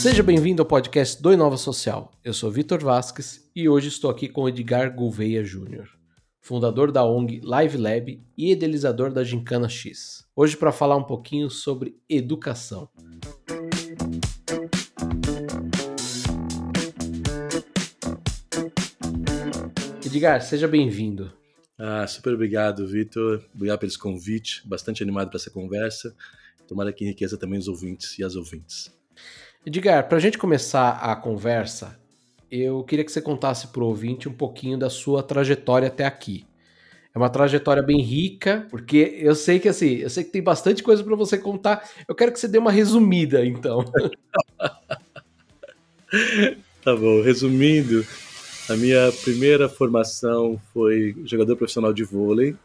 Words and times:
Seja 0.00 0.22
bem-vindo 0.22 0.62
ao 0.62 0.66
podcast 0.66 1.20
do 1.20 1.30
Inova 1.30 1.58
Social. 1.58 2.10
Eu 2.24 2.32
sou 2.32 2.50
Vitor 2.50 2.82
Vasques 2.82 3.46
e 3.54 3.68
hoje 3.68 3.88
estou 3.88 4.10
aqui 4.10 4.30
com 4.30 4.48
Edgar 4.48 4.96
Gouveia 4.96 5.44
Júnior, 5.44 5.90
fundador 6.40 6.90
da 6.90 7.04
ONG 7.04 7.42
Live 7.44 7.76
Lab 7.76 8.18
e 8.34 8.50
idealizador 8.50 9.12
da 9.12 9.22
Gincana 9.22 9.68
X. 9.68 10.26
Hoje 10.34 10.56
para 10.56 10.72
falar 10.72 10.96
um 10.96 11.04
pouquinho 11.04 11.50
sobre 11.50 12.00
educação. 12.08 12.88
Edgar, 20.02 20.40
seja 20.40 20.66
bem-vindo. 20.66 21.30
Ah, 21.78 22.06
super 22.06 22.32
obrigado, 22.32 22.86
Vitor. 22.86 23.44
Obrigado 23.54 23.80
pelo 23.80 23.98
convite. 23.98 24.66
Bastante 24.66 25.02
animado 25.02 25.28
para 25.28 25.36
essa 25.36 25.50
conversa. 25.50 26.16
Tomara 26.66 26.90
que 26.90 27.04
enriqueça 27.04 27.36
também 27.36 27.58
os 27.58 27.68
ouvintes 27.68 28.18
e 28.18 28.24
as 28.24 28.34
ouvintes. 28.34 28.98
Edgar, 29.64 30.08
para 30.08 30.16
a 30.16 30.20
gente 30.20 30.38
começar 30.38 30.92
a 30.92 31.14
conversa, 31.14 32.00
eu 32.50 32.82
queria 32.82 33.04
que 33.04 33.12
você 33.12 33.20
contasse 33.20 33.68
para 33.68 33.82
o 33.82 33.86
ouvinte 33.86 34.26
um 34.26 34.32
pouquinho 34.32 34.78
da 34.78 34.88
sua 34.88 35.22
trajetória 35.22 35.88
até 35.88 36.06
aqui. 36.06 36.46
É 37.14 37.18
uma 37.18 37.28
trajetória 37.28 37.82
bem 37.82 38.00
rica, 38.00 38.66
porque 38.70 39.18
eu 39.18 39.34
sei 39.34 39.60
que 39.60 39.68
assim, 39.68 39.96
eu 39.96 40.08
sei 40.08 40.24
que 40.24 40.30
tem 40.30 40.42
bastante 40.42 40.82
coisa 40.82 41.04
para 41.04 41.14
você 41.14 41.36
contar. 41.36 41.86
Eu 42.08 42.14
quero 42.14 42.32
que 42.32 42.40
você 42.40 42.48
dê 42.48 42.56
uma 42.56 42.72
resumida, 42.72 43.44
então. 43.44 43.84
tá 46.82 46.96
bom, 46.96 47.20
resumindo, 47.20 48.06
a 48.66 48.76
minha 48.76 49.12
primeira 49.22 49.68
formação 49.68 50.58
foi 50.72 51.14
jogador 51.26 51.54
profissional 51.56 51.92
de 51.92 52.02
vôlei. 52.02 52.56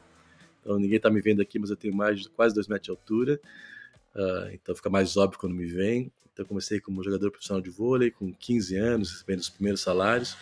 Então 0.62 0.80
ninguém 0.80 0.98
está 0.98 1.10
me 1.10 1.20
vendo 1.20 1.42
aqui, 1.42 1.60
mas 1.60 1.72
eu 1.72 1.76
tenho 1.76 1.94
mais 1.94 2.26
quase 2.28 2.56
dois 2.56 2.70
metros 2.70 2.86
de 2.86 2.92
altura. 2.92 3.38
Uh, 4.16 4.54
então 4.54 4.74
fica 4.74 4.90
mais 4.90 5.18
óbvio 5.18 5.40
quando 5.40 5.54
me 5.54 5.66
vem. 5.66 6.10
Então 6.36 6.46
comecei 6.46 6.82
como 6.82 7.02
jogador 7.02 7.32
profissional 7.32 7.62
de 7.62 7.70
vôlei 7.70 8.12
com 8.12 8.34
15 8.34 8.76
anos, 8.76 9.10
recebendo 9.10 9.40
os 9.40 9.50
primeiros 9.50 9.80
salários. 9.80 10.36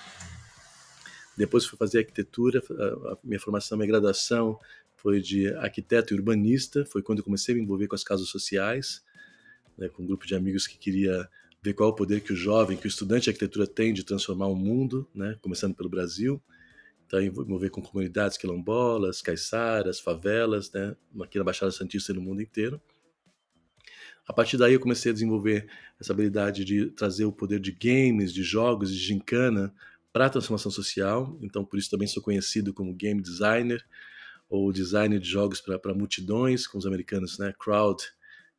Depois 1.38 1.68
fui 1.68 1.78
fazer 1.78 2.00
arquitetura, 2.00 2.64
a 3.12 3.18
minha 3.24 3.40
formação, 3.40 3.76
a 3.76 3.78
minha 3.78 3.88
graduação 3.88 4.60
foi 4.96 5.22
de 5.22 5.54
arquiteto 5.54 6.12
e 6.12 6.18
urbanista. 6.18 6.84
Foi 6.84 7.04
quando 7.04 7.20
eu 7.20 7.24
comecei 7.24 7.54
a 7.54 7.58
me 7.58 7.64
envolver 7.64 7.88
com 7.88 7.94
as 7.94 8.04
casas 8.04 8.28
sociais, 8.28 9.04
né, 9.78 9.88
com 9.88 10.02
um 10.02 10.08
grupo 10.08 10.26
de 10.26 10.34
amigos 10.34 10.66
que 10.66 10.80
queria 10.80 11.30
ver 11.62 11.76
qual 11.76 11.90
é 11.90 11.92
o 11.92 11.96
poder 11.96 12.22
que 12.22 12.34
o 12.34 12.36
jovem, 12.36 12.76
que 12.76 12.88
o 12.88 12.90
estudante 12.90 13.26
de 13.26 13.30
arquitetura 13.30 13.68
tem 13.68 13.94
de 13.94 14.04
transformar 14.04 14.48
o 14.48 14.56
mundo, 14.56 15.08
né, 15.14 15.38
começando 15.44 15.76
pelo 15.76 15.90
Brasil. 15.90 16.42
Então, 17.06 17.22
envolver 17.22 17.70
com 17.70 17.84
comunidades 17.84 18.36
quilombolas, 18.36 19.22
caiçaras, 19.22 20.00
favelas, 20.00 20.72
né, 20.72 20.96
aqui 21.22 21.38
na 21.38 21.44
Baixada 21.44 21.72
Santista 21.72 22.12
e 22.12 22.16
no 22.16 22.22
mundo 22.22 22.42
inteiro. 22.42 22.82
A 24.28 24.34
partir 24.34 24.58
daí 24.58 24.74
eu 24.74 24.80
comecei 24.80 25.12
a 25.12 25.14
desenvolver 25.14 25.68
essa 26.00 26.14
habilidade 26.14 26.64
de 26.64 26.88
trazer 26.92 27.26
o 27.26 27.32
poder 27.32 27.60
de 27.60 27.72
games, 27.72 28.34
de 28.34 28.44
jogos, 28.44 28.92
de 28.92 28.98
gincana 28.98 29.74
para 30.14 30.28
a 30.28 30.30
transformação 30.30 30.72
social. 30.72 31.38
Então, 31.42 31.66
por 31.66 31.78
isso 31.78 31.90
também 31.90 32.08
sou 32.08 32.24
conhecido 32.24 32.74
como 32.74 32.94
game 32.94 33.22
designer 33.22 33.86
ou 34.50 34.72
designer 34.72 35.20
de 35.20 35.28
jogos 35.28 35.60
para 35.60 35.94
multidões, 35.94 36.68
como 36.68 36.80
os 36.80 36.86
americanos, 36.86 37.40
né, 37.40 37.54
crowd 37.60 38.02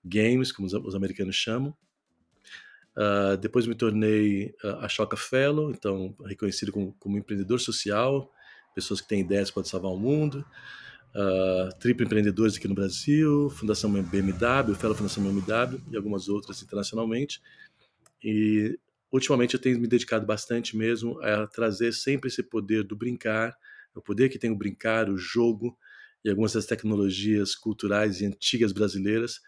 games, 0.04 0.52
como 0.52 0.66
os, 0.66 0.74
os 0.74 0.94
americanos 0.94 1.36
chamam. 1.36 1.74
Uh, 2.96 3.36
depois 3.38 3.66
me 3.66 3.74
tornei 3.74 4.54
uh, 4.62 4.78
a 4.80 4.88
Choca 4.88 5.16
Fellow, 5.16 5.70
então 5.70 6.14
reconhecido 6.24 6.70
como, 6.70 6.92
como, 6.98 7.18
empreendedor 7.18 7.60
social, 7.60 8.32
pessoas 8.74 9.00
que 9.00 9.08
têm 9.08 9.20
ideias 9.20 9.50
podem 9.50 9.68
salvar 9.68 9.90
o 9.90 9.98
mundo. 9.98 10.44
Uh, 11.14 11.72
Triple 11.78 12.04
Empreendedores 12.04 12.56
aqui 12.56 12.66
no 12.66 12.74
Brasil, 12.74 13.48
Fundação 13.50 13.92
BMW, 13.92 14.74
Fellow 14.74 14.96
Fundação 14.96 15.22
BMW 15.22 15.80
e 15.90 15.96
algumas 15.96 16.28
outras 16.28 16.60
internacionalmente. 16.60 17.40
E 18.22 18.78
ultimamente 19.12 19.54
eu 19.54 19.60
tenho 19.60 19.78
me 19.78 19.86
dedicado 19.86 20.26
bastante 20.26 20.76
mesmo 20.76 21.20
a 21.22 21.46
trazer 21.46 21.92
sempre 21.92 22.28
esse 22.28 22.42
poder 22.42 22.82
do 22.82 22.96
brincar, 22.96 23.56
o 23.94 24.02
poder 24.02 24.28
que 24.28 24.38
tem 24.38 24.50
o 24.50 24.56
brincar, 24.56 25.08
o 25.08 25.16
jogo 25.16 25.78
e 26.24 26.30
algumas 26.30 26.52
das 26.52 26.66
tecnologias 26.66 27.54
culturais 27.54 28.20
e 28.20 28.26
antigas 28.26 28.72
brasileiras 28.72 29.40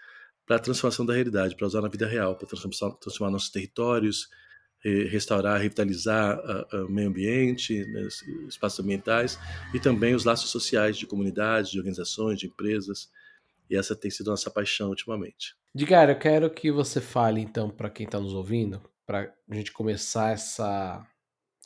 para 0.46 0.56
a 0.56 0.60
transformação 0.60 1.04
da 1.04 1.14
realidade, 1.14 1.56
para 1.56 1.66
usar 1.66 1.80
na 1.80 1.88
vida 1.88 2.06
real, 2.06 2.36
para 2.36 2.46
transformar, 2.46 2.96
transformar, 2.98 3.32
nossos 3.32 3.50
territórios, 3.50 4.28
restaurar, 4.84 5.60
revitalizar 5.60 6.38
o 6.86 6.88
meio 6.88 7.08
ambiente, 7.08 7.84
né, 7.86 8.06
espaços 8.48 8.78
ambientais 8.78 9.38
e 9.74 9.80
também 9.80 10.14
os 10.14 10.24
laços 10.24 10.50
sociais 10.50 10.96
de 10.96 11.06
comunidades, 11.06 11.70
de 11.70 11.78
organizações, 11.78 12.38
de 12.38 12.46
empresas. 12.46 13.10
E 13.68 13.76
essa 13.76 13.96
tem 13.96 14.10
sido 14.10 14.28
a 14.28 14.32
nossa 14.32 14.50
paixão 14.50 14.90
ultimamente. 14.90 15.56
Digar, 15.74 16.08
eu 16.08 16.18
quero 16.18 16.48
que 16.48 16.70
você 16.70 17.00
fale 17.00 17.40
então 17.40 17.68
para 17.68 17.90
quem 17.90 18.06
está 18.06 18.20
nos 18.20 18.32
ouvindo, 18.32 18.80
para 19.04 19.34
a 19.50 19.54
gente 19.54 19.72
começar 19.72 20.32
essa 20.32 21.04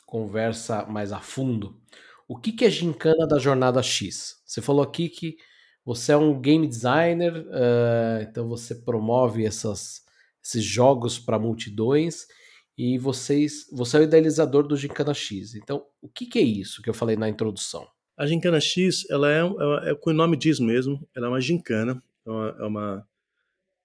conversa 0.07 0.85
mais 0.87 1.13
a 1.13 1.21
fundo. 1.21 1.81
O 2.27 2.37
que, 2.37 2.53
que 2.53 2.65
é 2.65 2.71
gincana 2.71 3.27
da 3.27 3.39
Jornada 3.39 3.83
X? 3.83 4.41
Você 4.45 4.61
falou 4.61 4.83
aqui 4.83 5.09
que 5.09 5.37
você 5.85 6.13
é 6.13 6.17
um 6.17 6.41
game 6.41 6.67
designer, 6.67 7.33
uh, 7.37 8.23
então 8.23 8.49
você 8.49 8.75
promove 8.75 9.45
essas, 9.45 10.03
esses 10.43 10.65
jogos 10.65 11.19
para 11.19 11.39
multidões 11.39 12.27
e 12.77 12.99
vocês, 12.99 13.67
você 13.73 13.97
é 13.97 14.01
o 14.01 14.03
idealizador 14.05 14.67
do 14.67 14.77
Gincana 14.77 15.13
X. 15.13 15.55
Então, 15.55 15.85
o 16.01 16.09
que, 16.09 16.27
que, 16.27 16.39
é 16.39 16.43
isso 16.43 16.83
que 16.83 16.89
eu 16.89 16.95
falei 16.95 17.17
na 17.17 17.29
introdução? 17.29 17.87
A 18.17 18.27
Gincana 18.27 18.61
X, 18.61 19.09
ela 19.11 19.31
é, 19.31 19.41
é, 19.41 19.91
é 19.91 19.99
o 20.05 20.13
nome 20.13 20.37
diz 20.37 20.59
mesmo, 20.59 21.07
ela 21.15 21.27
é 21.27 21.29
uma 21.29 21.41
gincana, 21.41 22.03
é 22.27 22.31
uma, 22.31 22.57
é 22.59 22.65
uma 22.65 23.09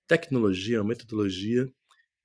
tecnologia, 0.08 0.82
uma 0.82 0.90
metodologia 0.90 1.70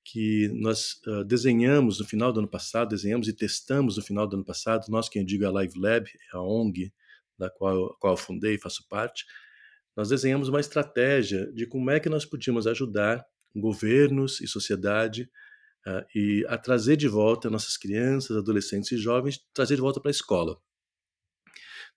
que 0.05 0.49
nós 0.55 1.01
uh, 1.07 1.25
desenhamos 1.25 1.99
no 1.99 2.05
final 2.05 2.33
do 2.33 2.41
ano 2.41 2.49
passado, 2.49 2.91
desenhamos 2.91 3.29
e 3.29 3.33
testamos 3.33 3.97
no 3.97 4.03
final 4.03 4.27
do 4.27 4.37
ano 4.37 4.45
passado. 4.45 4.87
Nós, 4.89 5.09
quem 5.09 5.23
eu 5.23 5.27
digo, 5.27 5.45
é 5.45 5.47
a 5.47 5.53
Live 5.53 5.79
Lab, 5.79 6.09
é 6.09 6.37
a 6.37 6.43
ONG 6.43 6.93
da 7.39 7.51
qual, 7.51 7.97
qual 8.01 8.15
eu 8.15 8.17
fundei 8.17 8.55
e 8.55 8.59
faço 8.59 8.87
parte 8.89 9.25
nós 9.97 10.09
desenhamos 10.09 10.49
uma 10.49 10.61
estratégia 10.61 11.53
de 11.53 11.67
como 11.67 11.91
é 11.91 12.01
que 12.01 12.09
nós 12.09 12.25
podíamos 12.25 12.67
ajudar 12.67 13.25
governos 13.55 14.41
e 14.41 14.47
sociedade 14.47 15.29
uh, 15.87 16.05
e 16.15 16.45
a 16.49 16.57
trazer 16.59 16.97
de 16.97 17.09
volta 17.09 17.51
nossas 17.51 17.77
crianças, 17.77 18.37
adolescentes 18.37 18.93
e 18.93 18.97
jovens, 18.97 19.41
trazer 19.53 19.77
de 19.77 19.81
volta 19.81 20.01
para 20.01 20.11
a 20.11 20.13
escola. 20.13 20.59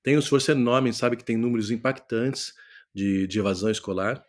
Tem 0.01 0.15
um 0.15 0.19
esforço 0.19 0.51
enorme, 0.51 0.93
sabe 0.93 1.15
que 1.15 1.23
tem 1.23 1.37
números 1.37 1.71
impactantes 1.71 2.53
de, 2.93 3.25
de 3.27 3.39
evasão 3.39 3.69
escolar. 3.69 4.23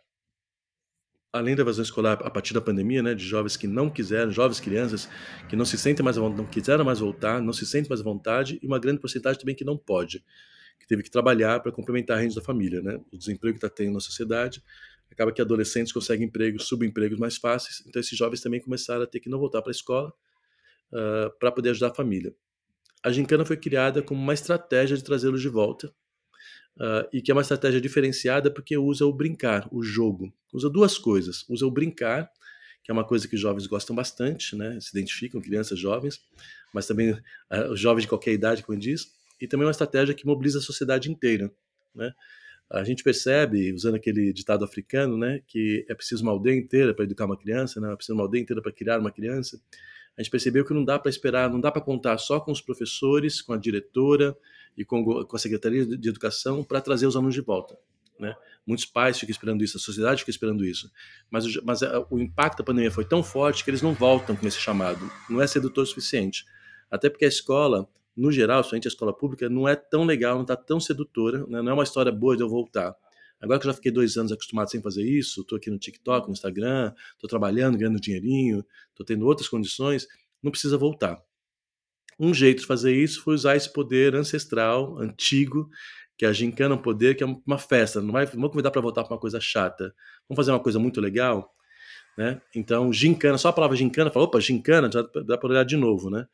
Além 1.33 1.53
da 1.53 1.63
evasão 1.63 1.83
escolar 1.83 2.13
a 2.25 2.29
partir 2.29 2.53
da 2.53 2.61
pandemia, 2.61 3.03
né, 3.03 3.13
de 3.13 3.25
jovens 3.25 3.57
que 3.57 3.67
não 3.67 3.89
quiseram, 3.89 4.31
jovens 4.31 4.61
crianças 4.61 5.09
que 5.49 5.55
não 5.55 5.65
se 5.65 5.77
sentem 5.77 6.03
mais 6.03 6.15
não 6.15 6.45
quiseram 6.45 6.85
mais 6.85 6.99
voltar, 6.99 7.41
não 7.41 7.51
se 7.51 7.65
sentem 7.65 7.89
mais 7.89 7.99
à 7.99 8.03
vontade, 8.05 8.57
e 8.61 8.65
uma 8.65 8.79
grande 8.79 9.01
porcentagem 9.01 9.39
também 9.39 9.55
que 9.55 9.65
não 9.65 9.77
pode 9.77 10.23
que 10.79 10.87
teve 10.87 11.03
que 11.03 11.09
trabalhar 11.09 11.59
para 11.61 11.71
complementar 11.71 12.17
a 12.17 12.21
renda 12.21 12.35
da 12.35 12.41
família, 12.41 12.81
né? 12.81 12.99
O 13.11 13.17
desemprego 13.17 13.57
que 13.57 13.65
está 13.65 13.75
tendo 13.75 13.93
na 13.93 13.99
sociedade 13.99 14.63
acaba 15.15 15.31
que 15.31 15.41
adolescentes 15.41 15.91
conseguem 15.91 16.27
empregos, 16.27 16.67
subempregos 16.67 17.17
mais 17.17 17.37
fáceis, 17.37 17.81
então 17.87 17.99
esses 17.99 18.17
jovens 18.17 18.41
também 18.41 18.59
começaram 18.59 19.01
a 19.01 19.07
ter 19.07 19.19
que 19.19 19.29
não 19.29 19.39
voltar 19.39 19.61
para 19.61 19.71
a 19.71 19.73
escola 19.73 20.13
uh, 20.91 21.31
para 21.39 21.51
poder 21.51 21.69
ajudar 21.71 21.87
a 21.87 21.95
família. 21.95 22.35
A 23.01 23.11
gincana 23.11 23.45
foi 23.45 23.55
criada 23.55 24.01
como 24.01 24.21
uma 24.21 24.33
estratégia 24.33 24.97
de 24.97 25.03
trazê-los 25.03 25.41
de 25.41 25.47
volta 25.47 25.87
uh, 26.77 27.07
e 27.13 27.21
que 27.21 27.31
é 27.31 27.33
uma 27.33 27.41
estratégia 27.41 27.79
diferenciada 27.79 28.51
porque 28.51 28.77
usa 28.77 29.05
o 29.05 29.13
brincar, 29.13 29.67
o 29.71 29.81
jogo. 29.81 30.33
Usa 30.51 30.69
duas 30.69 30.97
coisas. 30.97 31.45
Usa 31.47 31.65
o 31.65 31.71
brincar, 31.71 32.29
que 32.83 32.91
é 32.91 32.93
uma 32.93 33.05
coisa 33.05 33.27
que 33.27 33.35
os 33.35 33.41
jovens 33.41 33.67
gostam 33.67 33.95
bastante, 33.95 34.55
né? 34.55 34.79
Se 34.81 34.89
identificam, 34.89 35.41
crianças, 35.41 35.79
jovens, 35.79 36.21
mas 36.73 36.87
também 36.87 37.11
uh, 37.11 37.75
jovens 37.75 38.03
de 38.03 38.07
qualquer 38.07 38.33
idade, 38.33 38.63
como 38.63 38.77
diz, 38.77 39.13
e 39.39 39.47
também 39.47 39.65
uma 39.65 39.71
estratégia 39.71 40.13
que 40.13 40.25
mobiliza 40.25 40.59
a 40.59 40.61
sociedade 40.61 41.11
inteira, 41.11 41.51
né? 41.93 42.13
A 42.69 42.83
gente 42.83 43.03
percebe, 43.03 43.71
usando 43.73 43.95
aquele 43.95 44.33
ditado 44.33 44.65
africano, 44.65 45.17
né, 45.17 45.41
que 45.47 45.85
é 45.87 45.93
preciso 45.93 46.23
uma 46.23 46.31
aldeia 46.31 46.57
inteira 46.57 46.93
para 46.93 47.05
educar 47.05 47.25
uma 47.25 47.37
criança, 47.37 47.79
né, 47.79 47.91
é 47.91 47.95
preciso 47.95 48.15
uma 48.15 48.23
aldeia 48.23 48.41
inteira 48.41 48.61
para 48.61 48.71
criar 48.71 48.99
uma 48.99 49.11
criança. 49.11 49.61
A 50.17 50.21
gente 50.21 50.31
percebeu 50.31 50.65
que 50.65 50.73
não 50.73 50.83
dá 50.83 50.97
para 50.97 51.09
esperar, 51.09 51.49
não 51.49 51.59
dá 51.59 51.71
para 51.71 51.81
contar 51.81 52.17
só 52.17 52.39
com 52.39 52.51
os 52.51 52.61
professores, 52.61 53.41
com 53.41 53.53
a 53.53 53.57
diretora 53.57 54.35
e 54.77 54.83
com, 54.83 55.03
com 55.25 55.35
a 55.35 55.39
Secretaria 55.39 55.85
de 55.85 56.09
Educação 56.09 56.63
para 56.63 56.81
trazer 56.81 57.05
os 57.05 57.15
alunos 57.15 57.35
de 57.35 57.41
volta. 57.41 57.77
Né? 58.19 58.33
Muitos 58.65 58.85
pais 58.85 59.19
ficam 59.19 59.31
esperando 59.31 59.63
isso, 59.63 59.77
a 59.77 59.79
sociedade 59.79 60.21
fica 60.21 60.31
esperando 60.31 60.65
isso. 60.65 60.89
Mas, 61.29 61.45
mas 61.63 61.81
o 62.09 62.17
impacto 62.17 62.59
da 62.59 62.63
pandemia 62.63 62.89
foi 62.89 63.05
tão 63.05 63.21
forte 63.21 63.63
que 63.63 63.69
eles 63.69 63.81
não 63.81 63.93
voltam 63.93 64.35
com 64.35 64.47
esse 64.47 64.57
chamado. 64.57 65.11
Não 65.29 65.41
é 65.41 65.47
sedutor 65.47 65.83
o 65.83 65.87
suficiente. 65.87 66.45
Até 66.89 67.09
porque 67.09 67.25
a 67.25 67.27
escola 67.27 67.87
no 68.15 68.31
geral, 68.31 68.63
somente 68.63 68.87
a 68.87 68.89
escola 68.89 69.15
pública, 69.15 69.49
não 69.49 69.67
é 69.67 69.75
tão 69.75 70.05
legal, 70.05 70.35
não 70.35 70.43
está 70.43 70.55
tão 70.55 70.79
sedutora, 70.79 71.39
né? 71.47 71.61
não 71.61 71.71
é 71.71 71.73
uma 71.73 71.83
história 71.83 72.11
boa 72.11 72.35
de 72.35 72.43
eu 72.43 72.49
voltar. 72.49 72.95
Agora 73.41 73.59
que 73.59 73.67
eu 73.67 73.71
já 73.71 73.75
fiquei 73.75 73.91
dois 73.91 74.15
anos 74.17 74.31
acostumado 74.31 74.71
sem 74.71 74.81
fazer 74.81 75.03
isso, 75.03 75.41
estou 75.41 75.57
aqui 75.57 75.69
no 75.69 75.77
TikTok, 75.77 76.27
no 76.27 76.33
Instagram, 76.33 76.93
estou 77.13 77.29
trabalhando, 77.29 77.77
ganhando 77.77 77.99
dinheirinho, 77.99 78.65
estou 78.89 79.05
tendo 79.05 79.25
outras 79.25 79.47
condições, 79.47 80.07
não 80.41 80.51
precisa 80.51 80.77
voltar. 80.77 81.21
Um 82.19 82.33
jeito 82.33 82.61
de 82.61 82.65
fazer 82.65 82.95
isso 82.95 83.21
foi 83.21 83.35
usar 83.35 83.55
esse 83.55 83.71
poder 83.71 84.15
ancestral, 84.15 84.97
antigo, 84.99 85.69
que 86.17 86.25
a 86.25 86.31
gincana 86.31 86.75
é 86.75 86.77
um 86.77 86.81
poder 86.81 87.15
que 87.15 87.23
é 87.23 87.27
uma 87.45 87.57
festa. 87.57 88.01
Não 88.01 88.13
vai, 88.13 88.25
vamos 88.25 88.51
convidar 88.51 88.71
para 88.71 88.81
voltar 88.81 89.03
para 89.03 89.13
uma 89.13 89.19
coisa 89.19 89.39
chata. 89.41 89.93
Vamos 90.27 90.37
fazer 90.37 90.51
uma 90.51 90.59
coisa 90.59 90.79
muito 90.79 91.01
legal. 91.01 91.53
né? 92.17 92.41
Então, 92.55 92.91
gincana, 92.93 93.37
só 93.37 93.49
a 93.49 93.53
palavra 93.53 93.75
gincana, 93.75 94.09
fala, 94.09 94.25
opa, 94.25 94.39
gincana, 94.39 94.89
já 94.89 95.01
dá 95.25 95.37
para 95.37 95.49
olhar 95.49 95.65
de 95.65 95.75
novo, 95.75 96.09
né? 96.09 96.25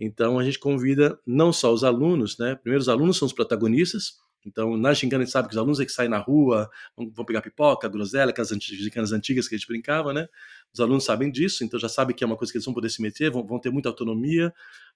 Então, 0.00 0.38
a 0.38 0.44
gente 0.44 0.58
convida 0.58 1.18
não 1.26 1.52
só 1.52 1.72
os 1.72 1.84
alunos, 1.84 2.38
né? 2.38 2.54
Primeiro, 2.54 2.80
os 2.80 2.88
alunos 2.88 3.16
são 3.16 3.26
os 3.26 3.32
protagonistas, 3.32 4.18
então, 4.46 4.76
na 4.76 4.94
gincana 4.94 5.22
a 5.22 5.26
gente 5.26 5.32
sabe 5.32 5.48
que 5.48 5.54
os 5.54 5.58
alunos 5.58 5.80
é 5.80 5.84
que 5.84 5.92
saem 5.92 6.08
na 6.08 6.18
rua, 6.18 6.70
vão 6.96 7.24
pegar 7.24 7.42
pipoca, 7.42 7.88
groselha, 7.88 8.30
aquelas 8.30 8.48
gincanas 8.48 9.12
antigas 9.12 9.48
que 9.48 9.54
a 9.54 9.58
gente 9.58 9.66
brincava, 9.66 10.12
né? 10.12 10.28
Os 10.72 10.80
alunos 10.80 11.04
sabem 11.04 11.30
disso, 11.30 11.64
então 11.64 11.78
já 11.78 11.88
sabem 11.88 12.14
que 12.14 12.22
é 12.22 12.26
uma 12.26 12.36
coisa 12.36 12.52
que 12.52 12.56
eles 12.56 12.64
vão 12.64 12.74
poder 12.74 12.88
se 12.88 13.02
meter, 13.02 13.30
vão, 13.30 13.44
vão 13.44 13.58
ter 13.58 13.70
muita 13.70 13.88
autonomia, 13.88 14.52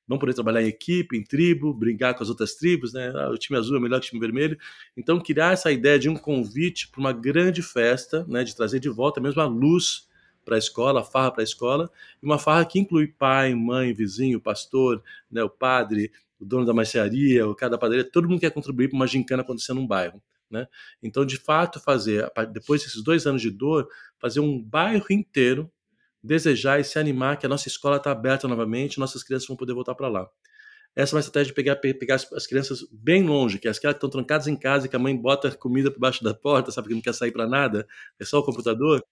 vão 0.07 0.19
poder 0.19 0.35
trabalhar 0.35 0.63
em 0.63 0.69
equipe, 0.69 1.17
em 1.17 1.25
tribo, 1.25 1.75
brincar 1.75 2.15
com 2.15 2.23
as 2.23 2.29
outras 2.29 2.55
tribos, 2.55 2.93
né? 2.93 3.13
Ah, 3.15 3.31
o 3.31 3.37
time 3.37 3.59
azul 3.59 3.77
é 3.77 3.81
melhor 3.81 4.01
que 4.01 4.07
o 4.07 4.11
time 4.11 4.21
vermelho. 4.21 4.57
Então, 4.97 5.21
criar 5.21 5.53
essa 5.53 5.71
ideia 5.71 5.99
de 5.99 6.09
um 6.09 6.17
convite 6.17 6.89
para 6.89 7.01
uma 7.01 7.13
grande 7.13 7.63
festa, 7.63 8.25
né? 8.29 8.45
De 8.45 8.55
trazer 8.55 8.81
de 8.81 8.89
volta 8.89 9.21
mesmo 9.21 9.41
a 9.41 9.47
luz 9.47 10.07
para 10.45 10.57
a 10.57 10.59
escola, 10.59 11.05
farra 11.05 11.31
para 11.31 11.43
a 11.43 11.45
escola, 11.45 11.91
e 12.23 12.27
uma 12.27 12.39
farra 12.39 12.65
que 12.65 12.79
inclui 12.79 13.09
pai, 13.09 13.55
mãe, 13.55 13.93
vizinho, 13.93 14.41
pastor, 14.41 15.03
né, 15.31 15.43
o 15.43 15.51
padre, 15.51 16.11
o 16.39 16.45
dono 16.45 16.67
da 16.67 16.75
mercearia, 16.75 17.47
o 17.47 17.55
cara 17.55 17.71
da 17.71 17.79
padaria, 17.79 18.05
todo 18.05 18.29
mundo 18.29 18.41
quer 18.41 18.51
contribuir 18.51 18.89
para 18.89 18.97
uma 18.97 19.07
gincana 19.07 19.43
acontecer 19.43 19.73
num 19.73 19.87
bairro. 19.87 20.23
Né? 20.51 20.67
Então, 21.03 21.25
de 21.25 21.39
fato, 21.39 21.81
fazer, 21.81 22.31
depois 22.53 22.83
desses 22.83 23.03
dois 23.03 23.27
anos 23.27 23.41
de 23.41 23.51
dor, 23.51 23.89
fazer 24.19 24.41
um 24.41 24.63
bairro 24.63 25.07
inteiro 25.11 25.71
desejar 26.23 26.79
e 26.79 26.85
se 26.85 26.99
animar 26.99 27.37
que 27.39 27.47
a 27.47 27.49
nossa 27.49 27.69
escola 27.69 27.97
está 27.97 28.13
aberta 28.13 28.47
novamente, 28.47 29.01
nossas 29.01 29.23
crianças 29.23 29.49
vão 29.49 29.57
poder 29.57 29.73
voltar 29.73 29.95
para 29.95 30.09
lá. 30.09 30.29
Essa 30.95 31.15
é 31.15 31.17
uma 31.17 31.21
estratégia 31.21 31.47
de 31.49 31.55
pegar, 31.55 31.77
pegar 31.77 32.17
as, 32.17 32.47
crianças 32.47 32.87
bem 32.93 33.23
longe, 33.23 33.59
que 33.59 33.67
é 33.67 33.71
as 33.71 33.79
que 33.79 33.87
estão 33.87 34.11
trancadas 34.11 34.47
em 34.47 34.55
casa 34.55 34.87
e 34.87 34.89
que 34.91 34.97
a 34.97 34.99
mãe 34.99 35.17
bota 35.17 35.51
comida 35.51 35.91
por 35.91 35.99
baixo 35.99 36.23
da 36.23 36.35
porta, 36.35 36.71
sabe 36.71 36.89
que 36.89 36.95
não 36.95 37.01
quer 37.01 37.15
sair 37.15 37.33
para 37.33 37.47
nada, 37.47 37.87
é 38.21 38.25
só 38.25 38.39
o 38.39 38.43
computador. 38.43 39.03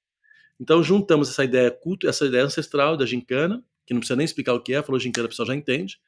Então 0.61 0.83
juntamos 0.83 1.31
essa 1.31 1.43
ideia 1.43 1.71
culto, 1.71 2.07
essa 2.07 2.27
ideia 2.27 2.45
ancestral 2.45 2.97
da 2.97 3.07
gincana, 3.07 3.65
que 3.87 3.95
não 3.95 4.01
precisa 4.01 4.17
nem 4.17 4.25
explicar 4.25 4.53
o 4.53 4.61
que 4.61 4.75
é, 4.75 4.83
falou 4.83 5.01
gincana, 5.01 5.27
o 5.27 5.29
pessoal 5.31 5.47
já 5.47 5.55
entende, 5.55 5.99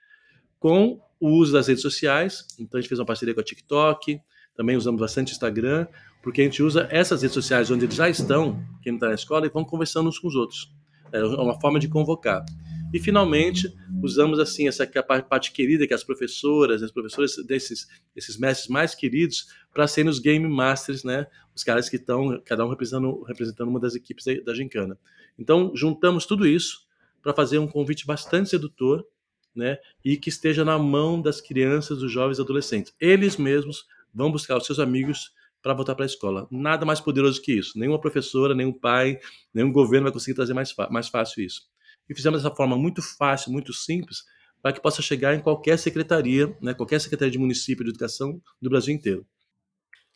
com 0.60 1.00
o 1.18 1.30
uso 1.30 1.52
das 1.52 1.68
redes 1.68 1.82
sociais. 1.82 2.46
Então 2.58 2.78
a 2.78 2.80
gente 2.80 2.88
fez 2.88 3.00
uma 3.00 3.06
parceria 3.06 3.34
com 3.34 3.40
a 3.40 3.44
TikTok, 3.44 4.20
também 4.54 4.76
usamos 4.76 5.00
bastante 5.00 5.32
Instagram, 5.32 5.86
porque 6.22 6.42
a 6.42 6.44
gente 6.44 6.62
usa 6.62 6.86
essas 6.90 7.22
redes 7.22 7.34
sociais 7.34 7.70
onde 7.70 7.86
eles 7.86 7.94
já 7.94 8.08
estão, 8.08 8.62
quem 8.82 8.94
está 8.94 9.08
na 9.08 9.14
escola, 9.14 9.46
e 9.46 9.48
vão 9.48 9.64
conversando 9.64 10.08
uns 10.08 10.18
com 10.18 10.28
os 10.28 10.34
outros. 10.34 10.70
É 11.10 11.22
uma 11.24 11.58
forma 11.58 11.80
de 11.80 11.88
convocar. 11.88 12.44
E 12.92 12.98
finalmente 12.98 13.72
usamos 14.02 14.38
assim 14.38 14.68
essa 14.68 14.84
é 14.84 15.22
parte 15.22 15.52
querida 15.52 15.86
que 15.86 15.94
as 15.94 16.04
professoras, 16.04 16.82
as 16.82 16.90
professoras 16.90 17.36
desses 17.46 17.86
esses 18.14 18.36
mestres 18.36 18.68
mais 18.68 18.94
queridos 18.94 19.46
para 19.72 19.86
serem 19.86 20.10
os 20.10 20.18
game 20.18 20.46
masters, 20.46 21.02
né? 21.02 21.26
Os 21.54 21.64
caras 21.64 21.88
que 21.88 21.96
estão 21.96 22.40
cada 22.44 22.64
um 22.66 22.68
representando 22.68 23.22
representando 23.22 23.68
uma 23.68 23.80
das 23.80 23.94
equipes 23.94 24.24
da, 24.24 24.34
da 24.44 24.54
gincana. 24.54 24.98
Então 25.38 25.72
juntamos 25.74 26.26
tudo 26.26 26.46
isso 26.46 26.86
para 27.22 27.32
fazer 27.32 27.58
um 27.58 27.66
convite 27.66 28.06
bastante 28.06 28.50
sedutor, 28.50 29.06
né? 29.54 29.78
E 30.04 30.16
que 30.16 30.28
esteja 30.28 30.64
na 30.64 30.78
mão 30.78 31.20
das 31.20 31.40
crianças, 31.40 31.98
dos 31.98 32.10
jovens, 32.10 32.40
adolescentes. 32.40 32.92
Eles 33.00 33.36
mesmos 33.36 33.86
vão 34.12 34.30
buscar 34.30 34.56
os 34.56 34.66
seus 34.66 34.78
amigos 34.78 35.32
para 35.62 35.72
voltar 35.72 35.94
para 35.94 36.04
a 36.04 36.06
escola. 36.06 36.48
Nada 36.50 36.84
mais 36.84 37.00
poderoso 37.00 37.40
que 37.40 37.52
isso. 37.52 37.78
Nenhuma 37.78 38.00
professora, 38.00 38.54
nenhum 38.54 38.72
pai, 38.72 39.18
nenhum 39.54 39.70
governo 39.70 40.04
vai 40.04 40.12
conseguir 40.12 40.34
trazer 40.34 40.52
mais, 40.52 40.74
mais 40.90 41.08
fácil 41.08 41.42
isso. 41.42 41.71
E 42.08 42.14
fizemos 42.14 42.42
dessa 42.42 42.54
forma 42.54 42.76
muito 42.76 43.02
fácil, 43.02 43.52
muito 43.52 43.72
simples, 43.72 44.18
para 44.60 44.72
que 44.72 44.80
possa 44.80 45.02
chegar 45.02 45.34
em 45.34 45.40
qualquer 45.40 45.78
secretaria, 45.78 46.56
né, 46.60 46.72
qualquer 46.72 47.00
secretaria 47.00 47.32
de 47.32 47.38
município 47.38 47.84
de 47.84 47.90
educação 47.90 48.40
do 48.60 48.70
Brasil 48.70 48.94
inteiro. 48.94 49.26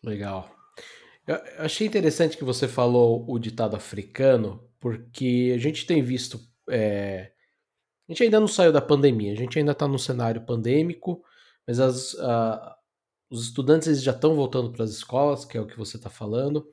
Legal. 0.03 0.55
Eu 1.27 1.41
achei 1.59 1.87
interessante 1.87 2.37
que 2.37 2.45
você 2.45 2.69
falou 2.69 3.25
o 3.29 3.39
ditado 3.39 3.75
africano, 3.75 4.65
porque 4.79 5.53
a 5.55 5.59
gente 5.59 5.85
tem 5.85 6.03
visto. 6.03 6.39
É... 6.71 7.33
A 8.09 8.13
gente 8.13 8.23
ainda 8.23 8.39
não 8.39 8.47
saiu 8.47 8.73
da 8.73 8.81
pandemia, 8.81 9.33
a 9.33 9.37
gente 9.37 9.59
ainda 9.59 9.73
está 9.73 9.89
num 9.89 9.99
cenário 9.99 10.47
pandêmico, 10.47 11.25
mas 11.67 11.81
as, 11.81 12.15
os 13.29 13.47
estudantes 13.47 13.89
eles 13.89 14.03
já 14.03 14.13
estão 14.13 14.37
voltando 14.37 14.71
para 14.71 14.85
as 14.85 14.91
escolas, 14.91 15.45
que 15.45 15.59
é 15.59 15.61
o 15.61 15.67
que 15.67 15.77
você 15.77 15.97
está 15.97 16.09
falando, 16.09 16.65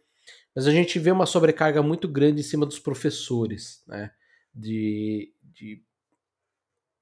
mas 0.56 0.68
a 0.68 0.72
gente 0.72 1.00
vê 1.00 1.10
uma 1.10 1.26
sobrecarga 1.26 1.82
muito 1.82 2.08
grande 2.08 2.42
em 2.42 2.44
cima 2.44 2.68
dos 2.68 2.78
professores, 2.78 3.84
né? 3.88 4.12
De, 4.54 5.34
de 5.42 5.82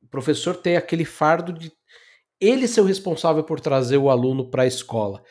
o 0.01 0.07
professor 0.07 0.56
ter 0.56 0.75
aquele 0.75 1.06
fardo 1.06 1.53
de 1.53 1.71
ele 2.39 2.68
ser 2.68 2.81
o 2.81 2.86
responsável 2.86 3.44
por 3.44 3.59
trazer 3.59 3.98
o 3.98 4.09
aluno 4.09 4.50
para 4.50 4.63
a 4.63 4.68
escola. 4.68 5.24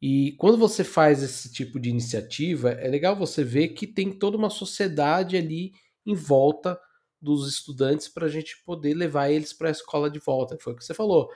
E 0.00 0.32
quando 0.32 0.58
você 0.58 0.82
faz 0.82 1.22
esse 1.22 1.50
tipo 1.52 1.78
de 1.78 1.88
iniciativa, 1.88 2.72
é 2.72 2.88
legal 2.88 3.16
você 3.16 3.44
ver 3.44 3.68
que 3.68 3.86
tem 3.86 4.10
toda 4.10 4.36
uma 4.36 4.50
sociedade 4.50 5.36
ali 5.36 5.72
em 6.04 6.14
volta 6.14 6.78
dos 7.20 7.48
estudantes 7.48 8.08
para 8.08 8.26
a 8.26 8.28
gente 8.28 8.60
poder 8.64 8.94
levar 8.94 9.30
eles 9.30 9.52
para 9.52 9.68
a 9.68 9.70
escola 9.70 10.10
de 10.10 10.18
volta. 10.18 10.58
Foi 10.60 10.72
o 10.72 10.76
que 10.76 10.84
você 10.84 10.92
falou. 10.92 11.28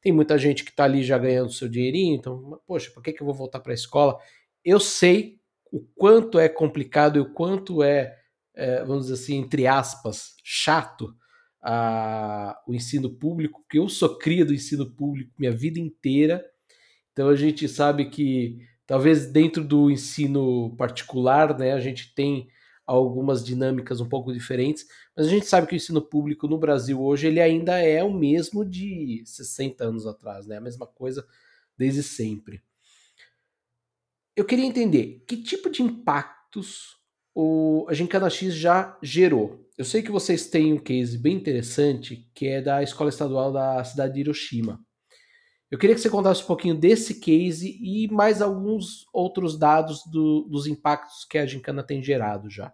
Tem 0.00 0.12
muita 0.12 0.38
gente 0.38 0.62
que 0.62 0.70
está 0.70 0.84
ali 0.84 1.02
já 1.02 1.18
ganhando 1.18 1.52
seu 1.52 1.68
dinheirinho, 1.68 2.14
então, 2.14 2.60
poxa, 2.64 2.92
por 2.92 3.02
que, 3.02 3.12
que 3.12 3.20
eu 3.20 3.26
vou 3.26 3.34
voltar 3.34 3.58
para 3.58 3.72
a 3.72 3.74
escola? 3.74 4.16
Eu 4.64 4.78
sei 4.78 5.40
o 5.72 5.80
quanto 5.80 6.38
é 6.38 6.48
complicado 6.48 7.16
e 7.18 7.20
o 7.20 7.32
quanto 7.32 7.82
é, 7.82 8.16
é 8.54 8.84
vamos 8.84 9.06
dizer 9.06 9.14
assim, 9.14 9.36
entre 9.36 9.66
aspas, 9.66 10.34
chato 10.42 11.14
a, 11.62 12.60
o 12.66 12.74
ensino 12.74 13.10
público, 13.10 13.60
porque 13.62 13.78
eu 13.78 13.88
sou 13.88 14.18
cria 14.18 14.44
do 14.44 14.54
ensino 14.54 14.90
público 14.90 15.32
minha 15.38 15.52
vida 15.52 15.78
inteira, 15.78 16.44
então 17.12 17.28
a 17.28 17.36
gente 17.36 17.68
sabe 17.68 18.10
que 18.10 18.58
talvez 18.86 19.26
dentro 19.26 19.64
do 19.64 19.90
ensino 19.90 20.74
particular, 20.76 21.56
né, 21.58 21.72
a 21.72 21.80
gente 21.80 22.14
tem 22.14 22.48
algumas 22.86 23.44
dinâmicas 23.44 24.00
um 24.00 24.08
pouco 24.08 24.32
diferentes, 24.32 24.84
mas 25.16 25.26
a 25.26 25.30
gente 25.30 25.46
sabe 25.46 25.66
que 25.66 25.74
o 25.74 25.76
ensino 25.76 26.02
público 26.02 26.48
no 26.48 26.58
Brasil 26.58 27.00
hoje 27.00 27.26
ele 27.26 27.40
ainda 27.40 27.78
é 27.78 28.02
o 28.02 28.12
mesmo 28.12 28.64
de 28.64 29.22
60 29.24 29.84
anos 29.84 30.06
atrás, 30.06 30.46
né? 30.46 30.56
A 30.56 30.60
mesma 30.60 30.86
coisa 30.86 31.26
desde 31.76 32.02
sempre. 32.02 32.62
Eu 34.34 34.44
queria 34.44 34.64
entender 34.64 35.24
que 35.26 35.36
tipo 35.36 35.70
de 35.70 35.82
impactos 35.82 37.01
o, 37.34 37.86
a 37.88 37.94
Gincana 37.94 38.28
X 38.28 38.54
já 38.54 38.96
gerou. 39.02 39.68
Eu 39.76 39.84
sei 39.84 40.02
que 40.02 40.10
vocês 40.10 40.46
têm 40.46 40.72
um 40.72 40.78
case 40.78 41.16
bem 41.18 41.34
interessante 41.34 42.28
que 42.34 42.46
é 42.46 42.60
da 42.60 42.82
Escola 42.82 43.10
Estadual 43.10 43.52
da 43.52 43.82
cidade 43.84 44.14
de 44.14 44.20
Hiroshima. 44.20 44.80
Eu 45.70 45.78
queria 45.78 45.94
que 45.94 46.02
você 46.02 46.10
contasse 46.10 46.42
um 46.42 46.46
pouquinho 46.46 46.74
desse 46.74 47.18
case 47.18 47.78
e 47.82 48.06
mais 48.12 48.42
alguns 48.42 49.06
outros 49.12 49.58
dados 49.58 50.02
do, 50.04 50.42
dos 50.42 50.66
impactos 50.66 51.24
que 51.24 51.38
a 51.38 51.46
Gincana 51.46 51.82
tem 51.82 52.02
gerado 52.02 52.50
já. 52.50 52.72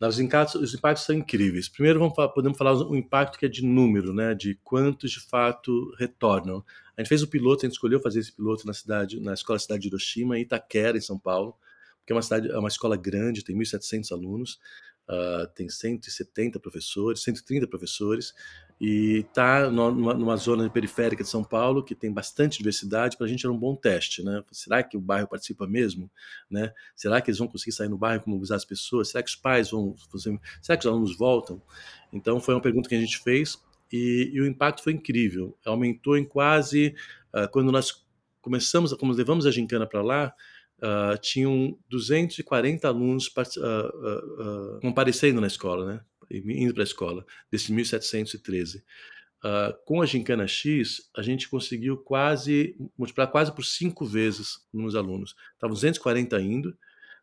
Os 0.00 0.18
impactos, 0.18 0.60
os 0.60 0.74
impactos 0.74 1.06
são 1.06 1.14
incríveis. 1.14 1.68
Primeiro, 1.68 2.00
vamos 2.00 2.14
podemos 2.34 2.58
falar 2.58 2.74
o 2.74 2.96
impacto 2.96 3.38
que 3.38 3.46
é 3.46 3.48
de 3.48 3.64
número, 3.64 4.12
né, 4.12 4.34
de 4.34 4.56
quantos 4.62 5.12
de 5.12 5.20
fato 5.20 5.94
retornam. 5.98 6.64
A 6.96 7.00
gente 7.00 7.08
fez 7.08 7.22
o 7.22 7.28
piloto, 7.28 7.64
a 7.64 7.68
gente 7.68 7.76
escolheu 7.76 8.00
fazer 8.00 8.20
esse 8.20 8.32
piloto 8.32 8.66
na 8.66 8.74
cidade, 8.74 9.20
na 9.20 9.32
escola 9.32 9.58
cidade 9.58 9.82
de 9.82 9.88
Hiroshima, 9.88 10.36
em 10.36 10.42
Itaquera, 10.42 10.98
em 10.98 11.00
São 11.00 11.18
Paulo, 11.18 11.56
porque 12.04 12.12
é 12.12 12.16
uma 12.16 12.22
cidade, 12.22 12.50
é 12.50 12.58
uma 12.58 12.68
escola 12.68 12.96
grande, 12.98 13.42
tem 13.42 13.56
1.700 13.56 14.12
alunos, 14.12 14.60
uh, 15.08 15.46
tem 15.54 15.70
170 15.70 16.60
professores, 16.60 17.22
130 17.22 17.66
professores, 17.66 18.34
e 18.78 19.24
está 19.26 19.70
numa, 19.70 20.12
numa, 20.12 20.36
zona 20.36 20.68
periférica 20.68 21.22
de 21.22 21.30
São 21.30 21.42
Paulo 21.42 21.82
que 21.82 21.94
tem 21.94 22.12
bastante 22.12 22.58
diversidade, 22.58 23.16
para 23.16 23.24
a 23.24 23.28
gente 23.28 23.46
era 23.46 23.52
um 23.52 23.58
bom 23.58 23.74
teste, 23.74 24.22
né? 24.22 24.44
Será 24.52 24.82
que 24.82 24.98
o 24.98 25.00
bairro 25.00 25.26
participa 25.26 25.66
mesmo? 25.66 26.10
Né? 26.50 26.70
Será 26.94 27.22
que 27.22 27.30
eles 27.30 27.38
vão 27.38 27.48
conseguir 27.48 27.72
sair 27.72 27.88
no 27.88 27.96
bairro 27.96 28.22
como 28.22 28.36
usar 28.36 28.56
as 28.56 28.64
pessoas? 28.66 29.08
Será 29.08 29.22
que 29.22 29.30
os 29.30 29.36
pais 29.36 29.70
vão? 29.70 29.96
Será 30.60 30.76
que 30.76 30.84
os 30.84 30.92
alunos 30.92 31.16
voltam? 31.16 31.62
Então 32.12 32.38
foi 32.38 32.54
uma 32.54 32.60
pergunta 32.60 32.88
que 32.88 32.94
a 32.94 33.00
gente 33.00 33.18
fez 33.20 33.58
e, 33.90 34.30
e 34.34 34.40
o 34.42 34.46
impacto 34.46 34.82
foi 34.82 34.92
incrível. 34.92 35.56
Aumentou 35.64 36.18
em 36.18 36.24
quase 36.24 36.94
uh, 37.32 37.48
quando 37.50 37.72
nós 37.72 38.04
começamos, 38.42 38.92
como 38.94 39.12
levamos 39.14 39.46
a 39.46 39.50
gincana 39.50 39.86
para 39.86 40.02
lá, 40.02 40.34
uh, 40.78 41.18
tinham 41.20 41.78
240 41.88 42.86
alunos 42.86 43.26
uh, 43.26 44.80
comparecendo 44.80 45.40
na 45.40 45.46
escola, 45.46 45.86
né? 45.86 46.00
indo 46.30 46.72
para 46.72 46.82
a 46.82 46.84
escola, 46.84 47.24
desses 47.50 47.68
1713. 47.68 48.82
Uh, 49.44 49.76
com 49.84 50.00
a 50.00 50.06
Gincana 50.06 50.46
X, 50.46 51.10
a 51.14 51.20
gente 51.20 51.48
conseguiu 51.48 51.98
quase 51.98 52.74
multiplicar 52.96 53.30
quase 53.30 53.54
por 53.54 53.64
cinco 53.64 54.06
vezes 54.06 54.60
nos 54.72 54.96
alunos. 54.96 55.34
Estavam 55.52 55.74
240 55.74 56.40
indo. 56.40 56.76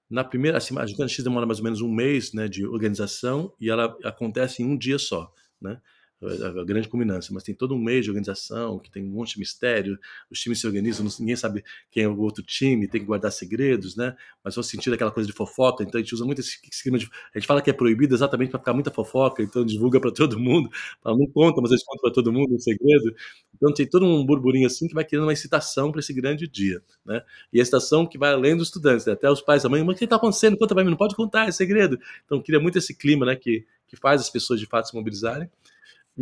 Na 0.08 0.24
primeira, 0.24 0.58
assim, 0.58 0.78
a 0.78 0.86
Gincana 0.86 1.10
X 1.10 1.24
demora 1.24 1.48
mais 1.48 1.58
ou 1.58 1.64
menos 1.64 1.82
um 1.82 1.92
mês 1.92 2.32
né, 2.32 2.48
de 2.48 2.66
organização 2.66 3.52
e 3.60 3.70
ela 3.72 3.98
acontece 4.04 4.62
em 4.62 4.66
um 4.66 4.78
dia 4.78 5.00
só. 5.00 5.34
Né? 5.60 5.82
A 6.22 6.64
grande 6.64 6.88
culminância, 6.88 7.34
mas 7.34 7.44
tem 7.44 7.56
todo 7.56 7.74
um 7.74 7.80
meio 7.80 8.02
de 8.02 8.10
organização, 8.10 8.78
que 8.78 8.92
tem 8.92 9.04
um 9.04 9.08
monte 9.10 9.34
de 9.34 9.40
mistério, 9.40 9.98
os 10.30 10.40
times 10.40 10.60
se 10.60 10.68
organizam, 10.68 11.08
ninguém 11.20 11.36
sabe 11.36 11.64
quem 11.90 12.04
é 12.04 12.08
o 12.08 12.18
outro 12.20 12.44
time, 12.44 12.88
tem 12.88 13.02
que 13.02 13.08
guardar 13.08 13.32
segredos, 13.32 13.96
né? 13.96 14.16
Mas 14.44 14.56
o 14.56 14.64
sentido 14.64 14.94
aquela 14.94 15.12
coisa 15.12 15.28
de 15.28 15.34
fofoca, 15.36 15.84
então 15.84 16.00
a 16.00 16.04
gente 16.04 16.14
usa 16.14 16.24
muito 16.24 16.40
esse 16.40 16.60
esquema 16.72 16.98
de. 16.98 17.10
A 17.34 17.40
gente 17.40 17.48
fala 17.48 17.62
que 17.62 17.70
é 17.70 17.74
proibido 17.74 18.14
exatamente 18.14 18.52
para 18.52 18.60
ficar 18.60 18.74
muita 18.74 18.92
fofoca, 18.92 19.42
então 19.42 19.66
divulga 19.66 20.00
para 20.00 20.12
todo 20.12 20.40
mundo, 20.40 20.70
não 21.04 21.28
conta, 21.28 21.60
mas 21.60 21.72
eles 21.72 21.84
contam 21.84 22.02
para 22.02 22.14
todo 22.14 22.32
mundo 22.32 22.54
um 22.54 22.60
segredo. 22.60 23.16
Então 23.56 23.74
tem 23.74 23.88
todo 23.88 24.06
um 24.06 24.26
burburinho 24.26 24.68
assim 24.68 24.88
que 24.88 24.94
vai 24.94 25.04
criando 25.04 25.24
uma 25.24 25.34
excitação 25.34 25.92
para 25.92 26.00
esse 26.00 26.14
grande 26.14 26.48
dia, 26.48 26.82
né? 27.06 27.22
E 27.52 27.60
a 27.60 27.62
excitação 27.62 28.06
que 28.06 28.18
vai 28.18 28.32
além 28.34 28.56
dos 28.56 28.68
estudantes, 28.68 29.06
né? 29.06 29.14
até 29.14 29.30
os 29.30 29.42
pais, 29.42 29.66
a 29.66 29.70
mãe, 29.70 29.84
mas 29.84 29.96
o 29.96 29.98
que 29.98 30.04
está 30.04 30.18
acontecendo? 30.18 30.58
Conta 30.58 30.76
para 30.76 30.84
mim, 30.84 30.92
não 30.92 30.98
pode 30.98 31.16
contar, 31.16 31.48
é 31.48 31.52
segredo. 31.52 32.00
Então 32.26 32.42
cria 32.42 32.60
muito 32.60 32.78
esse 32.78 32.94
clima, 32.96 33.26
né? 33.26 33.36
Que, 33.36 33.66
que 33.88 33.96
faz 33.96 34.22
as 34.22 34.30
pessoas 34.30 34.60
de 34.60 34.66
fato 34.66 34.88
se 34.88 34.96
mobilizarem. 34.96 35.50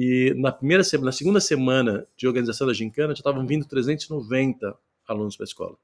E 0.01 0.33
na 0.37 0.49
primeira 0.49 0.81
semana, 0.81 1.07
na 1.07 1.11
segunda 1.11 1.41
semana 1.41 2.07
de 2.15 2.25
organização 2.25 2.65
da 2.65 2.73
gincana, 2.73 3.13
já 3.13 3.19
estavam 3.19 3.45
vindo 3.45 3.65
390 3.65 4.73
alunos 5.05 5.35
para 5.35 5.43
a 5.43 5.45
escola. 5.45 5.75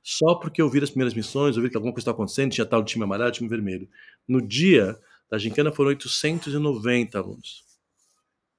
Só 0.00 0.36
porque 0.36 0.62
eu 0.62 0.70
vi 0.70 0.80
as 0.80 0.90
primeiras 0.90 1.12
missões, 1.12 1.56
eu 1.56 1.62
vi 1.64 1.68
que 1.68 1.76
alguma 1.76 1.92
coisa 1.92 2.02
estava 2.02 2.14
acontecendo, 2.14 2.52
tinha 2.52 2.64
tal 2.64 2.84
time 2.84 3.02
amarelo, 3.02 3.32
time 3.32 3.48
vermelho. 3.48 3.88
No 4.28 4.40
dia 4.40 4.96
da 5.28 5.38
gincana 5.38 5.72
foram 5.72 5.88
890 5.88 7.18
alunos. 7.18 7.64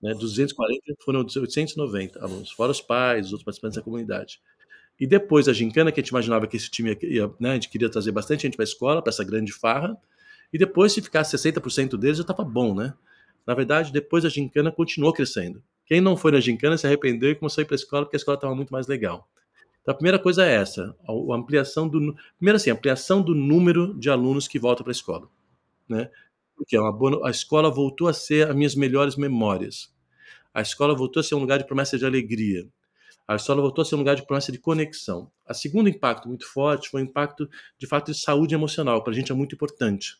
Né? 0.01 0.13
240 0.13 0.82
foram 1.06 1.22
890 1.22 2.22
alunos, 2.22 2.51
fora 2.51 2.74
os 2.74 2.82
pais, 2.82 3.27
os 3.27 3.32
outros 3.32 3.46
participantes 3.46 3.77
da 3.77 3.82
comunidade. 3.82 4.41
E 5.00 5.08
depois 5.08 5.46
da 5.46 5.53
gincana, 5.53 5.94
que 5.94 6.01
a 6.01 6.03
gente 6.03 6.10
imaginava 6.12 6.46
que 6.46 6.58
esse 6.58 6.70
time 6.70 6.98
ia, 7.03 7.32
né, 7.39 7.51
a 7.51 7.53
gente 7.53 7.70
queria 7.70 7.89
trazer 7.89 8.12
bastante 8.12 8.41
gente 8.41 8.58
para 8.58 8.63
a 8.63 8.68
escola, 8.68 9.01
para 9.01 9.12
essa 9.12 9.24
grande 9.24 9.53
farra, 9.53 9.96
e 10.51 10.58
depois, 10.58 10.91
se 10.91 11.01
ficasse 11.01 11.38
60% 11.38 11.96
deles, 11.96 12.18
já 12.18 12.24
estava 12.24 12.44
bom, 12.44 12.75
né? 12.75 12.94
Na 13.50 13.56
verdade, 13.56 13.91
depois 13.91 14.24
a 14.25 14.29
gincana 14.29 14.72
continuou 14.72 15.12
crescendo. 15.12 15.63
Quem 15.84 16.00
não 16.00 16.15
foi 16.15 16.32
na 16.32 16.39
gincana 16.39 16.77
se 16.77 16.86
arrependeu 16.86 17.32
e 17.32 17.36
começou 17.36 17.60
a 17.60 17.63
ir 17.63 17.65
para 17.65 17.74
a 17.74 17.82
escola 17.82 18.06
porque 18.06 18.15
a 18.15 18.20
escola 18.20 18.36
estava 18.36 18.53
muito 18.53 18.72
mais 18.72 18.86
legal. 18.86 19.27
Então, 19.82 19.91
a 19.91 19.96
primeira 19.96 20.20
coisa 20.20 20.46
é 20.46 20.53
essa, 20.53 20.96
a 21.03 21.36
ampliação 21.36 21.89
do 21.89 22.15
primeiro 22.38 22.58
assim, 22.58 22.70
ampliação 22.70 23.24
do 23.24 23.34
número 23.34 23.98
de 23.98 24.08
alunos 24.08 24.48
que 24.48 24.60
voltam 24.60 24.84
para 24.84 24.91
a 24.91 24.94
escola, 24.94 25.27
né? 25.89 26.12
Porque 26.56 26.77
é 26.77 26.91
boa, 26.91 27.27
a 27.27 27.32
escola 27.32 27.72
voltou 27.72 28.08
a 28.08 28.13
ser 28.13 28.48
as 28.48 28.56
minhas 28.56 28.75
melhores 28.75 29.15
memórias. 29.15 29.91
A 30.53 30.62
escola 30.62 30.94
voltou 30.94 31.22
a 31.22 31.24
ser 31.24 31.34
um 31.34 31.39
lugar 31.39 31.58
de 31.58 31.65
promessa 31.65 31.98
de 31.98 32.06
alegria. 32.06 32.68
A 33.27 33.36
escola 33.36 33.63
voltou 33.63 33.82
a 33.82 33.86
ser 33.86 33.96
um 33.96 34.00
lugar 34.00 34.15
de 34.15 34.27
promessa 34.27 34.51
de 34.51 34.60
conexão. 34.60 35.32
A 35.44 35.56
segundo 35.56 35.89
impacto 35.89 36.27
muito 36.27 36.46
forte 36.46 36.88
foi 36.88 37.01
o 37.01 37.06
impacto 37.06 37.50
de 37.79 37.88
fato 37.88 38.12
de 38.12 38.20
saúde 38.20 38.53
emocional. 38.53 39.03
Para 39.03 39.12
a 39.12 39.15
gente 39.15 39.32
é 39.32 39.36
muito 39.36 39.56
importante 39.56 40.20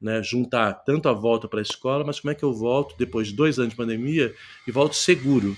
né, 0.00 0.22
juntar 0.22 0.72
tanto 0.72 1.08
a 1.08 1.12
volta 1.12 1.46
para 1.46 1.60
a 1.60 1.62
escola, 1.62 2.04
mas 2.04 2.20
como 2.20 2.30
é 2.30 2.34
que 2.34 2.44
eu 2.44 2.52
volto 2.52 2.96
depois 2.96 3.28
de 3.28 3.34
dois 3.34 3.58
anos 3.58 3.70
de 3.70 3.76
pandemia 3.76 4.34
e 4.66 4.72
volto 4.72 4.94
seguro? 4.94 5.56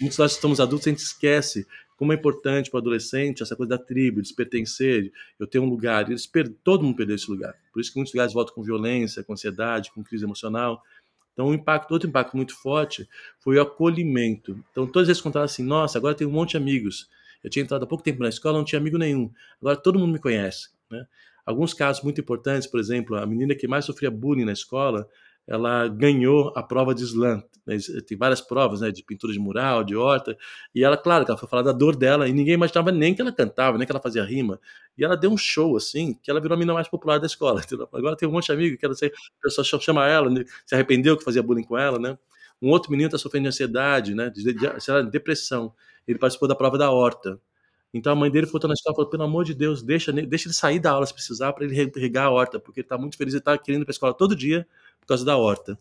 Muitos 0.00 0.18
nós 0.18 0.32
estamos 0.32 0.60
adultos, 0.60 0.86
a 0.86 0.90
gente 0.90 1.00
esquece 1.00 1.66
como 2.02 2.12
é 2.12 2.16
importante 2.16 2.68
para 2.68 2.78
o 2.78 2.80
adolescente 2.80 3.44
essa 3.44 3.54
coisa 3.54 3.70
da 3.70 3.78
tribo, 3.78 4.20
de 4.20 4.34
pertencer, 4.34 5.12
eu 5.38 5.46
tenho 5.46 5.62
um 5.62 5.68
lugar. 5.68 6.08
Eles 6.08 6.26
per... 6.26 6.48
Todo 6.64 6.82
mundo 6.82 6.96
perdeu 6.96 7.14
esse 7.14 7.30
lugar. 7.30 7.54
Por 7.72 7.80
isso 7.80 7.92
que 7.92 7.96
muitos 7.96 8.12
lugares 8.12 8.32
voltam 8.32 8.54
com 8.54 8.62
violência, 8.64 9.22
com 9.22 9.32
ansiedade, 9.32 9.92
com 9.92 10.02
crise 10.02 10.24
emocional. 10.24 10.82
Então, 11.32 11.46
um 11.46 11.54
impacto, 11.54 11.92
outro 11.92 12.08
impacto 12.08 12.36
muito 12.36 12.56
forte 12.56 13.08
foi 13.38 13.56
o 13.56 13.62
acolhimento. 13.62 14.58
Então, 14.72 14.84
todos 14.84 15.08
eles 15.08 15.20
contaram 15.20 15.44
assim: 15.44 15.62
nossa, 15.62 15.96
agora 15.96 16.12
tenho 16.12 16.28
um 16.28 16.32
monte 16.32 16.50
de 16.50 16.56
amigos. 16.56 17.08
Eu 17.42 17.48
tinha 17.48 17.62
entrado 17.62 17.84
há 17.84 17.86
pouco 17.86 18.02
tempo 18.02 18.20
na 18.20 18.28
escola, 18.28 18.58
não 18.58 18.64
tinha 18.64 18.80
amigo 18.80 18.98
nenhum. 18.98 19.30
Agora 19.60 19.76
todo 19.76 19.96
mundo 19.98 20.12
me 20.12 20.18
conhece. 20.18 20.70
Né? 20.90 21.06
Alguns 21.44 21.74
casos 21.74 22.02
muito 22.02 22.20
importantes, 22.20 22.66
por 22.68 22.78
exemplo, 22.78 23.16
a 23.16 23.26
menina 23.26 23.54
que 23.54 23.66
mais 23.66 23.84
sofria 23.84 24.10
bullying 24.10 24.44
na 24.44 24.52
escola, 24.52 25.08
ela 25.46 25.88
ganhou 25.88 26.52
a 26.56 26.62
prova 26.62 26.94
de 26.94 27.02
slam. 27.02 27.42
Né? 27.66 27.76
Tem 28.06 28.16
várias 28.16 28.40
provas, 28.40 28.80
né, 28.80 28.90
de 28.90 29.02
pintura 29.04 29.32
de 29.32 29.38
mural, 29.38 29.84
de 29.84 29.96
horta, 29.96 30.36
e 30.74 30.84
ela, 30.84 30.96
claro, 30.96 31.24
ela 31.26 31.36
foi 31.36 31.48
falar 31.48 31.62
da 31.62 31.72
dor 31.72 31.96
dela, 31.96 32.28
e 32.28 32.32
ninguém 32.32 32.54
imaginava 32.54 32.90
nem 32.92 33.14
que 33.14 33.20
ela 33.20 33.32
cantava, 33.32 33.78
nem 33.78 33.86
que 33.86 33.92
ela 33.92 34.00
fazia 34.00 34.24
rima. 34.24 34.60
E 34.96 35.04
ela 35.04 35.16
deu 35.16 35.30
um 35.30 35.36
show, 35.36 35.76
assim, 35.76 36.14
que 36.22 36.30
ela 36.30 36.40
virou 36.40 36.54
a 36.54 36.58
menina 36.58 36.74
mais 36.74 36.88
popular 36.88 37.18
da 37.18 37.26
escola. 37.26 37.60
Entendeu? 37.64 37.88
Agora 37.92 38.16
tem 38.16 38.28
um 38.28 38.32
monte 38.32 38.46
de 38.46 38.52
amigo 38.52 38.76
que 38.76 38.84
ela, 38.84 38.94
a 38.94 39.42
pessoa 39.42 39.80
chama 39.80 40.06
ela, 40.06 40.30
né? 40.30 40.44
se 40.66 40.74
arrependeu 40.74 41.16
que 41.16 41.24
fazia 41.24 41.42
bullying 41.42 41.64
com 41.64 41.76
ela, 41.76 41.98
né? 41.98 42.18
Um 42.60 42.70
outro 42.70 42.92
menino 42.92 43.08
está 43.08 43.18
sofrendo 43.18 43.42
de 43.42 43.48
ansiedade, 43.48 44.14
né, 44.14 44.30
de, 44.30 44.44
de, 44.44 44.54
de, 44.54 45.10
depressão. 45.10 45.74
Ele 46.06 46.16
participou 46.16 46.48
da 46.48 46.54
prova 46.54 46.78
da 46.78 46.92
horta. 46.92 47.40
Então 47.94 48.12
a 48.12 48.16
mãe 48.16 48.30
dele 48.30 48.46
foi 48.46 48.60
na 48.64 48.74
escola 48.74 48.94
e 48.94 48.96
falou: 48.96 49.10
pelo 49.10 49.22
amor 49.24 49.44
de 49.44 49.54
Deus, 49.54 49.82
deixa, 49.82 50.12
deixa 50.12 50.48
ele 50.48 50.54
sair 50.54 50.78
da 50.80 50.92
aula 50.92 51.06
se 51.06 51.14
precisar 51.14 51.52
para 51.52 51.64
ele 51.64 51.74
regar 51.96 52.26
a 52.26 52.30
horta, 52.30 52.58
porque 52.60 52.80
ele 52.80 52.86
está 52.86 52.96
muito 52.98 53.16
feliz 53.16 53.34
e 53.34 53.38
está 53.38 53.56
querendo 53.58 53.82
ir 53.82 53.84
para 53.84 53.92
a 53.92 53.94
escola 53.96 54.14
todo 54.14 54.34
dia 54.36 54.66
por 55.00 55.06
causa 55.08 55.24
da 55.24 55.36
horta. 55.36 55.78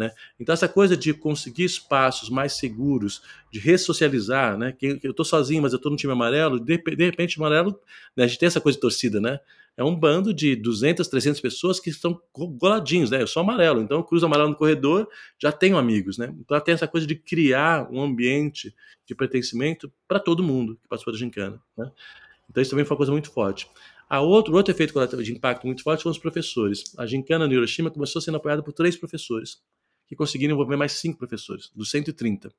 Né? 0.00 0.12
Então, 0.40 0.54
essa 0.54 0.66
coisa 0.66 0.96
de 0.96 1.12
conseguir 1.12 1.64
espaços 1.64 2.30
mais 2.30 2.54
seguros, 2.54 3.20
de 3.52 3.58
ressocializar, 3.58 4.56
né? 4.56 4.72
que 4.72 4.98
eu 5.02 5.10
estou 5.10 5.26
sozinho, 5.26 5.60
mas 5.60 5.74
eu 5.74 5.76
estou 5.76 5.92
no 5.92 5.96
time 5.96 6.10
amarelo, 6.10 6.58
de, 6.58 6.78
de 6.78 7.04
repente, 7.04 7.38
o 7.38 7.44
amarelo, 7.44 7.78
né? 8.16 8.24
a 8.24 8.26
gente 8.26 8.38
tem 8.38 8.46
essa 8.46 8.62
coisa 8.62 8.76
de 8.76 8.80
torcida, 8.80 9.20
né? 9.20 9.38
É 9.76 9.84
um 9.84 9.94
bando 9.94 10.32
de 10.32 10.56
200, 10.56 11.06
300 11.06 11.38
pessoas 11.38 11.78
que 11.78 11.90
estão 11.90 12.18
goladinhos, 12.34 13.10
né? 13.10 13.20
Eu 13.20 13.26
sou 13.26 13.42
amarelo, 13.42 13.82
então 13.82 13.98
eu 13.98 14.04
cruzo 14.04 14.24
amarelo 14.24 14.48
no 14.48 14.56
corredor, 14.56 15.06
já 15.38 15.52
tenho 15.52 15.76
amigos, 15.76 16.16
né? 16.16 16.34
Então, 16.40 16.58
tem 16.60 16.72
essa 16.72 16.88
coisa 16.88 17.06
de 17.06 17.14
criar 17.14 17.86
um 17.92 18.02
ambiente 18.02 18.74
de 19.06 19.14
pertencimento 19.14 19.92
para 20.08 20.18
todo 20.18 20.42
mundo 20.42 20.78
que 20.82 20.88
participou 20.88 21.12
da 21.12 21.18
gincana, 21.18 21.60
né? 21.76 21.90
Então, 22.48 22.62
isso 22.62 22.70
também 22.70 22.86
foi 22.86 22.94
uma 22.94 22.98
coisa 22.98 23.12
muito 23.12 23.30
forte. 23.30 23.68
A 24.08 24.20
outro, 24.20 24.54
outro 24.56 24.72
efeito 24.72 25.22
de 25.22 25.32
impacto 25.32 25.66
muito 25.66 25.84
forte 25.84 26.02
foram 26.02 26.12
os 26.12 26.18
professores. 26.18 26.92
A 26.98 27.06
gincana 27.06 27.46
no 27.46 27.52
Hiroshima 27.52 27.92
começou 27.92 28.20
sendo 28.20 28.38
apoiada 28.38 28.62
por 28.62 28.72
três 28.72 28.96
professores 28.96 29.60
que 30.10 30.16
conseguiram 30.16 30.54
envolver 30.54 30.76
mais 30.76 30.90
cinco 30.94 31.16
professores, 31.18 31.70
dos 31.72 31.88
130. 31.88 32.48
O 32.48 32.52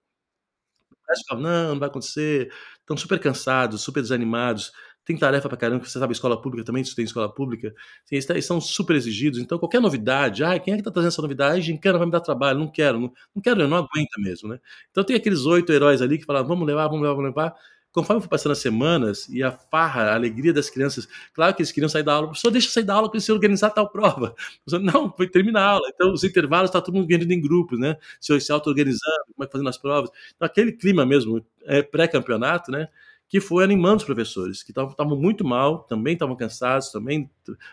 resto 1.10 1.24
ficava, 1.24 1.42
não, 1.42 1.74
não 1.74 1.80
vai 1.80 1.90
acontecer, 1.90 2.50
estão 2.80 2.96
super 2.96 3.20
cansados, 3.20 3.82
super 3.82 4.02
desanimados, 4.02 4.72
tem 5.04 5.18
tarefa 5.18 5.50
para 5.50 5.58
caramba, 5.58 5.84
você 5.84 6.00
sabe, 6.00 6.14
escola 6.14 6.42
pública 6.42 6.64
também, 6.64 6.82
se 6.82 6.96
tem 6.96 7.04
escola 7.04 7.28
pública, 7.34 7.76
eles, 8.10 8.26
são 8.46 8.62
super 8.62 8.96
exigidos, 8.96 9.38
então 9.38 9.60
qualquer 9.60 9.82
novidade, 9.82 10.46
ah, 10.46 10.58
quem 10.58 10.74
é 10.74 10.78
que 10.78 10.82
está 10.82 10.92
trazendo 10.92 11.10
essa 11.10 11.22
novidade? 11.22 11.58
Ah, 11.58 11.62
gincana 11.62 11.98
vai 11.98 12.06
me 12.08 12.12
dar 12.14 12.22
trabalho, 12.22 12.58
não 12.58 12.72
quero, 12.72 13.02
não, 13.02 13.12
não 13.36 13.42
quero, 13.42 13.62
eu 13.64 13.68
não 13.68 13.78
aguenta 13.80 14.18
mesmo, 14.20 14.48
né? 14.48 14.58
Então 14.90 15.04
tem 15.04 15.18
aqueles 15.18 15.42
oito 15.46 15.74
heróis 15.74 16.02
ali 16.02 16.18
que 16.18 16.24
falavam, 16.26 16.48
vamos 16.48 16.66
levar, 16.66 16.88
vamos 16.88 17.02
levar, 17.02 17.16
vamos 17.16 17.30
levar, 17.32 17.54
conforme 17.92 18.22
foi 18.22 18.30
passando 18.30 18.54
as 18.54 18.60
semanas 18.60 19.28
e 19.30 19.44
a 19.44 19.52
farra, 19.52 20.04
a 20.04 20.16
alegria 20.16 20.54
das 20.54 20.70
crianças, 20.70 21.08
claro 21.34 21.54
que 21.54 21.62
eles 21.62 21.72
queriam 21.72 21.90
sair 21.90 22.04
da 22.04 22.14
aula, 22.14 22.34
só 22.34 22.50
deixa 22.50 22.70
sair 22.70 22.84
da 22.84 22.94
aula 22.94 23.10
para 23.10 23.20
se 23.20 23.32
organizar 23.32 23.70
tal 23.72 23.90
prova. 23.90 24.36
Não, 24.82 25.12
foi 25.12 25.28
terminar 25.28 25.62
a 25.62 25.70
aula. 25.72 25.90
Então, 25.94 26.14
os 26.14 26.24
intervalos, 26.24 26.70
está 26.70 26.82
todo 26.82 26.96
mundo 26.96 27.08
ganhando 27.08 27.32
em 27.32 27.42
grupos, 27.42 27.80
né? 27.80 27.98
Se, 28.20 28.40
se 28.40 28.52
auto-organizando, 28.52 29.26
como 29.34 29.44
é 29.44 29.46
que 29.46 29.52
fazendo 29.52 29.70
as 29.70 29.78
provas. 29.78 30.10
Então, 30.36 30.46
aquele 30.46 30.72
clima 30.72 31.06
mesmo, 31.06 31.46
é, 31.66 31.82
pré-campeonato, 31.82 32.72
né? 32.72 32.88
Que 33.32 33.40
foi 33.40 33.64
animando 33.64 33.96
os 33.96 34.04
professores, 34.04 34.62
que 34.62 34.72
estavam 34.72 35.18
muito 35.18 35.46
mal, 35.46 35.84
também 35.84 36.16
estavam 36.16 36.36
cansados, 36.36 36.92
também 36.92 37.30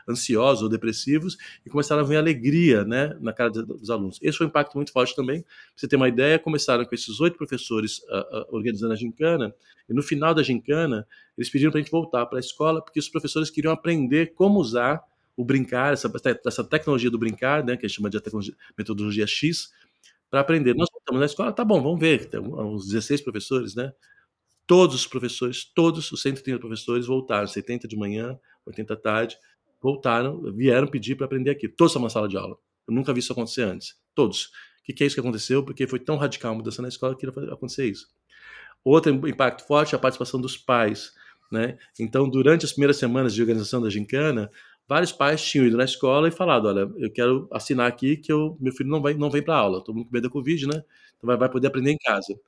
ansiosos 0.08 0.62
ou 0.62 0.68
depressivos, 0.68 1.36
e 1.66 1.68
começaram 1.68 2.00
a 2.00 2.04
ver 2.04 2.16
alegria 2.16 2.84
né, 2.84 3.16
na 3.20 3.32
cara 3.32 3.50
dos 3.50 3.90
alunos. 3.90 4.20
Esse 4.22 4.38
foi 4.38 4.46
um 4.46 4.50
impacto 4.50 4.76
muito 4.76 4.92
forte 4.92 5.16
também. 5.16 5.42
Pra 5.42 5.50
você 5.74 5.88
ter 5.88 5.96
uma 5.96 6.08
ideia, 6.08 6.38
começaram 6.38 6.84
com 6.84 6.94
esses 6.94 7.18
oito 7.18 7.36
professores 7.36 7.98
uh, 8.04 8.38
uh, 8.38 8.54
organizando 8.54 8.92
a 8.92 8.96
gincana, 8.96 9.52
e 9.88 9.92
no 9.92 10.00
final 10.00 10.32
da 10.32 10.44
gincana, 10.44 11.04
eles 11.36 11.50
pediram 11.50 11.72
para 11.72 11.80
a 11.80 11.82
gente 11.82 11.90
voltar 11.90 12.24
para 12.26 12.38
a 12.38 12.40
escola, 12.40 12.80
porque 12.80 13.00
os 13.00 13.08
professores 13.08 13.50
queriam 13.50 13.72
aprender 13.72 14.34
como 14.34 14.60
usar 14.60 15.02
o 15.36 15.44
brincar, 15.44 15.92
essa, 15.92 16.08
essa 16.46 16.62
tecnologia 16.62 17.10
do 17.10 17.18
brincar, 17.18 17.64
né, 17.64 17.76
que 17.76 17.84
a 17.84 17.88
gente 17.88 17.96
chama 17.96 18.08
de 18.08 18.20
metodologia 18.78 19.26
X, 19.26 19.72
para 20.30 20.38
aprender. 20.38 20.76
Nós 20.76 20.88
voltamos 20.92 21.18
na 21.18 21.26
escola, 21.26 21.52
tá 21.52 21.64
bom, 21.64 21.82
vamos 21.82 21.98
ver, 21.98 22.26
tem 22.26 22.38
uns 22.38 22.86
16 22.86 23.22
professores, 23.22 23.74
né? 23.74 23.92
Todos 24.68 24.94
os 24.94 25.06
professores, 25.06 25.64
todos 25.64 26.12
os 26.12 26.20
130 26.20 26.60
professores 26.60 27.06
voltaram, 27.06 27.46
70 27.46 27.88
de 27.88 27.96
manhã, 27.96 28.38
80 28.66 28.94
da 28.94 29.00
tarde, 29.00 29.38
voltaram, 29.80 30.42
vieram 30.52 30.86
pedir 30.86 31.16
para 31.16 31.24
aprender 31.24 31.50
aqui. 31.50 31.66
Todos 31.66 31.92
estavam 31.92 32.04
na 32.04 32.10
sala 32.10 32.28
de 32.28 32.36
aula. 32.36 32.54
Eu 32.86 32.94
nunca 32.94 33.12
vi 33.14 33.20
isso 33.20 33.32
acontecer 33.32 33.62
antes. 33.62 33.96
Todos. 34.14 34.44
O 34.80 34.84
que, 34.84 34.92
que 34.92 35.04
é 35.04 35.06
isso 35.06 35.16
que 35.16 35.20
aconteceu? 35.20 35.64
Porque 35.64 35.86
foi 35.86 35.98
tão 35.98 36.16
radical 36.16 36.52
a 36.52 36.54
mudança 36.54 36.82
na 36.82 36.88
escola 36.88 37.16
que 37.16 37.26
ia 37.26 37.32
acontecer 37.50 37.86
isso. 37.86 38.08
Outro 38.84 39.10
impacto 39.26 39.66
forte 39.66 39.94
é 39.94 39.96
a 39.96 39.98
participação 39.98 40.38
dos 40.38 40.56
pais. 40.58 41.12
Né? 41.50 41.78
Então, 41.98 42.28
durante 42.28 42.66
as 42.66 42.72
primeiras 42.72 42.98
semanas 42.98 43.34
de 43.34 43.40
organização 43.40 43.80
da 43.80 43.88
gincana, 43.88 44.50
vários 44.86 45.12
pais 45.12 45.42
tinham 45.42 45.66
ido 45.66 45.78
na 45.78 45.84
escola 45.84 46.28
e 46.28 46.30
falado, 46.30 46.68
olha, 46.68 46.90
eu 46.98 47.10
quero 47.10 47.48
assinar 47.50 47.86
aqui 47.86 48.18
que 48.18 48.30
eu, 48.30 48.56
meu 48.60 48.72
filho 48.72 48.90
não, 48.90 49.00
vai, 49.00 49.14
não 49.14 49.30
vem 49.30 49.42
para 49.42 49.56
aula, 49.56 49.82
todo 49.82 49.96
mundo 49.96 50.08
com 50.08 50.12
medo 50.12 50.28
da 50.28 50.32
Covid, 50.32 50.66
né? 50.66 50.84
Então 51.16 51.26
vai, 51.26 51.38
vai 51.38 51.50
poder 51.50 51.68
aprender 51.68 51.90
em 51.90 51.98
casa. 51.98 52.38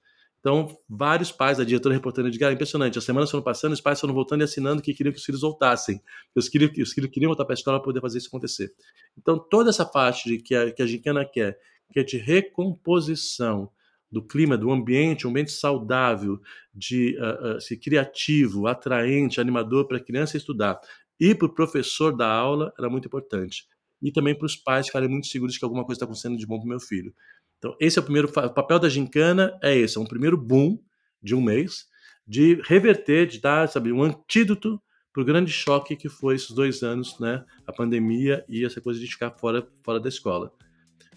Então, 0.40 0.74
vários 0.88 1.30
pais, 1.30 1.60
a 1.60 1.64
diretora 1.64 1.94
reportando, 1.94 2.28
Edgar, 2.28 2.50
impressionante. 2.50 2.98
As 2.98 3.04
semanas 3.04 3.30
foram 3.30 3.44
passando, 3.44 3.72
os 3.72 3.80
pais 3.80 4.00
foram 4.00 4.14
voltando 4.14 4.40
e 4.40 4.44
assinando 4.44 4.80
que 4.80 4.94
queriam 4.94 5.12
que 5.12 5.18
os 5.18 5.24
filhos 5.24 5.42
voltassem. 5.42 6.00
Os 6.34 6.48
filhos, 6.48 6.70
os 6.78 6.92
filhos 6.92 7.10
queriam 7.10 7.28
voltar 7.28 7.44
para 7.44 7.52
a 7.52 7.58
escola 7.58 7.78
para 7.78 7.84
poder 7.84 8.00
fazer 8.00 8.18
isso 8.18 8.28
acontecer. 8.28 8.72
Então, 9.18 9.38
toda 9.38 9.68
essa 9.68 9.84
parte 9.84 10.28
de 10.28 10.38
que 10.38 10.54
a, 10.54 10.72
que 10.72 10.82
a 10.82 10.86
Gincana 10.86 11.26
quer, 11.26 11.58
que 11.92 12.00
é 12.00 12.02
de 12.02 12.16
recomposição 12.16 13.70
do 14.10 14.22
clima, 14.22 14.56
do 14.56 14.70
ambiente, 14.70 15.26
um 15.26 15.30
ambiente 15.30 15.52
saudável, 15.52 16.40
de 16.74 17.16
uh, 17.18 17.58
uh, 17.58 17.80
criativo, 17.80 18.66
atraente, 18.66 19.40
animador 19.40 19.86
para 19.86 19.98
a 19.98 20.02
criança 20.02 20.36
estudar, 20.36 20.80
e 21.18 21.34
para 21.34 21.46
o 21.46 21.54
professor 21.54 22.16
da 22.16 22.26
aula, 22.26 22.72
era 22.78 22.88
muito 22.88 23.06
importante. 23.06 23.68
E 24.02 24.10
também 24.10 24.34
para 24.34 24.46
os 24.46 24.56
pais 24.56 24.86
ficarem 24.86 25.08
muito 25.08 25.26
seguros 25.26 25.58
que 25.58 25.64
alguma 25.64 25.84
coisa 25.84 25.98
está 25.98 26.06
acontecendo 26.06 26.38
de 26.38 26.46
bom 26.46 26.58
para 26.58 26.64
o 26.64 26.68
meu 26.68 26.80
filho. 26.80 27.14
Então, 27.60 27.76
esse 27.78 27.98
é 27.98 28.00
o 28.00 28.02
primeiro 28.02 28.26
o 28.26 28.50
papel 28.50 28.78
da 28.78 28.88
gincana 28.88 29.56
é 29.62 29.76
esse, 29.76 29.98
é 29.98 30.00
um 30.00 30.06
primeiro 30.06 30.36
boom 30.36 30.78
de 31.22 31.34
um 31.34 31.42
mês, 31.42 31.84
de 32.26 32.58
reverter, 32.64 33.26
de 33.26 33.38
dar, 33.38 33.68
sabe, 33.68 33.92
um 33.92 34.02
antídoto 34.02 34.80
para 35.12 35.22
o 35.22 35.26
grande 35.26 35.52
choque 35.52 35.94
que 35.94 36.08
foi 36.08 36.36
esses 36.36 36.52
dois 36.52 36.82
anos, 36.82 37.18
né, 37.20 37.44
a 37.66 37.72
pandemia 37.72 38.44
e 38.48 38.64
essa 38.64 38.80
coisa 38.80 38.98
de 38.98 39.06
ficar 39.06 39.30
fora, 39.32 39.66
fora 39.82 40.00
da 40.00 40.08
escola. 40.08 40.50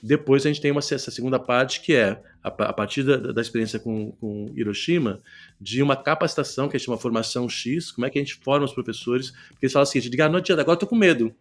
Depois 0.01 0.45
a 0.45 0.49
gente 0.49 0.59
tem 0.59 0.69
uma, 0.69 0.79
essa 0.79 1.09
segunda 1.09 1.39
parte 1.39 1.79
que 1.79 1.95
é, 1.95 2.21
a, 2.43 2.49
a 2.49 2.73
partir 2.73 3.03
da, 3.03 3.15
da 3.15 3.41
experiência 3.41 3.79
com, 3.79 4.11
com, 4.11 4.51
Hiroshima, 4.53 5.21
de 5.61 5.81
uma 5.81 5.95
capacitação 5.95 6.67
que 6.67 6.75
a 6.75 6.77
gente 6.77 6.87
chama 6.87 6.97
formação 6.97 7.47
X, 7.47 7.89
como 7.89 8.05
é 8.05 8.09
que 8.09 8.19
a 8.19 8.21
gente 8.21 8.35
forma 8.35 8.65
os 8.65 8.73
professores, 8.73 9.31
porque 9.31 9.65
eles 9.65 9.71
falam 9.71 9.83
assim, 9.83 10.01
diga, 10.01 10.25
ah, 10.25 10.29
não 10.29 10.39
adianta, 10.39 10.61
agora 10.61 10.77
tô 10.77 10.85
com 10.85 10.97
medo. 10.97 11.33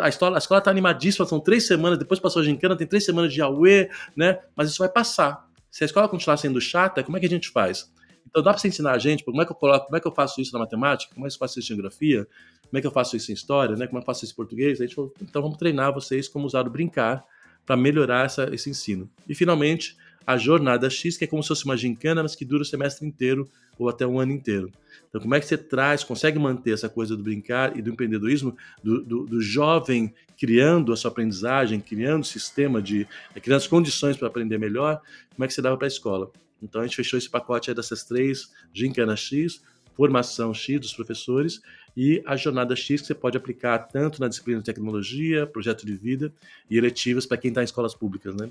A 0.00 0.08
escola, 0.08 0.36
a 0.36 0.38
escola 0.38 0.60
tá 0.60 0.70
animadíssima, 0.70 1.26
são 1.26 1.40
três 1.40 1.66
semanas, 1.66 1.98
depois 1.98 2.20
passou 2.20 2.42
a 2.42 2.44
gincana, 2.44 2.76
tem 2.76 2.86
três 2.86 3.04
semanas 3.04 3.32
de 3.32 3.40
AUE, 3.40 3.88
né? 4.16 4.38
Mas 4.54 4.70
isso 4.70 4.78
vai 4.78 4.88
passar. 4.88 5.48
Se 5.70 5.82
a 5.82 5.86
escola 5.86 6.08
continuar 6.08 6.36
sendo 6.36 6.60
chata, 6.60 7.02
como 7.02 7.16
é 7.16 7.20
que 7.20 7.26
a 7.26 7.28
gente 7.28 7.48
faz? 7.48 7.90
Então 8.28 8.42
dá 8.42 8.50
para 8.50 8.58
você 8.60 8.68
ensinar 8.68 8.92
a 8.92 8.98
gente 8.98 9.24
como 9.24 9.40
é 9.42 9.44
que 9.44 9.52
eu 9.52 9.56
coloco, 9.56 9.86
como 9.86 9.96
é 9.96 10.00
que 10.00 10.06
eu 10.06 10.12
faço 10.12 10.40
isso 10.40 10.52
na 10.52 10.58
matemática, 10.58 11.14
como 11.14 11.26
é 11.26 11.28
que 11.28 11.34
eu 11.34 11.38
faço 11.38 11.58
isso 11.58 11.72
em 11.72 11.76
geografia, 11.76 12.26
como 12.68 12.78
é 12.78 12.80
que 12.80 12.86
eu 12.86 12.90
faço 12.90 13.16
isso 13.16 13.30
em 13.30 13.34
história, 13.34 13.76
né? 13.76 13.86
Como 13.86 13.98
é 13.98 14.00
que 14.00 14.04
eu 14.04 14.06
faço 14.06 14.24
isso 14.24 14.32
em 14.32 14.36
português? 14.36 14.80
A 14.80 14.84
gente 14.84 14.94
falou, 14.94 15.12
então 15.20 15.42
vamos 15.42 15.58
treinar 15.58 15.92
vocês 15.92 16.28
como 16.28 16.46
usar 16.46 16.66
o 16.66 16.70
brincar 16.70 17.24
para 17.66 17.76
melhorar 17.76 18.26
essa, 18.26 18.48
esse 18.52 18.70
ensino. 18.70 19.10
E 19.28 19.34
finalmente, 19.34 19.96
a 20.26 20.36
jornada 20.36 20.88
X, 20.88 21.16
que 21.16 21.24
é 21.24 21.26
como 21.26 21.42
se 21.42 21.48
fosse 21.48 21.64
uma 21.64 21.76
gincana, 21.76 22.22
mas 22.22 22.34
que 22.34 22.44
dura 22.44 22.62
o 22.62 22.66
semestre 22.66 23.06
inteiro 23.06 23.48
ou 23.78 23.88
até 23.88 24.06
um 24.06 24.18
ano 24.18 24.32
inteiro. 24.32 24.70
Então, 25.08 25.20
como 25.20 25.34
é 25.34 25.40
que 25.40 25.46
você 25.46 25.58
traz, 25.58 26.02
consegue 26.04 26.38
manter 26.38 26.72
essa 26.72 26.88
coisa 26.88 27.16
do 27.16 27.22
brincar 27.22 27.76
e 27.76 27.82
do 27.82 27.90
empreendedorismo, 27.90 28.56
do, 28.82 29.02
do, 29.02 29.26
do 29.26 29.40
jovem 29.40 30.12
criando 30.38 30.92
a 30.92 30.96
sua 30.96 31.10
aprendizagem, 31.10 31.80
criando 31.80 32.24
sistema 32.24 32.80
de. 32.80 33.06
criando 33.42 33.58
as 33.58 33.66
condições 33.66 34.16
para 34.16 34.28
aprender 34.28 34.58
melhor, 34.58 35.00
como 35.34 35.44
é 35.44 35.46
que 35.46 35.54
você 35.54 35.62
dava 35.62 35.76
para 35.76 35.86
a 35.86 35.88
escola? 35.88 36.30
Então, 36.62 36.80
a 36.80 36.86
gente 36.86 36.96
fechou 36.96 37.18
esse 37.18 37.28
pacote 37.28 37.72
dessas 37.74 38.04
três 38.04 38.50
gincana 38.72 39.16
X, 39.16 39.62
formação 39.94 40.54
X 40.54 40.80
dos 40.80 40.94
professores 40.94 41.60
e 41.96 42.22
a 42.24 42.36
jornada 42.36 42.74
X 42.74 43.02
que 43.02 43.06
você 43.08 43.14
pode 43.14 43.36
aplicar 43.36 43.78
tanto 43.78 44.20
na 44.20 44.28
disciplina 44.28 44.60
de 44.60 44.64
tecnologia, 44.64 45.46
projeto 45.46 45.84
de 45.84 45.94
vida 45.94 46.32
e 46.70 46.78
eletivas 46.78 47.26
para 47.26 47.36
quem 47.36 47.50
está 47.50 47.60
em 47.60 47.64
escolas 47.64 47.94
públicas, 47.94 48.34
né? 48.34 48.50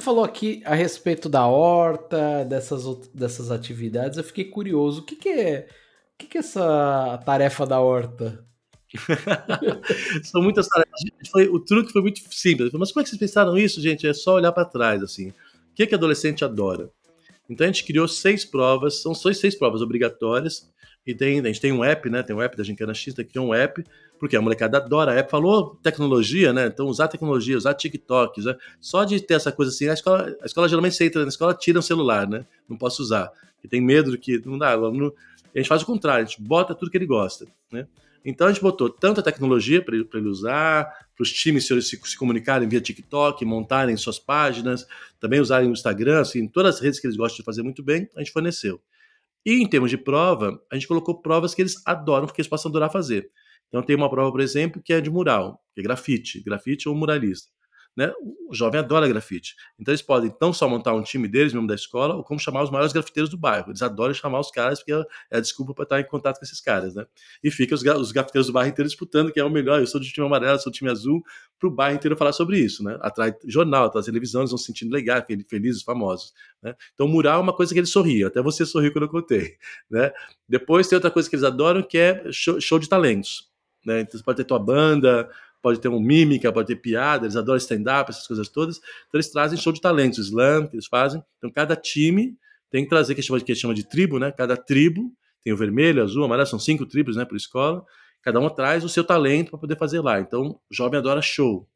Você 0.00 0.04
falou 0.04 0.24
aqui 0.24 0.62
a 0.64 0.74
respeito 0.74 1.28
da 1.28 1.46
horta, 1.46 2.42
dessas, 2.46 2.86
dessas 3.08 3.50
atividades. 3.50 4.16
Eu 4.16 4.24
fiquei 4.24 4.46
curioso. 4.46 5.02
O 5.02 5.04
que, 5.04 5.14
que 5.14 5.28
é, 5.28 5.68
o 6.14 6.18
que, 6.18 6.26
que 6.26 6.38
é 6.38 6.40
essa 6.40 7.18
tarefa 7.18 7.66
da 7.66 7.80
horta? 7.80 8.42
São 10.24 10.42
muitas 10.42 10.66
tarefas. 10.68 11.02
Foi, 11.30 11.48
o 11.48 11.60
truque 11.60 11.92
foi 11.92 12.00
muito 12.00 12.20
simples. 12.30 12.72
Mas 12.72 12.90
como 12.90 13.02
é 13.02 13.04
que 13.04 13.10
vocês 13.10 13.20
pensaram 13.20 13.58
isso, 13.58 13.78
gente? 13.78 14.06
É 14.06 14.14
só 14.14 14.36
olhar 14.36 14.52
para 14.52 14.64
trás, 14.64 15.02
assim. 15.02 15.28
O 15.28 15.34
que, 15.74 15.86
que 15.86 15.94
adolescente 15.94 16.46
adora? 16.46 16.90
Então 17.50 17.64
a 17.64 17.68
gente 17.68 17.84
criou 17.84 18.06
seis 18.06 18.44
provas, 18.44 19.02
são 19.02 19.12
só 19.12 19.32
seis 19.32 19.56
provas 19.56 19.82
obrigatórias, 19.82 20.70
e 21.06 21.14
tem, 21.14 21.40
a 21.40 21.44
gente 21.44 21.60
tem 21.60 21.72
um 21.72 21.82
app, 21.82 22.08
né? 22.08 22.22
Tem 22.22 22.36
um 22.36 22.40
app 22.40 22.56
da 22.56 22.62
Gincana 22.62 22.94
X, 22.94 23.14
criou 23.14 23.48
um 23.48 23.54
app, 23.54 23.84
porque 24.18 24.36
a 24.36 24.40
molecada 24.40 24.76
adora 24.76 25.14
app. 25.14 25.30
Falou 25.30 25.76
tecnologia, 25.82 26.52
né? 26.52 26.66
Então 26.66 26.86
usar 26.86 27.08
tecnologia, 27.08 27.56
usar 27.56 27.74
TikTok, 27.74 28.38
usar... 28.38 28.56
só 28.80 29.02
de 29.02 29.20
ter 29.20 29.34
essa 29.34 29.50
coisa 29.50 29.72
assim, 29.72 29.88
a 29.88 29.94
escola, 29.94 30.36
a 30.40 30.46
escola 30.46 30.68
geralmente 30.68 30.94
você 30.94 31.06
entra 31.06 31.22
na 31.22 31.28
escola, 31.28 31.54
tira 31.54 31.78
o 31.78 31.82
celular, 31.82 32.28
né? 32.28 32.46
Não 32.68 32.76
posso 32.76 33.02
usar. 33.02 33.32
E 33.64 33.68
tem 33.68 33.80
medo 33.80 34.12
de 34.12 34.18
que 34.18 34.40
não 34.46 34.56
dá. 34.56 34.74
A 34.74 35.58
gente 35.58 35.68
faz 35.68 35.82
o 35.82 35.86
contrário, 35.86 36.24
a 36.24 36.28
gente 36.28 36.40
bota 36.40 36.74
tudo 36.74 36.90
que 36.90 36.98
ele 36.98 37.06
gosta, 37.06 37.46
né? 37.72 37.86
Então 38.24 38.46
a 38.46 38.52
gente 38.52 38.62
botou 38.62 38.90
tanta 38.90 39.22
tecnologia 39.22 39.82
para 39.82 39.96
ele, 39.96 40.08
ele, 40.12 40.28
usar, 40.28 40.84
para 41.16 41.22
os 41.22 41.32
times 41.32 41.66
se, 41.66 41.82
se, 41.82 42.00
se, 42.02 42.16
comunicarem 42.16 42.68
via 42.68 42.80
TikTok, 42.80 43.44
montarem 43.44 43.96
suas 43.96 44.18
páginas, 44.18 44.86
também 45.18 45.40
usarem 45.40 45.68
o 45.68 45.72
Instagram, 45.72 46.20
assim, 46.20 46.46
todas 46.46 46.76
as 46.76 46.80
redes 46.80 47.00
que 47.00 47.06
eles 47.06 47.16
gostam 47.16 47.38
de 47.38 47.44
fazer 47.44 47.62
muito 47.62 47.82
bem, 47.82 48.08
a 48.14 48.20
gente 48.20 48.32
forneceu. 48.32 48.80
E 49.44 49.54
em 49.54 49.66
termos 49.68 49.90
de 49.90 49.96
prova, 49.96 50.60
a 50.70 50.74
gente 50.74 50.86
colocou 50.86 51.20
provas 51.20 51.54
que 51.54 51.62
eles 51.62 51.80
adoram, 51.86 52.26
porque 52.26 52.40
eles 52.40 52.48
possam 52.48 52.70
adorar 52.70 52.90
fazer. 52.90 53.30
Então 53.68 53.82
tem 53.82 53.96
uma 53.96 54.10
prova, 54.10 54.30
por 54.30 54.40
exemplo, 54.40 54.82
que 54.82 54.92
é 54.92 55.00
de 55.00 55.08
mural, 55.08 55.62
que 55.74 55.80
é 55.80 55.82
grafite, 55.82 56.42
grafite 56.42 56.88
ou 56.88 56.94
muralista. 56.94 57.50
Né? 57.96 58.12
O 58.48 58.54
jovem 58.54 58.78
adora 58.78 59.06
grafite. 59.08 59.56
Então 59.78 59.92
eles 59.92 60.02
podem 60.02 60.34
não 60.40 60.52
só 60.52 60.68
montar 60.68 60.94
um 60.94 61.02
time 61.02 61.26
deles 61.26 61.52
mesmo 61.52 61.66
da 61.66 61.74
escola, 61.74 62.14
ou 62.14 62.24
como 62.24 62.38
chamar 62.38 62.62
os 62.62 62.70
maiores 62.70 62.92
grafiteiros 62.92 63.28
do 63.28 63.36
bairro. 63.36 63.70
Eles 63.70 63.82
adoram 63.82 64.14
chamar 64.14 64.40
os 64.40 64.50
caras, 64.50 64.78
porque 64.78 64.92
é 65.30 65.36
a 65.36 65.40
desculpa 65.40 65.74
para 65.74 65.82
estar 65.82 66.00
em 66.00 66.04
contato 66.04 66.38
com 66.38 66.44
esses 66.44 66.60
caras. 66.60 66.94
Né? 66.94 67.04
E 67.42 67.50
fica 67.50 67.74
os, 67.74 67.82
os 67.82 68.12
grafiteiros 68.12 68.46
do 68.46 68.52
bairro 68.52 68.70
inteiro 68.70 68.88
disputando 68.88 69.32
quem 69.32 69.42
é 69.42 69.44
o 69.44 69.50
melhor. 69.50 69.80
Eu 69.80 69.86
sou 69.86 70.00
do 70.00 70.06
time 70.06 70.26
amarelo, 70.26 70.58
sou 70.58 70.70
do 70.70 70.74
time 70.74 70.90
azul, 70.90 71.22
para 71.58 71.68
o 71.68 71.70
bairro 71.70 71.96
inteiro 71.96 72.16
falar 72.16 72.32
sobre 72.32 72.58
isso. 72.58 72.82
Né? 72.82 72.96
Atrai 73.02 73.34
jornal, 73.46 73.84
atrai 73.84 74.02
televisão, 74.02 74.40
eles 74.40 74.50
vão 74.50 74.58
se 74.58 74.64
sentindo 74.64 74.92
legais, 74.92 75.24
felizes, 75.48 75.82
famosos. 75.82 76.32
Né? 76.62 76.74
Então, 76.94 77.06
mural 77.06 77.40
é 77.40 77.42
uma 77.42 77.54
coisa 77.54 77.72
que 77.72 77.80
eles 77.80 77.90
sorriam. 77.90 78.28
Até 78.28 78.40
você 78.40 78.64
sorriu 78.64 78.92
quando 78.92 79.04
eu 79.04 79.10
contei. 79.10 79.56
Né? 79.90 80.12
Depois 80.48 80.86
tem 80.86 80.96
outra 80.96 81.10
coisa 81.10 81.28
que 81.28 81.34
eles 81.34 81.44
adoram, 81.44 81.82
que 81.82 81.98
é 81.98 82.22
show, 82.30 82.60
show 82.60 82.78
de 82.78 82.88
talentos. 82.88 83.50
Né? 83.84 84.00
Então, 84.00 84.16
você 84.16 84.24
pode 84.24 84.36
ter 84.36 84.44
tua 84.44 84.58
banda, 84.58 85.28
pode 85.62 85.80
ter 85.80 85.88
um 85.88 86.00
mímica, 86.00 86.52
pode 86.52 86.68
ter 86.68 86.76
piada, 86.76 87.26
eles 87.26 87.36
adoram 87.36 87.58
stand-up, 87.58 88.10
essas 88.10 88.26
coisas 88.26 88.48
todas. 88.48 88.76
Então 88.76 89.14
eles 89.14 89.30
trazem 89.30 89.58
show 89.58 89.72
de 89.72 89.80
talentos, 89.80 90.18
slam, 90.18 90.66
que 90.66 90.76
eles 90.76 90.86
fazem. 90.86 91.22
Então 91.38 91.50
cada 91.50 91.76
time 91.76 92.36
tem 92.70 92.84
que 92.84 92.90
trazer, 92.90 93.14
que 93.14 93.22
chama, 93.22 93.40
que 93.40 93.54
chama 93.54 93.74
de 93.74 93.88
tribo, 93.88 94.18
né? 94.18 94.30
Cada 94.32 94.56
tribo 94.56 95.12
tem 95.42 95.52
o 95.52 95.56
vermelho, 95.56 96.02
azul, 96.02 96.24
amarelo, 96.24 96.46
são 96.46 96.58
cinco 96.58 96.86
tribos, 96.86 97.16
né, 97.16 97.24
por 97.24 97.36
escola. 97.36 97.84
Cada 98.22 98.38
uma 98.38 98.50
traz 98.50 98.84
o 98.84 98.88
seu 98.88 99.02
talento 99.02 99.50
para 99.50 99.58
poder 99.58 99.76
fazer 99.76 100.00
lá. 100.00 100.20
Então, 100.20 100.60
o 100.70 100.74
jovem 100.74 100.98
adora 100.98 101.22
show. 101.22 101.66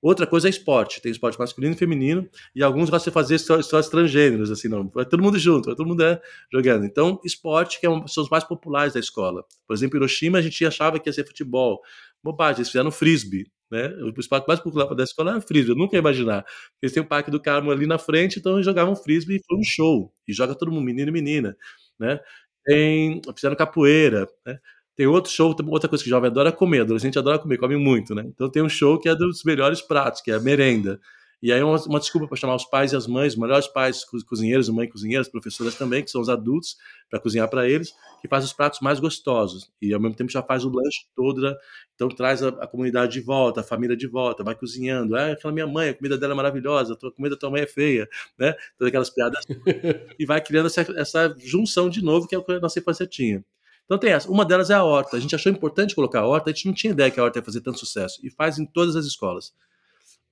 Outra 0.00 0.26
coisa 0.26 0.48
é 0.48 0.50
esporte. 0.50 1.00
Tem 1.00 1.12
esporte 1.12 1.38
masculino 1.38 1.74
e 1.74 1.78
feminino, 1.78 2.28
e 2.56 2.62
alguns 2.62 2.90
gostam 2.90 3.12
de 3.12 3.14
fazer 3.14 3.36
histórias 3.36 3.88
transgêneros, 3.88 4.50
assim, 4.50 4.66
não. 4.66 4.88
Vai 4.88 5.04
todo 5.04 5.22
mundo 5.22 5.38
junto, 5.38 5.66
vai 5.66 5.76
todo 5.76 5.86
mundo 5.86 6.02
é, 6.02 6.20
jogando. 6.52 6.84
Então, 6.84 7.20
esporte, 7.24 7.78
que 7.78 7.86
é 7.86 7.90
um, 7.90 8.04
são 8.08 8.24
os 8.24 8.28
mais 8.28 8.42
populares 8.42 8.94
da 8.94 8.98
escola. 9.00 9.44
Por 9.64 9.74
exemplo, 9.74 9.96
Hiroshima, 9.96 10.38
a 10.38 10.42
gente 10.42 10.66
achava 10.66 10.98
que 10.98 11.08
ia 11.08 11.12
ser 11.12 11.24
futebol. 11.24 11.80
Bobagem, 12.22 12.58
eles 12.60 12.68
fizeram 12.68 12.90
frisbee. 12.90 13.46
Né? 13.70 13.88
O 13.88 14.20
esporte 14.20 14.46
mais 14.46 14.60
popular 14.60 14.94
da 14.94 15.02
escola 15.02 15.32
era 15.32 15.40
frisbee, 15.40 15.72
eu 15.72 15.76
nunca 15.76 15.96
ia 15.96 16.00
imaginar. 16.00 16.44
Eles 16.82 16.92
têm 16.92 17.02
o 17.02 17.06
Parque 17.06 17.30
do 17.30 17.40
Carmo 17.40 17.70
ali 17.70 17.86
na 17.86 17.98
frente, 17.98 18.38
então 18.38 18.52
eles 18.54 18.66
jogavam 18.66 18.94
frisbee 18.94 19.36
e 19.36 19.42
foi 19.46 19.58
um 19.58 19.64
show. 19.64 20.12
E 20.28 20.32
joga 20.32 20.54
todo 20.54 20.70
mundo, 20.70 20.84
menino 20.84 21.08
e 21.08 21.12
menina. 21.12 21.56
Né? 21.98 22.20
Tem, 22.64 23.20
fizeram 23.34 23.56
capoeira, 23.56 24.28
né? 24.46 24.58
Tem 24.94 25.06
outro 25.06 25.32
show, 25.32 25.54
outra 25.68 25.88
coisa 25.88 26.04
que 26.04 26.10
jovem 26.10 26.28
adora 26.30 26.52
comer, 26.52 26.80
adolescente 26.82 27.18
adora 27.18 27.38
comer, 27.38 27.56
come 27.56 27.76
muito, 27.76 28.14
né? 28.14 28.24
Então 28.26 28.50
tem 28.50 28.62
um 28.62 28.68
show 28.68 28.98
que 29.00 29.08
é 29.08 29.14
dos 29.16 29.42
melhores 29.42 29.80
pratos, 29.80 30.20
que 30.20 30.30
é 30.30 30.34
a 30.34 30.40
merenda. 30.40 31.00
E 31.42 31.52
aí 31.52 31.60
uma, 31.60 31.76
uma 31.86 31.98
desculpa 31.98 32.28
para 32.28 32.36
chamar 32.36 32.54
os 32.54 32.64
pais 32.64 32.92
e 32.92 32.96
as 32.96 33.06
mães, 33.08 33.32
os 33.32 33.38
melhores 33.38 33.66
pais, 33.66 34.04
cozinheiros, 34.04 34.68
mães 34.68 34.90
cozinheiras, 34.90 35.28
professoras 35.28 35.74
também, 35.74 36.04
que 36.04 36.10
são 36.10 36.20
os 36.20 36.28
adultos, 36.28 36.76
para 37.10 37.18
cozinhar 37.18 37.48
para 37.48 37.68
eles, 37.68 37.92
que 38.20 38.28
faz 38.28 38.44
os 38.44 38.52
pratos 38.52 38.78
mais 38.80 39.00
gostosos. 39.00 39.68
E 39.80 39.92
ao 39.92 40.00
mesmo 40.00 40.14
tempo 40.14 40.30
já 40.30 40.40
faz 40.40 40.64
o 40.64 40.70
lanche 40.70 41.00
todo, 41.16 41.40
né? 41.40 41.52
então 41.96 42.08
traz 42.08 42.44
a, 42.44 42.48
a, 42.48 42.66
comunidade 42.68 43.12
de 43.12 43.20
volta, 43.20 43.60
a 43.60 43.64
família 43.64 43.96
de 43.96 44.06
volta, 44.06 44.44
vai 44.44 44.54
cozinhando. 44.54 45.16
Ah, 45.16 45.32
aquela 45.32 45.52
minha 45.52 45.66
mãe, 45.66 45.88
a 45.88 45.94
comida 45.94 46.16
dela 46.16 46.32
é 46.32 46.36
maravilhosa, 46.36 46.94
a 46.94 47.10
comida 47.10 47.34
da 47.34 47.40
tua 47.40 47.50
mãe 47.50 47.62
é 47.62 47.66
feia, 47.66 48.08
né? 48.38 48.52
Todas 48.78 48.88
aquelas 48.88 49.10
piadas. 49.10 49.44
e 50.18 50.24
vai 50.24 50.40
criando 50.40 50.66
essa, 50.66 50.80
essa 50.96 51.34
junção 51.38 51.90
de 51.90 52.04
novo 52.04 52.28
que 52.28 52.36
é 52.36 52.38
o 52.38 52.44
que 52.44 52.52
a 52.52 52.60
nossa 52.60 52.78
infância 52.78 53.04
tinha. 53.04 53.44
Então 53.84 53.98
tem 53.98 54.12
essa. 54.12 54.30
Uma 54.30 54.44
delas 54.44 54.70
é 54.70 54.74
a 54.74 54.84
horta. 54.84 55.16
A 55.16 55.20
gente 55.20 55.34
achou 55.34 55.50
importante 55.50 55.94
colocar 55.94 56.20
a 56.20 56.26
horta, 56.26 56.50
a 56.50 56.52
gente 56.52 56.66
não 56.66 56.72
tinha 56.72 56.92
ideia 56.92 57.10
que 57.10 57.18
a 57.18 57.24
horta 57.24 57.40
ia 57.40 57.44
fazer 57.44 57.60
tanto 57.60 57.80
sucesso. 57.80 58.20
E 58.22 58.30
faz 58.30 58.58
em 58.60 58.64
todas 58.64 58.94
as 58.94 59.04
escolas. 59.04 59.52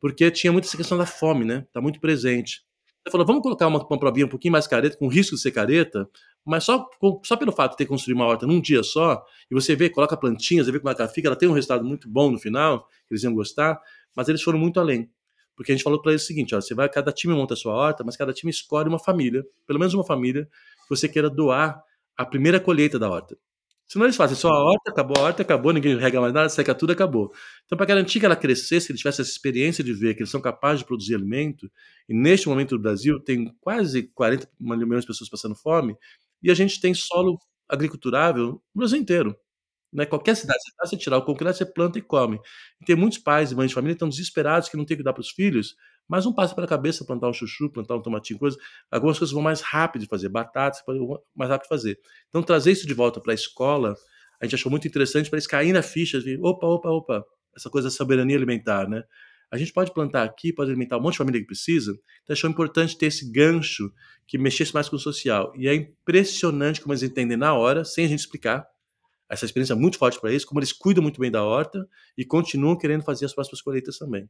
Porque 0.01 0.31
tinha 0.31 0.53
muito 0.53 0.65
essa 0.65 0.77
questão 0.77 0.97
da 0.97 1.07
fome, 1.07 1.45
né? 1.45 1.67
Tá 1.73 1.81
muito 1.81 2.01
presente. 2.01 2.63
Ele 3.05 3.13
falou, 3.13 3.27
vamos 3.27 3.43
colocar 3.43 3.67
uma, 3.67 3.79
uma 3.79 3.99
provinha 3.99 4.27
um 4.27 4.29
pouquinho 4.29 4.53
mais 4.53 4.67
careta, 4.67 4.97
com 4.97 5.09
risco 5.09 5.35
de 5.35 5.41
ser 5.41 5.51
careta, 5.53 6.09
mas 6.45 6.65
só, 6.65 6.87
só 7.25 7.37
pelo 7.37 7.53
fato 7.53 7.73
de 7.73 7.79
ter 7.79 7.87
construído 7.87 8.17
uma 8.17 8.27
horta 8.27 8.47
num 8.47 8.61
dia 8.61 8.83
só, 8.83 9.25
e 9.51 9.55
você 9.55 9.75
vê, 9.77 9.89
coloca 9.89 10.17
plantinhas, 10.17 10.67
você 10.67 10.73
vê 10.73 10.81
como 10.81 10.95
ela 10.95 11.09
fica, 11.09 11.29
ela 11.29 11.37
tem 11.37 11.49
um 11.49 11.53
resultado 11.53 11.85
muito 11.85 12.09
bom 12.09 12.31
no 12.31 12.39
final, 12.39 12.87
que 13.09 13.13
eles 13.15 13.23
iam 13.23 13.35
gostar, 13.35 13.81
mas 14.15 14.29
eles 14.29 14.43
foram 14.43 14.59
muito 14.59 14.79
além. 14.81 15.11
Porque 15.57 15.73
a 15.73 15.75
gente 15.75 15.85
falou 15.85 16.01
para 16.01 16.13
eles 16.13 16.25
o 16.25 16.27
seguinte: 16.27 16.55
ó, 16.55 16.61
você 16.61 16.75
vai, 16.75 16.89
cada 16.89 17.13
time 17.13 17.35
monta 17.35 17.55
a 17.55 17.57
sua 17.57 17.75
horta, 17.75 18.03
mas 18.03 18.17
cada 18.17 18.33
time 18.33 18.51
escolhe 18.51 18.89
uma 18.89 18.99
família, 18.99 19.45
pelo 19.67 19.79
menos 19.79 19.93
uma 19.93 20.05
família, 20.05 20.45
que 20.45 20.89
você 20.89 21.09
queira 21.09 21.29
doar 21.29 21.83
a 22.17 22.25
primeira 22.25 22.59
colheita 22.59 22.99
da 22.99 23.11
horta. 23.11 23.37
Senão 23.91 24.07
eles 24.07 24.15
fazem 24.15 24.37
só 24.37 24.49
a 24.51 24.65
horta, 24.65 24.89
acabou 24.93 25.17
a 25.19 25.23
horta, 25.23 25.43
acabou, 25.43 25.73
ninguém 25.73 25.99
rega 25.99 26.21
mais 26.21 26.33
nada, 26.33 26.49
seca 26.49 26.73
tudo, 26.73 26.93
acabou. 26.93 27.33
Então, 27.67 27.77
para 27.77 27.87
garantir 27.87 28.21
que 28.21 28.27
ela 28.27 28.37
crescesse, 28.37 28.87
que 28.87 28.93
eles 28.93 29.01
tivessem 29.01 29.23
essa 29.23 29.33
experiência 29.33 29.83
de 29.83 29.93
ver 29.93 30.15
que 30.15 30.21
eles 30.21 30.31
são 30.31 30.41
capazes 30.41 30.79
de 30.79 30.85
produzir 30.85 31.17
alimento, 31.17 31.69
e 32.09 32.15
neste 32.15 32.49
momento 32.49 32.77
no 32.77 32.81
Brasil 32.81 33.19
tem 33.19 33.53
quase 33.61 34.05
40 34.15 34.49
milhões 34.61 35.01
de 35.01 35.09
pessoas 35.09 35.29
passando 35.29 35.57
fome, 35.57 35.97
e 36.41 36.53
a 36.53 36.55
gente 36.55 36.81
tem 36.81 36.95
solo 36.95 37.37
agriculturável 37.69 38.63
no 38.73 38.79
Brasil 38.79 38.97
inteiro. 38.97 39.37
Né? 39.93 40.07
Qualquer 40.07 40.37
cidade, 40.37 40.61
você, 40.61 40.89
você 40.89 40.97
tirar 40.97 41.19
o 41.19 41.25
concreto, 41.25 41.59
você 41.59 41.67
planta 41.67 41.99
e 41.99 42.03
come. 42.03 42.39
E 42.81 42.85
tem 42.85 42.95
muitos 42.95 43.19
pais 43.19 43.51
e 43.51 43.57
mães 43.57 43.71
de 43.71 43.75
família 43.75 43.95
que 43.95 43.97
estão 43.97 44.09
desesperados 44.09 44.69
que 44.69 44.77
não 44.77 44.85
tem 44.85 44.97
que 44.97 45.03
dar 45.03 45.13
para 45.13 45.21
os 45.21 45.31
filhos, 45.31 45.75
mas 46.11 46.25
não 46.25 46.33
passa 46.33 46.57
pela 46.57 46.67
cabeça 46.67 47.05
plantar 47.05 47.29
um 47.29 47.33
chuchu, 47.33 47.71
plantar 47.71 47.95
um 47.95 48.03
tomatinho, 48.03 48.37
coisa. 48.37 48.59
Algumas 48.91 49.17
coisas 49.17 49.33
vão 49.33 49.41
mais 49.41 49.61
rápido 49.61 50.03
de 50.03 50.09
fazer, 50.09 50.29
batatas, 50.29 50.83
mais 51.33 51.49
rápido 51.49 51.63
de 51.63 51.69
fazer. 51.69 52.01
Então, 52.29 52.43
trazer 52.43 52.73
isso 52.73 52.85
de 52.85 52.93
volta 52.93 53.21
para 53.21 53.33
a 53.33 53.35
escola, 53.35 53.95
a 54.41 54.45
gente 54.45 54.57
achou 54.57 54.69
muito 54.69 54.89
interessante 54.89 55.31
para 55.31 55.37
eles 55.37 55.47
caírem 55.47 55.73
na 55.73 55.83
ficha, 55.83 56.21
de, 56.21 56.37
opa, 56.43 56.67
opa, 56.67 56.91
opa, 56.91 57.25
essa 57.55 57.71
coisa 57.71 57.87
da 57.87 57.93
soberania 57.93 58.37
alimentar, 58.37 58.89
né? 58.89 59.05
A 59.53 59.57
gente 59.57 59.73
pode 59.73 59.95
plantar 59.95 60.25
aqui, 60.25 60.53
pode 60.53 60.71
alimentar 60.71 60.99
um 60.99 61.01
monte 61.01 61.13
de 61.13 61.19
família 61.19 61.41
que 61.41 61.47
precisa, 61.47 61.93
então 62.25 62.35
achou 62.35 62.51
importante 62.51 62.99
ter 62.99 63.07
esse 63.07 63.31
gancho 63.31 63.93
que 64.27 64.37
mexesse 64.37 64.75
mais 64.75 64.89
com 64.89 64.97
o 64.97 64.99
social. 64.99 65.53
E 65.57 65.69
é 65.69 65.75
impressionante 65.77 66.81
como 66.81 66.93
eles 66.93 67.05
entendem 67.05 67.37
na 67.37 67.55
hora, 67.55 67.85
sem 67.85 68.05
a 68.05 68.09
gente 68.09 68.21
explicar. 68.21 68.67
Essa 69.29 69.45
experiência 69.45 69.75
é 69.75 69.77
muito 69.77 69.97
forte 69.97 70.21
para 70.21 70.31
eles, 70.31 70.45
como 70.45 70.59
eles 70.59 70.73
cuidam 70.73 71.03
muito 71.03 71.21
bem 71.21 71.31
da 71.31 71.45
horta 71.45 71.89
e 72.19 72.25
continuam 72.25 72.77
querendo 72.77 73.05
fazer 73.05 73.27
as 73.27 73.33
próximas 73.33 73.63
colheitas 73.63 73.97
também. 73.97 74.29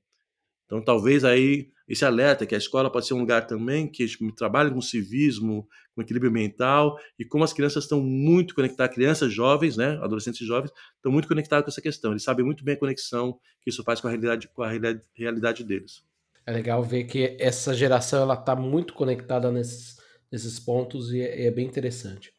Então, 0.71 0.81
talvez 0.81 1.25
aí 1.25 1.69
esse 1.89 2.05
alerta 2.05 2.47
que 2.47 2.55
a 2.55 2.59
escola 2.59 2.89
pode 2.89 3.05
ser 3.05 3.15
um 3.15 3.19
lugar 3.19 3.45
também 3.45 3.89
que 3.89 4.07
gente 4.07 4.33
trabalha 4.37 4.71
com 4.71 4.81
civismo, 4.81 5.67
com 5.93 6.01
equilíbrio 6.01 6.31
mental 6.31 6.97
e 7.19 7.25
como 7.25 7.43
as 7.43 7.53
crianças 7.53 7.83
estão 7.83 8.01
muito 8.01 8.55
conectadas, 8.55 8.95
crianças 8.95 9.33
jovens, 9.33 9.77
né, 9.77 9.99
adolescentes 10.01 10.47
jovens, 10.47 10.71
estão 10.95 11.11
muito 11.11 11.27
conectadas 11.27 11.65
com 11.65 11.71
essa 11.73 11.83
questão. 11.83 12.13
Eles 12.13 12.23
sabem 12.23 12.47
muito 12.47 12.63
bem 12.63 12.77
a 12.77 12.79
conexão 12.79 13.37
que 13.61 13.71
isso 13.71 13.83
faz 13.83 14.01
com 14.01 14.07
a 14.07 14.11
realidade, 14.11 14.47
com 14.47 14.63
a 14.63 14.71
realidade 15.13 15.65
deles. 15.65 16.05
É 16.47 16.53
legal 16.53 16.85
ver 16.85 17.03
que 17.05 17.37
essa 17.41 17.75
geração 17.75 18.23
ela 18.23 18.35
está 18.35 18.55
muito 18.55 18.95
conectada 18.95 19.51
nesses, 19.51 19.97
nesses 20.31 20.61
pontos 20.61 21.13
e 21.13 21.21
é, 21.21 21.47
é 21.47 21.51
bem 21.51 21.67
interessante. 21.67 22.33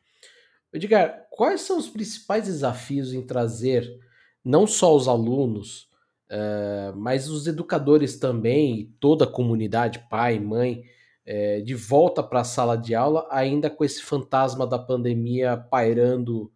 Edgar, 0.71 1.27
quais 1.29 1.59
são 1.59 1.77
os 1.77 1.89
principais 1.89 2.45
desafios 2.45 3.13
em 3.13 3.21
trazer 3.21 3.93
não 4.41 4.65
só 4.65 4.95
os 4.95 5.09
alunos 5.09 5.90
Uh, 6.31 6.95
mas 6.95 7.29
os 7.29 7.45
educadores 7.45 8.17
também, 8.17 8.95
toda 9.01 9.25
a 9.25 9.31
comunidade, 9.31 10.07
pai, 10.09 10.39
mãe, 10.39 10.83
é, 11.25 11.59
de 11.61 11.75
volta 11.75 12.23
para 12.23 12.39
a 12.41 12.45
sala 12.45 12.77
de 12.77 12.95
aula, 12.95 13.27
ainda 13.29 13.69
com 13.69 13.83
esse 13.83 14.01
fantasma 14.01 14.65
da 14.65 14.79
pandemia 14.79 15.57
pairando 15.57 16.51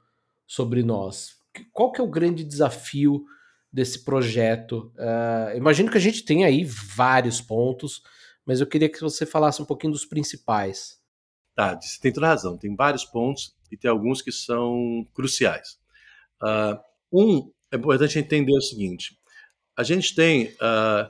sobre 0.48 0.82
nós. 0.82 1.38
Qual 1.72 1.92
que 1.92 2.02
é 2.02 2.04
o 2.04 2.10
grande 2.10 2.44
desafio 2.44 3.26
desse 3.72 4.04
projeto? 4.04 4.92
Uh, 4.96 5.58
imagino 5.58 5.92
que 5.92 5.98
a 5.98 6.02
gente 6.02 6.24
tem 6.24 6.46
aí 6.46 6.64
vários 6.64 7.42
pontos, 7.42 8.02
mas 8.46 8.60
eu 8.60 8.68
queria 8.68 8.90
que 8.90 9.02
você 9.02 9.26
falasse 9.26 9.62
um 9.62 9.66
pouquinho 9.66 9.94
dos 9.94 10.06
principais. 10.06 11.00
Tá, 11.56 11.80
você 11.80 12.00
tem 12.02 12.12
toda 12.12 12.28
razão. 12.28 12.58
Tem 12.58 12.76
vários 12.76 13.06
pontos 13.06 13.56
e 13.72 13.78
tem 13.78 13.90
alguns 13.90 14.22
que 14.22 14.32
são 14.32 15.08
cruciais. 15.14 15.80
Uh, 16.42 16.78
um, 17.12 17.52
é 17.72 17.78
importante 17.78 18.20
entender 18.20 18.54
o 18.54 18.62
seguinte: 18.62 19.18
a 19.78 19.84
gente 19.84 20.16
tem 20.16 20.48
uh, 20.54 21.10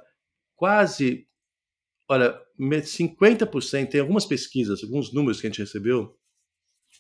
quase, 0.56 1.28
olha, 2.10 2.40
50%, 2.60 3.90
tem 3.90 4.02
algumas 4.02 4.26
pesquisas, 4.26 4.84
alguns 4.84 5.14
números 5.14 5.40
que 5.40 5.48
a 5.48 5.50
gente 5.50 5.62
recebeu, 5.62 6.18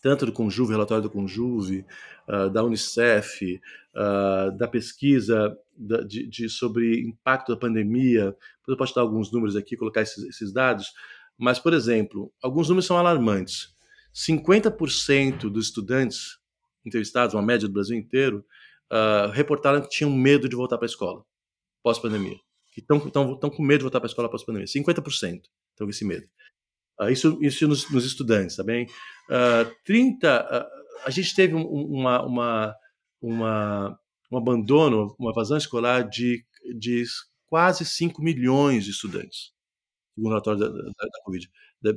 tanto 0.01 0.25
do 0.25 0.31
Conjuve, 0.31 0.73
relatório 0.73 1.03
do 1.03 1.09
Conjuve, 1.09 1.85
uh, 2.27 2.49
da 2.49 2.63
Unicef, 2.63 3.59
uh, 3.95 4.55
da 4.55 4.67
pesquisa 4.67 5.57
da, 5.75 6.01
de, 6.01 6.27
de, 6.27 6.49
sobre 6.49 6.99
impacto 7.01 7.53
da 7.53 7.59
pandemia. 7.59 8.35
Eu 8.67 8.77
posso 8.77 8.93
dar 8.93 9.01
alguns 9.01 9.31
números 9.31 9.55
aqui, 9.55 9.75
colocar 9.75 10.01
esses, 10.01 10.23
esses 10.25 10.53
dados, 10.53 10.93
mas, 11.37 11.57
por 11.57 11.73
exemplo, 11.73 12.31
alguns 12.41 12.69
números 12.69 12.85
são 12.85 12.97
alarmantes. 12.97 13.73
50% 14.13 15.49
dos 15.49 15.67
estudantes 15.67 16.37
entrevistados, 16.85 17.33
uma 17.33 17.41
média 17.41 17.67
do 17.67 17.73
Brasil 17.73 17.97
inteiro, 17.97 18.45
uh, 18.91 19.31
reportaram 19.31 19.81
que 19.81 19.89
tinham 19.89 20.11
medo 20.11 20.47
de 20.47 20.55
voltar 20.55 20.77
para 20.77 20.85
a 20.85 20.87
escola 20.87 21.25
pós-pandemia, 21.85 22.35
que 22.73 22.81
estão 22.81 22.99
com 22.99 23.61
medo 23.61 23.77
de 23.77 23.83
voltar 23.83 23.99
para 23.99 24.07
a 24.07 24.09
escola 24.09 24.27
pós-pandemia. 24.27 24.65
50% 24.65 25.43
estão 25.69 25.85
com 25.85 25.89
esse 25.91 26.03
medo. 26.03 26.25
Uh, 26.99 27.09
isso 27.09 27.37
isso 27.43 27.67
nos, 27.67 27.87
nos, 27.91 28.03
estudantes, 28.03 28.55
tá 28.55 28.63
bem? 28.63 28.87
Uh, 29.29 29.71
30, 29.85 30.43
uh, 30.43 31.05
a 31.05 31.11
gente 31.11 31.35
teve 31.35 31.53
um, 31.53 31.63
uma, 31.63 32.25
uma, 32.25 32.75
uma, 33.21 33.99
um 34.31 34.37
abandono, 34.37 35.15
uma 35.19 35.29
evasão 35.29 35.57
escolar 35.57 36.09
de, 36.09 36.43
de 36.75 37.03
quase 37.45 37.85
5 37.85 38.19
milhões 38.19 38.85
de 38.85 38.91
estudantes, 38.91 39.51
segundo 40.15 40.27
o 40.27 40.29
relatório 40.29 40.59
da, 40.59 40.67
da, 40.69 40.81
da 40.81 41.21
Covid, 41.23 41.47
da, 41.83 41.93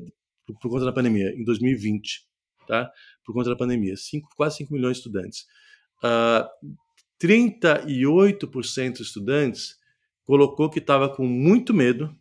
por, 0.47 0.59
por, 0.61 0.71
conta 0.71 0.85
da 0.85 0.93
pandemia, 0.93 1.31
em 1.31 1.45
2020, 1.45 2.27
tá? 2.67 2.91
Por 3.25 3.33
conta 3.33 3.49
da 3.49 3.57
pandemia, 3.57 3.97
cinco, 3.97 4.29
quase 4.37 4.59
5 4.59 4.71
milhões 4.75 4.99
de 4.99 5.09
estudantes. 5.09 5.47
Uh, 6.05 6.77
38% 7.21 8.91
dos 8.93 9.01
estudantes 9.01 9.78
colocou 10.29 10.69
que 10.69 10.79
estava 10.79 11.09
com 11.09 11.27
muito 11.27 11.73
medo, 11.73 12.15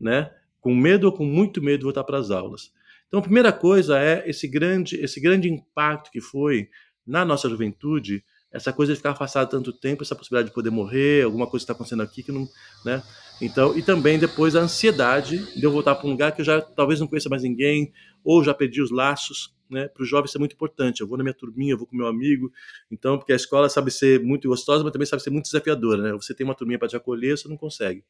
né? 0.00 0.30
Com 0.62 0.74
medo 0.74 1.04
ou 1.04 1.12
com 1.12 1.26
muito 1.26 1.62
medo 1.62 1.80
de 1.80 1.84
voltar 1.84 2.02
para 2.02 2.16
as 2.16 2.30
aulas. 2.30 2.72
Então, 3.06 3.20
a 3.20 3.22
primeira 3.22 3.52
coisa 3.52 4.00
é 4.00 4.24
esse 4.26 4.48
grande, 4.48 4.96
esse 4.96 5.20
grande 5.20 5.50
impacto 5.50 6.10
que 6.10 6.22
foi 6.22 6.70
na 7.06 7.22
nossa 7.22 7.46
juventude, 7.50 8.24
essa 8.50 8.72
coisa 8.72 8.92
de 8.92 8.96
ficar 8.96 9.10
afastado 9.10 9.50
tanto 9.50 9.74
tempo, 9.74 10.02
essa 10.02 10.16
possibilidade 10.16 10.48
de 10.48 10.54
poder 10.54 10.70
morrer, 10.70 11.24
alguma 11.24 11.46
coisa 11.46 11.64
está 11.64 11.74
acontecendo 11.74 12.02
aqui 12.02 12.22
que 12.22 12.32
não, 12.32 12.48
né? 12.82 13.02
Então, 13.42 13.76
e 13.76 13.82
também 13.82 14.18
depois 14.18 14.56
a 14.56 14.60
ansiedade 14.60 15.36
de 15.54 15.62
eu 15.62 15.70
voltar 15.70 15.96
para 15.96 16.06
um 16.06 16.12
lugar 16.12 16.32
que 16.32 16.40
eu 16.40 16.46
já 16.46 16.62
talvez 16.62 16.98
não 16.98 17.06
conheça 17.06 17.28
mais 17.28 17.42
ninguém, 17.42 17.92
ou 18.24 18.42
já 18.42 18.54
perdi 18.54 18.80
os 18.80 18.90
laços, 18.90 19.53
né? 19.70 19.88
Para 19.88 20.02
o 20.02 20.06
jovem 20.06 20.26
isso 20.26 20.36
é 20.36 20.40
muito 20.40 20.54
importante. 20.54 21.00
Eu 21.00 21.06
vou 21.06 21.16
na 21.16 21.24
minha 21.24 21.34
turminha, 21.34 21.72
eu 21.72 21.78
vou 21.78 21.86
com 21.86 21.96
meu 21.96 22.06
amigo. 22.06 22.52
Então, 22.90 23.18
porque 23.18 23.32
a 23.32 23.36
escola 23.36 23.68
sabe 23.68 23.90
ser 23.90 24.20
muito 24.20 24.48
gostosa, 24.48 24.82
mas 24.82 24.92
também 24.92 25.06
sabe 25.06 25.22
ser 25.22 25.30
muito 25.30 25.46
desafiadora, 25.46 26.02
né? 26.02 26.12
Você 26.12 26.34
tem 26.34 26.44
uma 26.44 26.54
turminha 26.54 26.78
para 26.78 26.88
te 26.88 26.96
acolher, 26.96 27.36
você 27.36 27.48
não 27.48 27.56
consegue. 27.56 28.04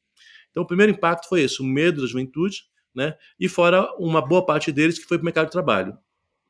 Então, 0.50 0.62
o 0.62 0.66
primeiro 0.66 0.92
impacto 0.92 1.28
foi 1.28 1.42
esse, 1.42 1.60
o 1.60 1.64
medo 1.64 2.02
da 2.02 2.06
juventude, 2.06 2.64
né? 2.94 3.16
E 3.38 3.48
fora 3.48 3.92
uma 3.98 4.20
boa 4.20 4.44
parte 4.44 4.70
deles 4.70 4.98
que 4.98 5.04
foi 5.04 5.18
para 5.18 5.22
o 5.22 5.26
mercado 5.26 5.46
de 5.46 5.52
trabalho. 5.52 5.96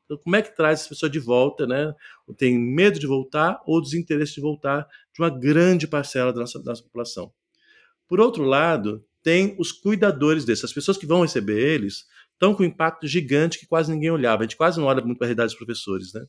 Então, 0.05 0.17
como 0.17 0.35
é 0.35 0.41
que 0.41 0.55
traz 0.55 0.81
essa 0.81 0.89
pessoa 0.89 1.09
de 1.09 1.19
volta, 1.19 1.65
né? 1.65 1.93
Tem 2.37 2.57
medo 2.57 2.99
de 2.99 3.07
voltar 3.07 3.61
ou 3.65 3.81
desinteresse 3.81 4.35
de 4.35 4.41
voltar 4.41 4.87
de 5.13 5.21
uma 5.21 5.29
grande 5.29 5.87
parcela 5.87 6.31
da 6.31 6.41
nossa, 6.41 6.59
da 6.59 6.71
nossa 6.71 6.83
população. 6.83 7.33
Por 8.07 8.19
outro 8.19 8.43
lado, 8.43 9.03
tem 9.23 9.55
os 9.57 9.71
cuidadores 9.71 10.45
desses, 10.45 10.65
as 10.65 10.73
pessoas 10.73 10.97
que 10.97 11.07
vão 11.07 11.23
receber 11.23 11.59
eles, 11.59 12.05
estão 12.35 12.53
com 12.53 12.63
um 12.63 12.65
impacto 12.65 13.07
gigante 13.07 13.59
que 13.59 13.65
quase 13.65 13.91
ninguém 13.91 14.11
olhava. 14.11 14.43
A 14.43 14.45
gente 14.45 14.57
quase 14.57 14.79
não 14.79 14.85
olha 14.85 15.01
muito 15.01 15.17
para 15.17 15.25
a 15.25 15.29
realidade 15.29 15.49
dos 15.49 15.57
professores, 15.57 16.13
né? 16.13 16.25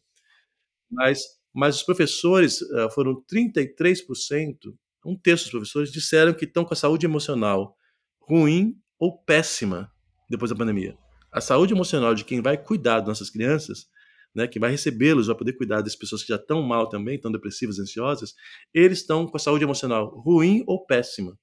Mas, 0.90 1.20
mas 1.52 1.76
os 1.76 1.82
professores 1.82 2.62
uh, 2.62 2.90
foram 2.92 3.22
33%, 3.30 4.56
um 5.04 5.16
terço 5.16 5.44
dos 5.44 5.50
professores 5.50 5.92
disseram 5.92 6.32
que 6.32 6.44
estão 6.44 6.64
com 6.64 6.74
a 6.74 6.76
saúde 6.76 7.06
emocional 7.06 7.76
ruim 8.20 8.76
ou 8.98 9.18
péssima 9.22 9.90
depois 10.28 10.50
da 10.50 10.56
pandemia. 10.56 10.96
A 11.30 11.40
saúde 11.40 11.74
emocional 11.74 12.14
de 12.14 12.24
quem 12.24 12.40
vai 12.40 12.56
cuidar 12.56 13.00
das 13.00 13.08
nossas 13.08 13.30
crianças, 13.30 13.86
né, 14.34 14.46
que 14.46 14.58
vai 14.58 14.70
recebê-los, 14.70 15.28
vai 15.28 15.36
poder 15.36 15.52
cuidar 15.54 15.80
das 15.80 15.96
pessoas 15.96 16.22
que 16.22 16.28
já 16.28 16.36
estão 16.36 16.62
mal 16.62 16.88
também, 16.88 17.16
estão 17.16 17.30
depressivas, 17.30 17.78
ansiosas, 17.78 18.34
eles 18.72 18.98
estão 18.98 19.26
com 19.26 19.36
a 19.36 19.40
saúde 19.40 19.64
emocional 19.64 20.08
ruim 20.20 20.62
ou 20.66 20.84
péssima, 20.84 21.38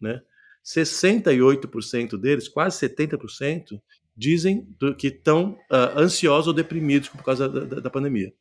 né? 0.00 0.20
68% 0.66 2.18
deles, 2.18 2.48
quase 2.48 2.88
70%, 2.88 3.80
dizem 4.16 4.66
que 4.98 5.08
estão 5.08 5.52
uh, 5.70 5.98
ansiosos 5.98 6.48
ou 6.48 6.52
deprimidos 6.52 7.08
por 7.08 7.22
causa 7.22 7.48
da, 7.48 7.60
da, 7.60 7.80
da 7.80 7.90
pandemia. 7.90 8.32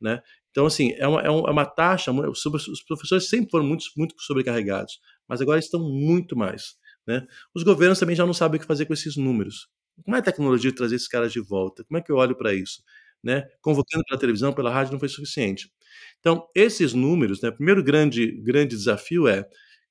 Né? 0.00 0.20
Então, 0.50 0.66
assim, 0.66 0.92
é 0.92 1.06
uma, 1.06 1.20
é 1.20 1.30
uma 1.30 1.66
taxa. 1.66 2.10
Os 2.10 2.82
professores 2.82 3.28
sempre 3.28 3.50
foram 3.50 3.64
muito, 3.66 3.84
muito 3.96 4.14
sobrecarregados, 4.18 4.98
mas 5.28 5.40
agora 5.40 5.58
estão 5.58 5.80
muito 5.80 6.34
mais. 6.36 6.76
Né? 7.06 7.26
Os 7.54 7.62
governos 7.62 7.98
também 7.98 8.16
já 8.16 8.26
não 8.26 8.34
sabem 8.34 8.58
o 8.58 8.60
que 8.60 8.66
fazer 8.66 8.86
com 8.86 8.94
esses 8.94 9.16
números. 9.16 9.68
Como 10.02 10.16
é 10.16 10.20
a 10.20 10.22
tecnologia 10.22 10.74
trazer 10.74 10.96
esses 10.96 11.08
caras 11.08 11.32
de 11.32 11.40
volta? 11.40 11.84
Como 11.84 11.98
é 11.98 12.00
que 12.00 12.10
eu 12.10 12.16
olho 12.16 12.34
para 12.34 12.54
isso? 12.54 12.82
Né? 13.22 13.46
Convocando 13.60 14.02
pela 14.08 14.18
televisão, 14.18 14.52
pela 14.52 14.72
rádio, 14.72 14.92
não 14.92 14.98
foi 14.98 15.08
suficiente. 15.08 15.70
Então, 16.18 16.48
esses 16.54 16.94
números, 16.94 17.42
né, 17.42 17.50
primeiro 17.50 17.82
grande, 17.82 18.32
grande 18.42 18.76
desafio 18.76 19.28
é 19.28 19.46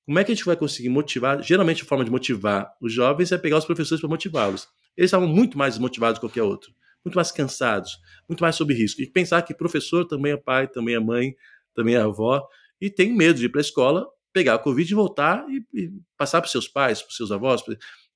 como 0.09 0.17
é 0.17 0.23
que 0.23 0.31
a 0.31 0.35
gente 0.35 0.43
vai 0.43 0.55
conseguir 0.55 0.89
motivar? 0.89 1.39
Geralmente 1.43 1.83
a 1.83 1.85
forma 1.85 2.03
de 2.03 2.09
motivar 2.09 2.75
os 2.81 2.91
jovens 2.91 3.31
é 3.31 3.37
pegar 3.37 3.59
os 3.59 3.65
professores 3.65 4.01
para 4.01 4.09
motivá-los. 4.09 4.67
Eles 4.97 5.09
estavam 5.09 5.27
muito 5.27 5.55
mais 5.55 5.75
desmotivados 5.75 6.17
que 6.17 6.25
qualquer 6.25 6.41
outro, 6.41 6.73
muito 7.05 7.13
mais 7.13 7.31
cansados, 7.31 7.99
muito 8.27 8.41
mais 8.41 8.55
sob 8.55 8.73
risco. 8.73 9.03
E 9.03 9.05
pensar 9.07 9.43
que 9.43 9.53
professor 9.53 10.03
também 10.07 10.31
é 10.31 10.37
pai, 10.37 10.67
também 10.67 10.95
é 10.95 10.99
mãe, 10.99 11.35
também 11.75 11.93
é 11.93 11.99
avó, 11.99 12.43
e 12.81 12.89
tem 12.89 13.15
medo 13.15 13.37
de 13.37 13.45
ir 13.45 13.49
para 13.49 13.59
a 13.59 13.61
escola, 13.61 14.07
pegar 14.33 14.55
a 14.55 14.57
Covid 14.57 14.91
e 14.91 14.95
voltar 14.95 15.45
e, 15.47 15.63
e 15.75 15.91
passar 16.17 16.41
para 16.41 16.49
seus 16.49 16.67
pais, 16.67 17.03
para 17.03 17.11
seus 17.11 17.31
avós. 17.31 17.61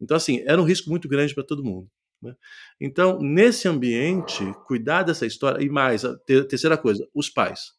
Então, 0.02 0.18
assim, 0.18 0.44
era 0.48 0.60
um 0.60 0.66
risco 0.66 0.90
muito 0.90 1.08
grande 1.08 1.36
para 1.36 1.44
todo 1.44 1.64
mundo. 1.64 1.88
Né? 2.20 2.34
Então, 2.82 3.20
nesse 3.20 3.68
ambiente, 3.68 4.44
cuidar 4.66 5.04
dessa 5.04 5.28
história, 5.28 5.64
e 5.64 5.70
mais, 5.70 6.04
a 6.04 6.18
terceira 6.18 6.76
coisa, 6.76 7.08
os 7.14 7.30
pais. 7.30 7.72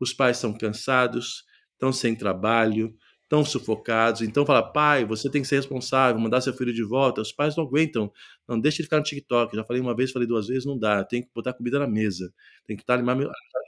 Os 0.00 0.12
pais 0.12 0.38
estão 0.38 0.52
cansados, 0.52 1.44
estão 1.74 1.92
sem 1.92 2.16
trabalho, 2.16 2.92
tão 3.30 3.44
sufocados. 3.44 4.22
Então 4.22 4.44
fala, 4.44 4.60
pai, 4.60 5.04
você 5.04 5.30
tem 5.30 5.40
que 5.40 5.46
ser 5.46 5.54
responsável, 5.54 6.20
mandar 6.20 6.40
seu 6.40 6.52
filho 6.52 6.74
de 6.74 6.82
volta. 6.82 7.20
Os 7.20 7.30
pais 7.30 7.54
não 7.56 7.62
aguentam. 7.62 8.12
Não, 8.46 8.58
deixa 8.58 8.82
ele 8.82 8.86
ficar 8.86 8.96
no 8.96 9.04
TikTok. 9.04 9.54
Já 9.54 9.62
falei 9.62 9.80
uma 9.80 9.94
vez, 9.94 10.10
falei 10.10 10.26
duas 10.26 10.48
vezes, 10.48 10.64
não 10.66 10.76
dá. 10.76 11.04
Tem 11.04 11.22
que 11.22 11.28
botar 11.32 11.52
comida 11.52 11.78
na 11.78 11.86
mesa. 11.86 12.34
Tem 12.66 12.76
que 12.76 12.82
estar. 12.82 13.00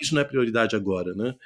Isso 0.00 0.16
não 0.16 0.20
é 0.20 0.24
prioridade 0.24 0.74
agora, 0.74 1.14
né? 1.14 1.36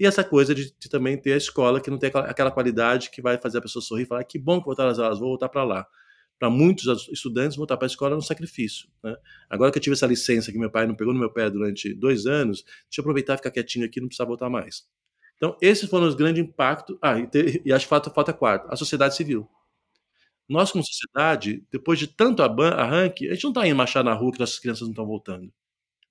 E 0.00 0.04
essa 0.04 0.24
coisa 0.24 0.52
de, 0.52 0.74
de, 0.76 0.88
também 0.90 1.16
ter 1.16 1.34
a 1.34 1.36
escola 1.36 1.80
que 1.80 1.88
não 1.88 1.98
tem 1.98 2.10
aquela, 2.12 2.50
qualidade 2.50 3.10
que 3.10 3.22
vai 3.22 3.38
fazer 3.38 3.58
a 3.58 3.62
pessoa 3.62 3.80
sorrir 3.80 4.02
e 4.02 4.06
falar 4.06 4.24
que 4.24 4.40
bom 4.40 4.58
que 4.58 4.66
voltar 4.66 4.88
às 4.88 4.98
aulas, 4.98 5.20
vou 5.20 5.28
voltar 5.28 5.48
para 5.48 5.62
lá. 5.62 5.86
Para 6.40 6.50
muitos 6.50 7.08
estudantes, 7.10 7.56
voltar 7.56 7.76
para 7.76 7.86
a 7.86 7.90
escola 7.90 8.16
é 8.16 8.18
um 8.18 8.20
sacrifício. 8.20 8.88
Né? 9.04 9.14
Agora 9.48 9.70
que 9.70 9.78
eu 9.78 9.82
tive 9.82 9.94
essa 9.94 10.06
licença 10.08 10.50
que 10.50 10.58
meu 10.58 10.70
pai 10.70 10.84
não 10.88 10.96
pegou 10.96 11.14
no 11.14 11.20
meu 11.20 11.30
pé 11.32 11.48
durante 11.48 11.94
dois 11.94 12.26
anos, 12.26 12.64
deixa 12.64 12.98
eu 12.98 13.02
aproveitar 13.02 13.34
e 13.34 13.36
ficar 13.36 13.52
quietinho 13.52 13.86
aqui, 13.86 14.00
não 14.00 14.08
precisar 14.08 14.24
voltar 14.24 14.50
mais. 14.50 14.84
Então, 15.42 15.56
esses 15.60 15.90
foram 15.90 16.06
os 16.06 16.14
grandes 16.14 16.40
impactos. 16.40 16.96
Ah, 17.02 17.18
e, 17.18 17.28
e 17.64 17.72
acho 17.72 17.84
que 17.86 17.88
falta, 17.90 18.08
falta 18.10 18.32
quarto, 18.32 18.68
a 18.70 18.76
sociedade 18.76 19.16
civil. 19.16 19.48
Nós, 20.48 20.70
como 20.70 20.84
sociedade, 20.84 21.64
depois 21.68 21.98
de 21.98 22.06
tanto 22.06 22.42
arranque, 22.42 23.28
a 23.28 23.34
gente 23.34 23.42
não 23.42 23.50
está 23.50 23.66
indo 23.66 23.74
marchar 23.74 24.04
na 24.04 24.14
rua 24.14 24.30
que 24.32 24.38
nossas 24.38 24.60
crianças 24.60 24.82
não 24.82 24.90
estão 24.90 25.04
voltando. 25.04 25.52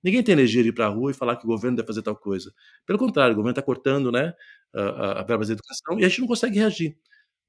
Ninguém 0.04 0.22
tem 0.22 0.34
energia 0.34 0.64
de 0.64 0.70
ir 0.70 0.74
para 0.74 0.88
a 0.88 0.90
rua 0.90 1.12
e 1.12 1.14
falar 1.14 1.38
que 1.38 1.46
o 1.46 1.48
governo 1.48 1.78
deve 1.78 1.88
fazer 1.88 2.02
tal 2.02 2.16
coisa. 2.16 2.54
Pelo 2.86 3.00
contrário, 3.00 3.34
o 3.34 3.36
governo 3.38 3.52
está 3.52 3.62
cortando 3.62 4.12
né, 4.12 4.34
a, 4.74 5.22
a 5.22 5.24
verba 5.24 5.46
da 5.46 5.54
educação 5.54 5.98
e 5.98 6.04
a 6.04 6.10
gente 6.10 6.22
não 6.22 6.28
consegue 6.28 6.60
reagir. 6.60 6.98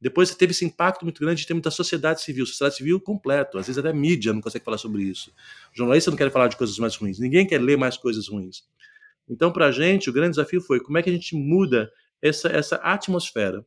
Depois 0.01 0.33
teve 0.35 0.53
esse 0.53 0.65
impacto 0.65 1.05
muito 1.05 1.21
grande 1.21 1.41
de 1.41 1.47
ter 1.49 1.55
muita 1.55 1.71
sociedade 1.71 2.23
civil, 2.23 2.47
sociedade 2.47 2.77
civil 2.77 3.01
completo. 3.01 3.59
Às 3.59 3.67
vezes 3.67 3.79
até 3.79 3.91
a 3.91 3.95
mídia 3.95 4.33
não 4.33 4.41
consegue 4.41 4.65
falar 4.65 4.79
sobre 4.79 5.03
isso. 5.03 5.33
Jornalistas 5.73 6.13
não 6.13 6.19
querem 6.19 6.33
falar 6.33 6.49
de 6.49 6.57
coisas 6.57 6.79
mais 6.79 6.95
ruins. 6.97 7.19
Ninguém 7.19 7.47
quer 7.47 7.61
ler 7.61 7.79
mais 7.79 7.97
coisas 7.97 8.29
ruins. 8.29 8.65
Então, 9.29 9.53
para 9.53 9.67
a 9.67 9.71
gente, 9.71 10.11
o 10.11 10.13
grande 10.13 10.31
desafio 10.31 10.61
foi 10.61 10.81
como 10.81 10.99
é 10.99 11.03
que 11.03 11.11
a 11.11 11.13
gente 11.13 11.35
muda 11.35 11.91
essa, 12.21 12.49
essa 12.49 12.77
atmosfera. 12.77 13.65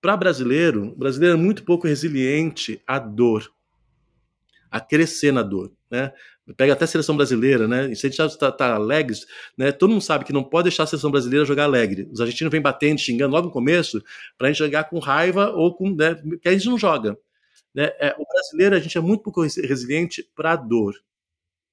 Para 0.00 0.16
brasileiro, 0.16 0.88
o 0.88 0.96
brasileiro 0.96 1.36
é 1.36 1.40
muito 1.40 1.64
pouco 1.64 1.86
resiliente 1.86 2.82
à 2.86 2.98
dor, 2.98 3.52
a 4.70 4.80
crescer 4.80 5.32
na 5.32 5.42
dor. 5.42 5.72
Né? 5.90 6.12
Pega 6.56 6.72
até 6.72 6.84
a 6.84 6.88
seleção 6.88 7.16
brasileira, 7.16 7.68
né? 7.68 7.94
Se 7.94 8.06
a 8.06 8.10
gente 8.10 8.20
está 8.20 8.50
tá 8.50 8.74
alegre, 8.74 9.16
né? 9.56 9.70
Todo 9.70 9.90
mundo 9.90 10.02
sabe 10.02 10.24
que 10.24 10.32
não 10.32 10.42
pode 10.42 10.64
deixar 10.64 10.84
a 10.84 10.86
seleção 10.86 11.10
brasileira 11.10 11.44
jogar 11.44 11.64
alegre. 11.64 12.08
Os 12.10 12.20
argentinos 12.20 12.50
vêm 12.50 12.60
batendo, 12.60 12.98
xingando 12.98 13.32
logo 13.32 13.48
no 13.48 13.52
começo, 13.52 14.02
para 14.36 14.48
a 14.48 14.50
gente 14.50 14.58
jogar 14.58 14.84
com 14.84 14.98
raiva 14.98 15.50
ou 15.50 15.74
com. 15.74 15.94
Né? 15.94 16.20
que 16.40 16.48
a 16.48 16.52
gente 16.52 16.66
não 16.66 16.78
joga. 16.78 17.16
Né? 17.74 17.92
É, 18.00 18.14
o 18.18 18.26
brasileiro, 18.26 18.74
a 18.74 18.80
gente 18.80 18.96
é 18.96 19.00
muito 19.00 19.22
pouco 19.22 19.42
resiliente 19.42 20.28
para 20.34 20.52
a 20.52 20.56
dor. 20.56 20.94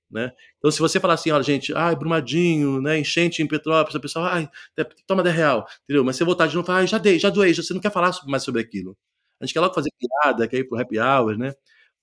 Né? 0.10 0.32
Então, 0.58 0.72
se 0.72 0.80
você 0.80 1.00
falar 1.00 1.16
assim, 1.16 1.32
olha, 1.32 1.44
gente, 1.44 1.74
ai, 1.74 1.96
Brumadinho, 1.96 2.82
né, 2.82 2.98
enchente 2.98 3.42
em 3.42 3.48
Petrópolis, 3.48 3.96
a 3.96 4.00
pessoa, 4.00 4.30
ai, 4.30 4.50
toma 5.06 5.22
10 5.22 5.36
real, 5.36 5.68
entendeu? 5.84 6.04
Mas 6.04 6.16
você 6.16 6.24
voltar 6.24 6.48
de 6.48 6.56
novo, 6.56 6.72
ai, 6.72 6.88
já 6.88 6.98
dei, 6.98 7.20
já 7.20 7.30
doei, 7.30 7.54
já, 7.54 7.62
você 7.62 7.74
não 7.74 7.82
quer 7.82 7.92
falar 7.92 8.12
mais 8.26 8.44
sobre 8.44 8.62
aquilo. 8.62 8.98
A 9.40 9.46
gente 9.46 9.54
quer 9.54 9.60
logo 9.60 9.74
fazer 9.74 9.92
piada, 10.00 10.48
quer 10.48 10.58
ir 10.58 10.68
pro 10.68 10.80
happy 10.80 10.98
hour, 10.98 11.38
né? 11.38 11.54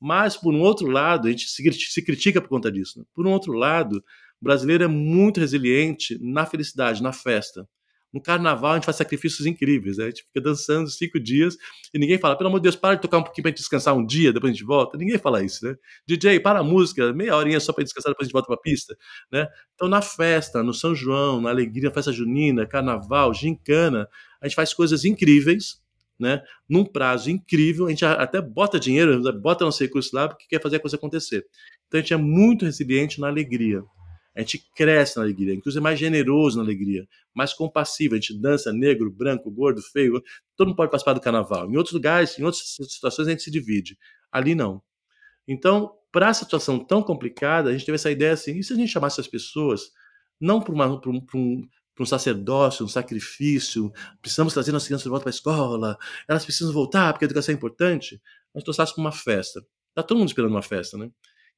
Mas, 0.00 0.36
por 0.36 0.52
um 0.54 0.60
outro 0.60 0.86
lado, 0.88 1.28
a 1.28 1.30
gente 1.30 1.48
se, 1.48 2.02
critica 2.02 2.40
por 2.40 2.48
conta 2.48 2.70
disso. 2.70 2.98
Né? 2.98 3.04
Por 3.14 3.26
um 3.26 3.32
outro 3.32 3.52
lado, 3.52 4.04
o 4.40 4.44
brasileiro 4.44 4.84
é 4.84 4.88
muito 4.88 5.40
resiliente 5.40 6.18
na 6.20 6.44
felicidade, 6.44 7.02
na 7.02 7.12
festa. 7.12 7.66
No 8.14 8.20
carnaval 8.20 8.70
a 8.70 8.74
gente 8.76 8.84
faz 8.84 8.96
sacrifícios 8.96 9.44
incríveis, 9.44 9.98
né? 9.98 10.04
a 10.04 10.06
gente 10.06 10.22
fica 10.22 10.40
dançando 10.40 10.88
cinco 10.88 11.18
dias 11.18 11.56
e 11.92 11.98
ninguém 11.98 12.16
fala, 12.16 12.38
pelo 12.38 12.46
amor 12.46 12.60
de 12.60 12.62
Deus, 12.62 12.76
para 12.76 12.94
de 12.94 13.02
tocar 13.02 13.18
um 13.18 13.24
pouquinho 13.24 13.42
para 13.42 13.50
descansar 13.50 13.92
um 13.92 14.06
dia, 14.06 14.32
depois 14.32 14.52
a 14.52 14.54
gente 14.54 14.64
volta. 14.64 14.96
Ninguém 14.96 15.18
fala 15.18 15.42
isso, 15.42 15.66
né? 15.66 15.74
DJ, 16.06 16.38
para 16.38 16.60
a 16.60 16.62
música, 16.62 17.12
meia 17.12 17.34
horinha 17.34 17.58
só 17.58 17.72
para 17.72 17.82
descansar, 17.82 18.12
depois 18.12 18.26
a 18.26 18.28
gente 18.28 18.32
volta 18.32 18.46
para 18.46 18.54
a 18.54 18.60
pista, 18.60 18.96
né? 19.32 19.48
Então 19.74 19.88
na 19.88 20.00
festa, 20.00 20.62
no 20.62 20.72
São 20.72 20.94
João, 20.94 21.40
na 21.40 21.50
alegria, 21.50 21.88
na 21.88 21.94
festa 21.94 22.12
junina, 22.12 22.64
carnaval, 22.64 23.34
gincana, 23.34 24.08
a 24.40 24.46
gente 24.46 24.54
faz 24.54 24.72
coisas 24.72 25.04
incríveis, 25.04 25.82
né? 26.16 26.40
Num 26.68 26.84
prazo 26.84 27.32
incrível, 27.32 27.86
a 27.86 27.90
gente 27.90 28.04
até 28.04 28.40
bota 28.40 28.78
dinheiro, 28.78 29.20
bota 29.40 29.64
nosso 29.64 29.82
recurso 29.82 30.14
lá 30.14 30.28
porque 30.28 30.46
quer 30.48 30.62
fazer 30.62 30.76
a 30.76 30.80
coisa 30.80 30.94
acontecer. 30.94 31.44
Então 31.88 31.98
a 31.98 32.00
gente 32.00 32.14
é 32.14 32.16
muito 32.16 32.64
resiliente 32.64 33.20
na 33.20 33.26
alegria. 33.26 33.82
A 34.36 34.40
gente 34.40 34.64
cresce 34.74 35.16
na 35.16 35.22
alegria, 35.22 35.54
inclusive 35.54 35.80
é 35.80 35.82
mais 35.82 35.98
generoso 35.98 36.56
na 36.56 36.64
alegria, 36.64 37.06
mais 37.32 37.52
compassivo. 37.54 38.14
A 38.14 38.16
gente 38.16 38.36
dança 38.40 38.72
negro, 38.72 39.10
branco, 39.10 39.50
gordo, 39.50 39.80
feio. 39.80 40.20
Todo 40.56 40.68
mundo 40.68 40.76
pode 40.76 40.90
participar 40.90 41.12
do 41.12 41.20
carnaval. 41.20 41.70
Em 41.70 41.76
outros 41.76 41.92
lugares, 41.94 42.38
em 42.38 42.42
outras 42.42 42.76
situações, 42.88 43.28
a 43.28 43.30
gente 43.30 43.42
se 43.42 43.50
divide. 43.50 43.96
Ali 44.32 44.54
não. 44.54 44.82
Então, 45.46 45.92
para 46.10 46.28
a 46.28 46.34
situação 46.34 46.78
tão 46.78 47.02
complicada, 47.02 47.70
a 47.70 47.72
gente 47.72 47.84
teve 47.84 47.96
essa 47.96 48.10
ideia 48.10 48.32
assim: 48.32 48.58
e 48.58 48.64
se 48.64 48.72
a 48.72 48.76
gente 48.76 48.90
chamasse 48.90 49.20
as 49.20 49.28
pessoas, 49.28 49.92
não 50.40 50.60
para 50.60 50.74
um, 50.74 51.26
um, 52.00 52.04
sacerdócio, 52.04 52.84
um 52.84 52.88
sacrifício, 52.88 53.92
precisamos 54.20 54.52
trazer 54.52 54.72
nossas 54.72 54.88
crianças 54.88 55.04
de 55.04 55.10
volta 55.10 55.24
para 55.24 55.30
a 55.30 55.36
escola, 55.36 55.98
elas 56.28 56.44
precisam 56.44 56.72
voltar 56.72 57.12
porque 57.12 57.24
a 57.24 57.26
educação 57.26 57.52
é 57.52 57.56
importante, 57.56 58.20
mas 58.52 58.64
trouxesse 58.64 58.94
para 58.94 59.00
uma 59.00 59.12
festa. 59.12 59.64
Está 59.90 60.02
todo 60.02 60.18
mundo 60.18 60.28
esperando 60.28 60.50
uma 60.50 60.62
festa, 60.62 60.98
né? 60.98 61.10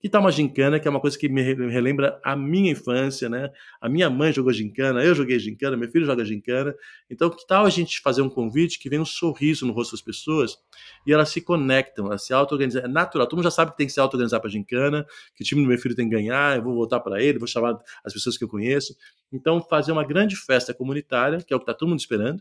Que 0.07 0.11
tal 0.11 0.21
uma 0.21 0.31
gincana, 0.31 0.79
que 0.79 0.87
é 0.87 0.91
uma 0.91 1.01
coisa 1.01 1.19
que 1.19 1.29
me 1.29 1.43
relembra 1.43 2.21
a 2.23 2.37
minha 2.37 2.71
infância, 2.71 3.29
né? 3.29 3.51
A 3.81 3.89
minha 3.89 4.09
mãe 4.09 4.33
jogou 4.33 4.53
gincana, 4.53 5.03
eu 5.03 5.17
joguei 5.17 5.37
gincana, 5.37 5.77
meu 5.77 5.91
filho 5.91 6.07
joga 6.07 6.25
gincana. 6.25 6.73
Então, 7.11 7.29
que 7.29 7.45
tal 7.45 7.67
a 7.67 7.71
gente 7.71 8.01
fazer 8.01 8.23
um 8.23 8.29
convite 8.29 8.79
que 8.79 8.89
vem 8.89 9.01
um 9.01 9.05
sorriso 9.05 9.67
no 9.67 9.73
rosto 9.73 9.97
das 9.97 10.01
pessoas 10.01 10.59
e 11.05 11.13
elas 11.13 11.31
se 11.31 11.41
conectam, 11.41 12.07
elas 12.07 12.25
se 12.25 12.33
auto-organizam. 12.33 12.85
É 12.85 12.87
natural, 12.87 13.27
todo 13.27 13.39
mundo 13.39 13.47
já 13.47 13.51
sabe 13.51 13.73
que 13.73 13.79
tem 13.79 13.89
que 13.89 13.93
se 13.93 13.99
auto-organizar 13.99 14.41
para 14.41 14.49
gincana, 14.49 15.05
que 15.35 15.43
o 15.43 15.45
time 15.45 15.61
do 15.61 15.67
meu 15.67 15.77
filho 15.77 15.97
tem 15.97 16.09
que 16.09 16.15
ganhar, 16.15 16.57
eu 16.57 16.63
vou 16.63 16.75
voltar 16.77 17.01
para 17.01 17.21
ele, 17.21 17.41
vou 17.41 17.49
chamar 17.49 17.77
as 18.05 18.13
pessoas 18.13 18.39
que 18.39 18.45
eu 18.45 18.49
conheço. 18.49 18.95
Então, 19.33 19.61
fazer 19.61 19.91
uma 19.91 20.05
grande 20.05 20.37
festa 20.37 20.73
comunitária, 20.73 21.39
que 21.39 21.53
é 21.53 21.57
o 21.57 21.59
que 21.59 21.65
está 21.65 21.75
todo 21.75 21.89
mundo 21.89 21.99
esperando. 21.99 22.41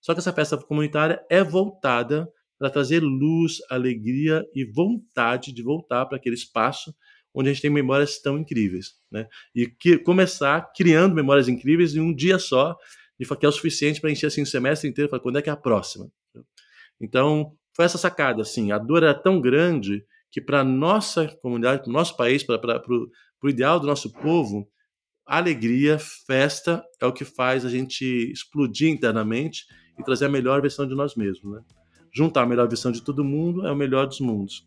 Só 0.00 0.14
que 0.14 0.20
essa 0.20 0.32
festa 0.32 0.56
comunitária 0.56 1.22
é 1.28 1.44
voltada 1.44 2.32
para 2.58 2.70
trazer 2.70 3.00
luz, 3.00 3.58
alegria 3.68 4.44
e 4.54 4.64
vontade 4.64 5.52
de 5.52 5.62
voltar 5.62 6.06
para 6.06 6.16
aquele 6.16 6.34
espaço 6.34 6.94
onde 7.34 7.50
a 7.50 7.52
gente 7.52 7.62
tem 7.62 7.70
memórias 7.70 8.20
tão 8.20 8.38
incríveis, 8.38 8.92
né? 9.10 9.26
E 9.54 9.66
que, 9.66 9.98
começar 9.98 10.72
criando 10.74 11.14
memórias 11.14 11.48
incríveis 11.48 11.94
em 11.96 12.00
um 12.00 12.14
dia 12.14 12.38
só, 12.38 12.76
e 13.18 13.26
que 13.26 13.44
é 13.44 13.48
o 13.48 13.52
suficiente 13.52 14.00
para 14.00 14.10
encher 14.10 14.26
assim 14.26 14.42
o 14.42 14.46
semestre 14.46 14.88
inteiro, 14.88 15.10
para 15.10 15.18
quando 15.18 15.38
é 15.38 15.42
que 15.42 15.50
é 15.50 15.52
a 15.52 15.56
próxima. 15.56 16.08
Então, 17.00 17.52
foi 17.74 17.84
essa 17.84 17.98
sacada, 17.98 18.42
assim, 18.42 18.70
a 18.70 18.78
dor 18.78 19.02
era 19.02 19.14
tão 19.14 19.40
grande 19.40 20.04
que 20.30 20.40
para 20.40 20.62
nossa 20.62 21.26
comunidade, 21.42 21.82
para 21.82 21.90
o 21.90 21.92
nosso 21.92 22.16
país, 22.16 22.44
para 22.44 22.82
o 23.42 23.48
ideal 23.48 23.80
do 23.80 23.86
nosso 23.86 24.12
povo, 24.12 24.68
alegria, 25.26 25.98
festa 25.98 26.84
é 27.00 27.06
o 27.06 27.12
que 27.12 27.24
faz 27.24 27.64
a 27.64 27.68
gente 27.68 28.04
explodir 28.32 28.90
internamente 28.90 29.64
e 29.98 30.04
trazer 30.04 30.26
a 30.26 30.28
melhor 30.28 30.60
versão 30.60 30.86
de 30.86 30.94
nós 30.94 31.14
mesmos, 31.16 31.52
né? 31.52 31.60
Juntar 32.14 32.42
a 32.42 32.46
melhor 32.46 32.68
versão 32.68 32.92
de 32.92 33.02
todo 33.02 33.24
mundo 33.24 33.66
é 33.66 33.72
o 33.72 33.76
melhor 33.76 34.06
dos 34.06 34.20
mundos. 34.20 34.64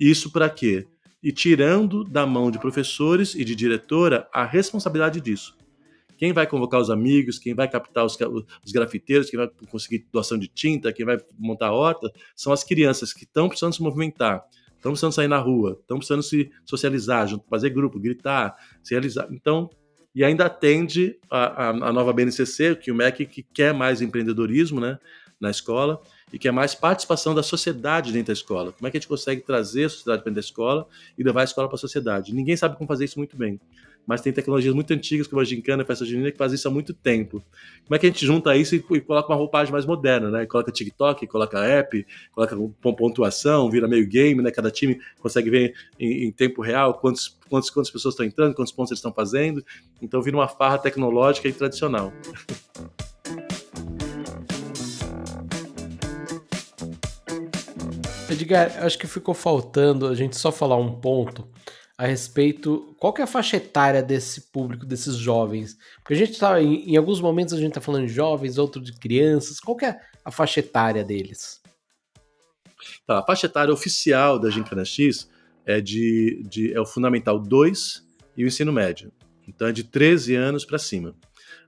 Isso 0.00 0.32
para 0.32 0.48
quê? 0.48 0.86
E 1.22 1.30
tirando 1.30 2.02
da 2.02 2.26
mão 2.26 2.50
de 2.50 2.58
professores 2.58 3.34
e 3.34 3.44
de 3.44 3.54
diretora 3.54 4.28
a 4.32 4.44
responsabilidade 4.44 5.20
disso. 5.20 5.56
Quem 6.16 6.32
vai 6.32 6.46
convocar 6.46 6.80
os 6.80 6.88
amigos, 6.88 7.38
quem 7.38 7.54
vai 7.54 7.68
captar 7.68 8.04
os, 8.06 8.16
os 8.64 8.72
grafiteiros, 8.72 9.28
quem 9.28 9.38
vai 9.38 9.50
conseguir 9.68 10.06
doação 10.10 10.38
de 10.38 10.48
tinta, 10.48 10.92
quem 10.92 11.04
vai 11.04 11.18
montar 11.38 11.72
horta, 11.72 12.10
são 12.34 12.52
as 12.52 12.64
crianças 12.64 13.12
que 13.12 13.24
estão 13.24 13.48
precisando 13.48 13.74
se 13.74 13.82
movimentar, 13.82 14.42
estão 14.76 14.92
precisando 14.92 15.12
sair 15.12 15.28
na 15.28 15.38
rua, 15.38 15.76
estão 15.78 15.98
precisando 15.98 16.22
se 16.22 16.50
socializar, 16.64 17.28
fazer 17.50 17.70
grupo, 17.70 18.00
gritar, 18.00 18.56
se 18.82 18.94
realizar. 18.94 19.28
Então, 19.30 19.68
e 20.14 20.24
ainda 20.24 20.46
atende 20.46 21.18
a, 21.30 21.66
a, 21.66 21.68
a 21.68 21.92
nova 21.92 22.10
BNCC, 22.14 22.76
que 22.76 22.90
o 22.90 22.94
MEC 22.94 23.26
que 23.26 23.42
quer 23.42 23.74
mais 23.74 24.00
empreendedorismo 24.00 24.80
né, 24.80 24.98
na 25.40 25.50
escola, 25.50 26.00
e 26.32 26.38
que 26.38 26.48
é 26.48 26.50
mais 26.50 26.74
participação 26.74 27.34
da 27.34 27.42
sociedade 27.42 28.12
dentro 28.12 28.28
da 28.28 28.32
escola. 28.32 28.72
Como 28.72 28.86
é 28.86 28.90
que 28.90 28.96
a 28.96 29.00
gente 29.00 29.08
consegue 29.08 29.42
trazer 29.42 29.84
a 29.84 29.88
sociedade 29.88 30.22
para 30.22 30.30
dentro 30.30 30.42
da 30.42 30.46
escola 30.46 30.86
e 31.16 31.22
levar 31.22 31.42
a 31.42 31.44
escola 31.44 31.68
para 31.68 31.76
a 31.76 31.78
sociedade? 31.78 32.34
Ninguém 32.34 32.56
sabe 32.56 32.76
como 32.76 32.88
fazer 32.88 33.04
isso 33.04 33.18
muito 33.18 33.36
bem, 33.36 33.60
mas 34.06 34.20
tem 34.20 34.32
tecnologias 34.32 34.74
muito 34.74 34.92
antigas 34.92 35.26
como 35.26 35.40
a 35.40 35.44
Gincana, 35.44 35.82
a 35.82 35.86
Festa 35.86 36.04
Junina, 36.04 36.30
que 36.30 36.38
fazem 36.38 36.54
isso 36.54 36.68
há 36.68 36.70
muito 36.70 36.94
tempo. 36.94 37.42
Como 37.84 37.96
é 37.96 37.98
que 37.98 38.06
a 38.06 38.08
gente 38.08 38.24
junta 38.24 38.56
isso 38.56 38.74
e, 38.74 38.84
e 38.92 39.00
coloca 39.00 39.28
uma 39.28 39.36
roupagem 39.36 39.72
mais 39.72 39.84
moderna, 39.84 40.30
né? 40.30 40.46
Coloca 40.46 40.72
TikTok, 40.72 41.26
coloca 41.26 41.58
app, 41.64 42.06
coloca 42.32 42.56
pontuação, 42.80 43.68
vira 43.70 43.88
meio 43.88 44.06
game, 44.06 44.40
né? 44.42 44.50
Cada 44.50 44.70
time 44.70 45.00
consegue 45.20 45.50
ver 45.50 45.74
em, 45.98 46.24
em 46.24 46.32
tempo 46.32 46.62
real 46.62 46.94
quantos, 46.94 47.36
quantos, 47.48 47.68
quantas 47.68 47.90
pessoas 47.90 48.14
estão 48.14 48.24
entrando, 48.24 48.54
quantos 48.54 48.72
pontos 48.72 48.92
eles 48.92 48.98
estão 48.98 49.12
fazendo. 49.12 49.64
Então 50.00 50.22
vira 50.22 50.36
uma 50.36 50.48
farra 50.48 50.78
tecnológica 50.78 51.48
e 51.48 51.52
tradicional. 51.52 52.12
Edgar, 58.36 58.84
acho 58.84 58.98
que 58.98 59.06
ficou 59.06 59.34
faltando 59.34 60.06
a 60.06 60.14
gente 60.14 60.36
só 60.36 60.52
falar 60.52 60.76
um 60.76 61.00
ponto 61.00 61.48
a 61.98 62.06
respeito. 62.06 62.94
Qual 62.98 63.12
que 63.12 63.20
é 63.20 63.24
a 63.24 63.28
faixa 63.28 63.56
etária 63.56 64.02
desse 64.02 64.52
público, 64.52 64.86
desses 64.86 65.16
jovens? 65.16 65.76
Porque 65.96 66.14
a 66.14 66.16
gente 66.16 66.38
tá. 66.38 66.60
Em, 66.60 66.92
em 66.92 66.96
alguns 66.96 67.20
momentos 67.20 67.54
a 67.54 67.58
gente 67.58 67.72
tá 67.72 67.80
falando 67.80 68.06
de 68.06 68.12
jovens, 68.12 68.58
outro 68.58 68.80
de 68.80 68.92
crianças. 68.92 69.58
Qual 69.58 69.76
que 69.76 69.86
é 69.86 69.98
a 70.24 70.30
faixa 70.30 70.60
etária 70.60 71.02
deles? 71.02 71.60
Tá, 73.06 73.18
a 73.18 73.22
faixa 73.22 73.46
etária 73.46 73.72
oficial 73.72 74.38
da 74.38 74.50
Gincana 74.50 74.84
X 74.84 75.28
é 75.64 75.80
de, 75.80 76.42
de 76.48 76.72
é 76.72 76.80
o 76.80 76.86
Fundamental 76.86 77.38
2 77.38 78.06
e 78.36 78.44
o 78.44 78.46
ensino 78.46 78.72
médio. 78.72 79.12
Então 79.48 79.68
é 79.68 79.72
de 79.72 79.84
13 79.84 80.34
anos 80.34 80.64
para 80.64 80.78
cima. 80.78 81.14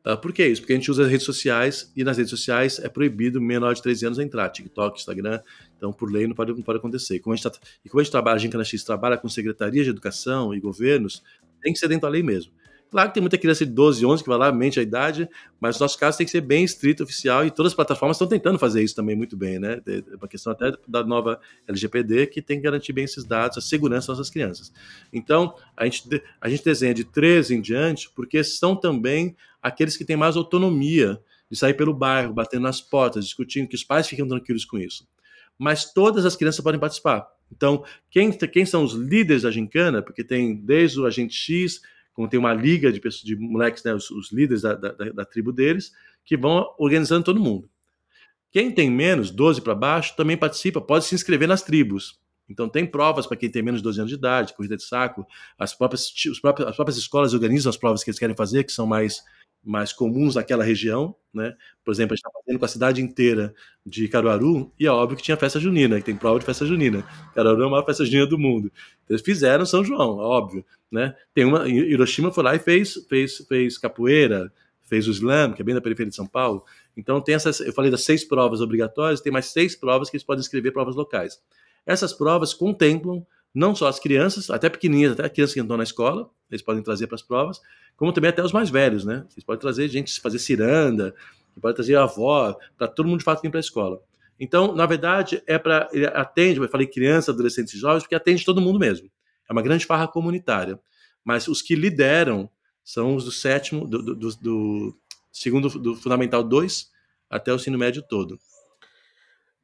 Uh, 0.07 0.17
por 0.17 0.33
que 0.33 0.47
isso? 0.47 0.63
Porque 0.63 0.73
a 0.73 0.77
gente 0.77 0.91
usa 0.91 1.05
as 1.05 1.11
redes 1.11 1.27
sociais 1.27 1.93
e 1.97 2.05
nas 2.05 2.17
redes 2.17 2.31
sociais 2.31 2.79
é 2.79 2.89
proibido 2.89 3.41
menor 3.41 3.75
de 3.75 3.83
13 3.83 4.07
anos 4.07 4.19
entrar, 4.19 4.49
TikTok, 4.49 4.99
Instagram, 4.99 5.41
então 5.79 5.93
por 5.93 6.13
lei 6.13 6.27
não 6.27 6.35
pode, 6.35 6.53
não 6.53 6.63
pode 6.63 6.79
acontecer. 6.79 7.17
E 7.17 7.21
como 7.21 7.33
a 7.33 7.37
gente, 7.37 7.51
tá, 7.51 7.59
e 7.83 7.89
como 7.89 8.01
a 8.01 8.05
gente 8.05 8.11
trabalha, 8.11 8.37
a 8.37 8.65
X 8.65 8.85
trabalha 8.85 9.17
com 9.17 9.29
secretarias 9.29 9.87
de 9.87 9.91
educação 9.91 10.53
e 10.53 10.61
governos, 10.61 11.23
tem 11.63 11.73
que 11.73 11.79
ser 11.79 11.89
dentro 11.89 12.03
da 12.03 12.09
lei 12.09 12.23
mesmo. 12.23 12.53
Claro 12.91 13.11
que 13.11 13.15
tem 13.15 13.21
muita 13.21 13.37
criança 13.37 13.67
de 13.67 13.73
12, 13.73 14.05
11 14.05 14.23
que 14.23 14.29
vai 14.29 14.39
lá, 14.39 14.51
mente 14.51 14.81
a 14.81 14.83
idade, 14.83 15.29
mas 15.61 15.77
no 15.77 15.85
nosso 15.85 15.99
caso 15.99 16.17
tem 16.17 16.25
que 16.25 16.31
ser 16.31 16.41
bem 16.41 16.65
estrito, 16.65 17.03
oficial, 17.03 17.45
e 17.45 17.51
todas 17.51 17.73
as 17.73 17.77
plataformas 17.77 18.17
estão 18.17 18.27
tentando 18.27 18.59
fazer 18.59 18.83
isso 18.83 18.95
também 18.95 19.15
muito 19.15 19.37
bem, 19.37 19.59
né? 19.59 19.81
É 19.87 20.17
uma 20.17 20.27
questão 20.27 20.53
até 20.53 20.73
da 20.87 21.05
nova 21.05 21.39
LGPD 21.67 22.29
que 22.29 22.41
tem 22.41 22.57
que 22.57 22.63
garantir 22.63 22.95
bem 22.95 23.05
esses 23.05 23.25
dados, 23.25 23.59
a 23.59 23.61
segurança 23.61 24.09
das 24.09 24.19
nossas 24.19 24.31
crianças. 24.31 24.73
Então, 25.13 25.55
a 25.77 25.85
gente, 25.85 26.23
a 26.41 26.49
gente 26.49 26.65
desenha 26.65 26.95
de 26.95 27.05
13 27.05 27.57
em 27.57 27.61
diante, 27.61 28.11
porque 28.15 28.43
são 28.43 28.75
também 28.75 29.37
aqueles 29.63 29.97
que 29.97 30.05
têm 30.05 30.17
mais 30.17 30.37
autonomia 30.37 31.21
de 31.51 31.59
sair 31.59 31.75
pelo 31.75 31.93
bairro, 31.93 32.33
batendo 32.33 32.63
nas 32.63 32.81
portas, 32.81 33.25
discutindo, 33.25 33.69
que 33.69 33.75
os 33.75 33.85
pais 33.85 34.09
ficam 34.09 34.27
tranquilos 34.27 34.65
com 34.65 34.79
isso. 34.79 35.07
Mas 35.59 35.93
todas 35.93 36.25
as 36.25 36.37
crianças 36.37 36.63
podem 36.63 36.81
participar. 36.81 37.27
Então, 37.51 37.85
quem, 38.11 38.31
quem 38.31 38.65
são 38.65 38.85
os 38.85 38.93
líderes 38.95 39.43
da 39.43 39.51
gincana? 39.51 40.03
Porque 40.03 40.23
tem 40.23 40.55
desde 40.55 41.01
o 41.01 41.07
agente 41.07 41.35
X, 41.35 41.81
como 42.13 42.29
tem 42.29 42.39
uma 42.39 42.53
liga 42.53 42.93
de, 42.93 43.01
pessoas, 43.01 43.23
de 43.23 43.37
moleques, 43.37 43.83
né, 43.85 43.95
os, 43.95 44.11
os 44.11 44.33
líderes 44.33 44.63
da, 44.63 44.75
da, 44.75 44.93
da, 44.93 45.25
tribo 45.25 45.53
deles, 45.53 45.93
que 46.25 46.37
vão 46.37 46.75
organizando 46.79 47.25
todo 47.25 47.41
mundo. 47.41 47.69
Quem 48.51 48.73
tem 48.73 48.91
menos, 48.91 49.31
12 49.31 49.61
para 49.61 49.75
baixo, 49.75 50.17
também 50.17 50.37
participa, 50.37 50.81
pode 50.81 51.05
se 51.05 51.15
inscrever 51.15 51.49
nas 51.49 51.63
tribos. 51.63 52.19
Então, 52.49 52.69
tem 52.69 52.87
provas 52.87 53.27
para 53.27 53.37
quem 53.37 53.51
tem 53.51 53.63
menos 53.63 53.81
de 53.81 53.85
12 53.85 54.01
anos 54.01 54.11
de 54.11 54.17
idade, 54.17 54.55
corrida 54.55 54.77
de 54.77 54.83
saco. 54.83 55.27
As 55.59 55.75
próprias, 55.75 56.11
os 56.31 56.41
próprios, 56.41 56.69
as 56.69 56.75
próprias 56.75 56.97
escolas 56.97 57.35
organizam 57.35 57.69
as 57.69 57.77
provas 57.77 58.03
que 58.03 58.11
eles 58.11 58.19
querem 58.19 58.35
fazer, 58.35 58.65
que 58.65 58.73
são 58.73 58.87
mais, 58.87 59.23
mais 59.65 59.93
comuns 59.93 60.35
naquela 60.35 60.65
região. 60.65 61.15
Né? 61.33 61.55
Por 61.85 61.93
exemplo, 61.93 62.15
a 62.15 62.17
gente 62.17 62.27
está 62.27 62.41
fazendo 62.41 62.59
com 62.59 62.65
a 62.65 62.69
cidade 62.69 63.03
inteira 63.03 63.55
de 63.85 64.09
Caruaru, 64.09 64.73
e 64.79 64.87
é 64.87 64.91
óbvio 64.91 65.17
que 65.17 65.23
tinha 65.23 65.37
festa 65.37 65.61
junina, 65.61 65.99
que 65.99 66.05
tem 66.05 66.17
prova 66.17 66.39
de 66.39 66.45
festa 66.45 66.67
junina. 66.67 67.05
Caruaru 67.35 67.63
é 67.63 67.67
a 67.67 67.71
maior 67.71 67.85
festa 67.85 68.05
junina 68.05 68.27
do 68.27 68.39
mundo. 68.39 68.73
Eles 69.09 69.23
fizeram 69.23 69.65
São 69.67 69.85
João, 69.85 70.19
óbvio. 70.19 70.65
Né? 70.91 71.15
Tem 71.35 71.45
uma, 71.45 71.69
Hiroshima 71.69 72.31
foi 72.31 72.45
lá 72.45 72.55
e 72.55 72.59
fez, 72.59 72.95
fez, 73.09 73.39
fez 73.49 73.79
capoeira, 73.79 74.53
fez 74.83 75.07
o 75.07 75.11
slam, 75.11 75.53
que 75.53 75.63
é 75.63 75.65
bem 75.65 75.75
na 75.75 75.81
periferia 75.81 76.11
de 76.11 76.17
São 76.17 76.27
Paulo. 76.27 76.65
Então, 76.97 77.21
tem 77.21 77.35
essas, 77.35 77.61
eu 77.61 77.73
falei 77.73 77.91
das 77.91 78.03
seis 78.03 78.25
provas 78.25 78.61
obrigatórias, 78.61 79.21
tem 79.21 79.33
mais 79.33 79.47
seis 79.47 79.77
provas 79.77 80.11
que 80.11 80.17
eles 80.17 80.25
podem 80.25 80.41
escrever 80.41 80.73
provas 80.73 80.97
locais. 80.97 81.41
Essas 81.87 82.13
provas 82.13 82.53
contemplam 82.53 83.25
não 83.55 83.75
só 83.75 83.89
as 83.89 83.99
crianças, 83.99 84.51
até 84.51 84.69
pequenininhas, 84.69 85.13
até 85.13 85.29
crianças 85.29 85.55
que 85.55 85.61
estão 85.61 85.77
na 85.77 85.83
escola, 85.83 86.31
eles 86.51 86.63
podem 86.63 86.83
trazer 86.83 87.07
para 87.07 87.17
as 87.17 87.23
provas, 87.23 87.61
como 87.97 88.13
também 88.13 88.31
até 88.31 88.43
os 88.43 88.53
mais 88.53 88.71
velhos, 88.71 89.05
né? 89.05 89.25
Vocês 89.29 89.45
podem 89.45 89.61
trazer 89.61 89.89
gente 89.89 90.21
fazer 90.21 90.39
ciranda, 90.39 91.15
pode 91.61 91.75
trazer 91.75 91.97
a 91.97 92.05
avó, 92.05 92.57
para 92.77 92.87
todo 92.87 93.09
mundo 93.09 93.19
de 93.19 93.25
fato 93.25 93.43
vir 93.43 93.51
para 93.51 93.59
a 93.59 93.61
escola. 93.61 94.01
Então, 94.39 94.75
na 94.75 94.87
verdade, 94.87 95.43
é 95.47 95.59
para 95.59 95.89
atende, 96.15 96.61
eu 96.61 96.69
falei 96.69 96.87
crianças, 96.87 97.35
adolescentes 97.35 97.75
e 97.75 97.79
jovens, 97.79 98.03
porque 98.03 98.15
atende 98.15 98.45
todo 98.45 98.61
mundo 98.61 98.79
mesmo. 98.79 99.11
É 99.49 99.53
uma 99.53 99.63
grande 99.63 99.85
farra 99.85 100.07
comunitária. 100.07 100.79
Mas 101.25 101.49
os 101.49 101.61
que 101.61 101.75
lideram 101.75 102.49
são 102.85 103.17
os 103.17 103.25
do 103.25 103.33
sétimo, 103.33 103.87
do, 103.87 104.03
do, 104.03 104.15
do, 104.15 104.37
do 104.37 104.99
segundo, 105.33 105.69
do 105.69 105.97
fundamental 105.97 106.45
2 106.45 106.89
até 107.29 107.53
o 107.53 107.57
ensino 107.57 107.77
médio 107.77 108.03
todo. 108.03 108.39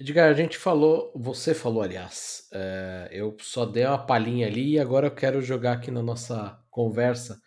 Edgar, 0.05 0.29
a 0.29 0.35
gente 0.35 0.59
falou, 0.59 1.11
você 1.17 1.55
falou, 1.55 1.83
aliás, 1.83 2.47
é, 2.53 3.09
eu 3.11 3.35
só 3.41 3.65
dei 3.65 3.87
uma 3.87 3.97
palhinha 3.97 4.47
ali 4.47 4.73
e 4.73 4.79
agora 4.79 5.07
eu 5.07 5.15
quero 5.15 5.41
jogar 5.41 5.73
aqui 5.73 5.91
na 5.91 6.03
nossa 6.03 6.63
conversa 6.71 7.41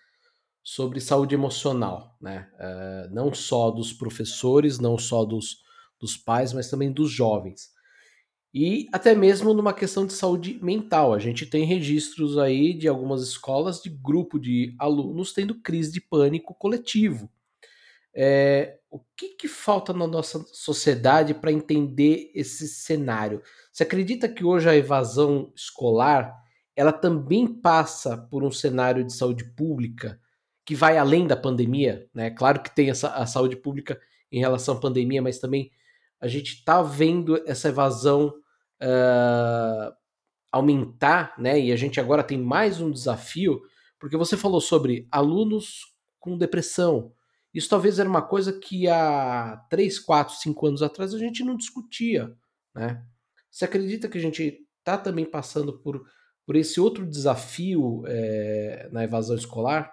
sobre 0.63 0.99
saúde 0.99 1.35
emocional, 1.35 2.17
né? 2.19 2.49
É, 2.57 3.09
não 3.11 3.31
só 3.31 3.69
dos 3.69 3.93
professores, 3.93 4.79
não 4.79 4.97
só 4.97 5.23
dos, 5.23 5.57
dos 5.99 6.17
pais, 6.17 6.51
mas 6.51 6.67
também 6.67 6.91
dos 6.91 7.11
jovens. 7.11 7.69
E 8.51 8.87
até 8.91 9.13
mesmo 9.13 9.53
numa 9.53 9.71
questão 9.71 10.07
de 10.07 10.13
saúde 10.13 10.57
mental. 10.59 11.13
A 11.13 11.19
gente 11.19 11.45
tem 11.45 11.63
registros 11.63 12.39
aí 12.39 12.73
de 12.73 12.87
algumas 12.87 13.21
escolas 13.21 13.83
de 13.83 13.89
grupo 13.91 14.39
de 14.39 14.75
alunos 14.79 15.31
tendo 15.31 15.61
crise 15.61 15.91
de 15.91 16.01
pânico 16.01 16.55
coletivo. 16.55 17.29
É, 18.15 18.79
o 18.97 19.05
que, 19.15 19.29
que 19.29 19.47
falta 19.47 19.93
na 19.93 20.07
nossa 20.07 20.43
sociedade 20.51 21.33
para 21.33 21.51
entender 21.51 22.31
esse 22.33 22.67
cenário? 22.67 23.41
Você 23.71 23.83
acredita 23.83 24.27
que 24.27 24.43
hoje 24.43 24.67
a 24.67 24.75
evasão 24.75 25.51
escolar 25.55 26.33
ela 26.75 26.91
também 26.91 27.47
passa 27.47 28.17
por 28.17 28.43
um 28.43 28.51
cenário 28.51 29.03
de 29.03 29.13
saúde 29.13 29.43
pública 29.55 30.19
que 30.65 30.75
vai 30.75 30.97
além 30.97 31.25
da 31.25 31.35
pandemia? 31.35 32.07
Né? 32.13 32.29
Claro 32.31 32.61
que 32.61 32.73
tem 32.75 32.89
essa, 32.89 33.09
a 33.09 33.25
saúde 33.25 33.55
pública 33.55 33.99
em 34.31 34.39
relação 34.39 34.75
à 34.75 34.79
pandemia, 34.79 35.21
mas 35.21 35.39
também 35.39 35.71
a 36.19 36.27
gente 36.27 36.55
está 36.55 36.81
vendo 36.81 37.41
essa 37.47 37.69
evasão 37.69 38.33
uh, 38.81 39.93
aumentar, 40.51 41.33
né? 41.37 41.59
E 41.59 41.71
a 41.71 41.75
gente 41.75 41.99
agora 41.99 42.23
tem 42.23 42.37
mais 42.37 42.81
um 42.81 42.91
desafio, 42.91 43.61
porque 43.99 44.17
você 44.17 44.35
falou 44.35 44.59
sobre 44.59 45.07
alunos 45.11 45.95
com 46.19 46.37
depressão, 46.37 47.13
isso 47.57 47.69
talvez 47.69 47.97
era 47.97 48.07
uma 48.07 48.21
coisa 48.21 48.53
que 48.53 48.87
há 48.87 49.57
3, 49.67 49.97
4, 49.97 50.35
5 50.35 50.67
anos 50.67 50.83
atrás 50.83 51.11
a 51.11 51.17
gente 51.17 51.43
não 51.43 51.57
discutia. 51.57 52.37
Né? 52.75 53.03
Você 53.49 53.65
acredita 53.65 54.07
que 54.07 54.19
a 54.19 54.21
gente 54.21 54.63
está 54.77 54.95
também 54.95 55.25
passando 55.25 55.73
por, 55.73 56.07
por 56.45 56.55
esse 56.55 56.79
outro 56.79 57.03
desafio 57.03 58.03
é, 58.05 58.87
na 58.91 59.03
evasão 59.03 59.35
escolar? 59.35 59.91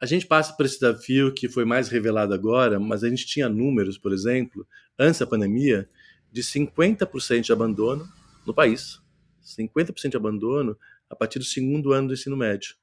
A 0.00 0.06
gente 0.06 0.26
passa 0.26 0.56
por 0.56 0.66
esse 0.66 0.80
desafio 0.80 1.32
que 1.32 1.48
foi 1.48 1.64
mais 1.64 1.88
revelado 1.88 2.34
agora, 2.34 2.80
mas 2.80 3.04
a 3.04 3.08
gente 3.08 3.24
tinha 3.24 3.48
números, 3.48 3.96
por 3.96 4.12
exemplo, 4.12 4.66
antes 4.98 5.20
da 5.20 5.26
pandemia, 5.26 5.88
de 6.32 6.42
50% 6.42 7.42
de 7.42 7.52
abandono 7.52 8.08
no 8.44 8.52
país. 8.52 9.00
50% 9.40 10.10
de 10.10 10.16
abandono 10.16 10.76
a 11.08 11.14
partir 11.14 11.38
do 11.38 11.44
segundo 11.44 11.92
ano 11.92 12.08
do 12.08 12.14
ensino 12.14 12.36
médio 12.36 12.81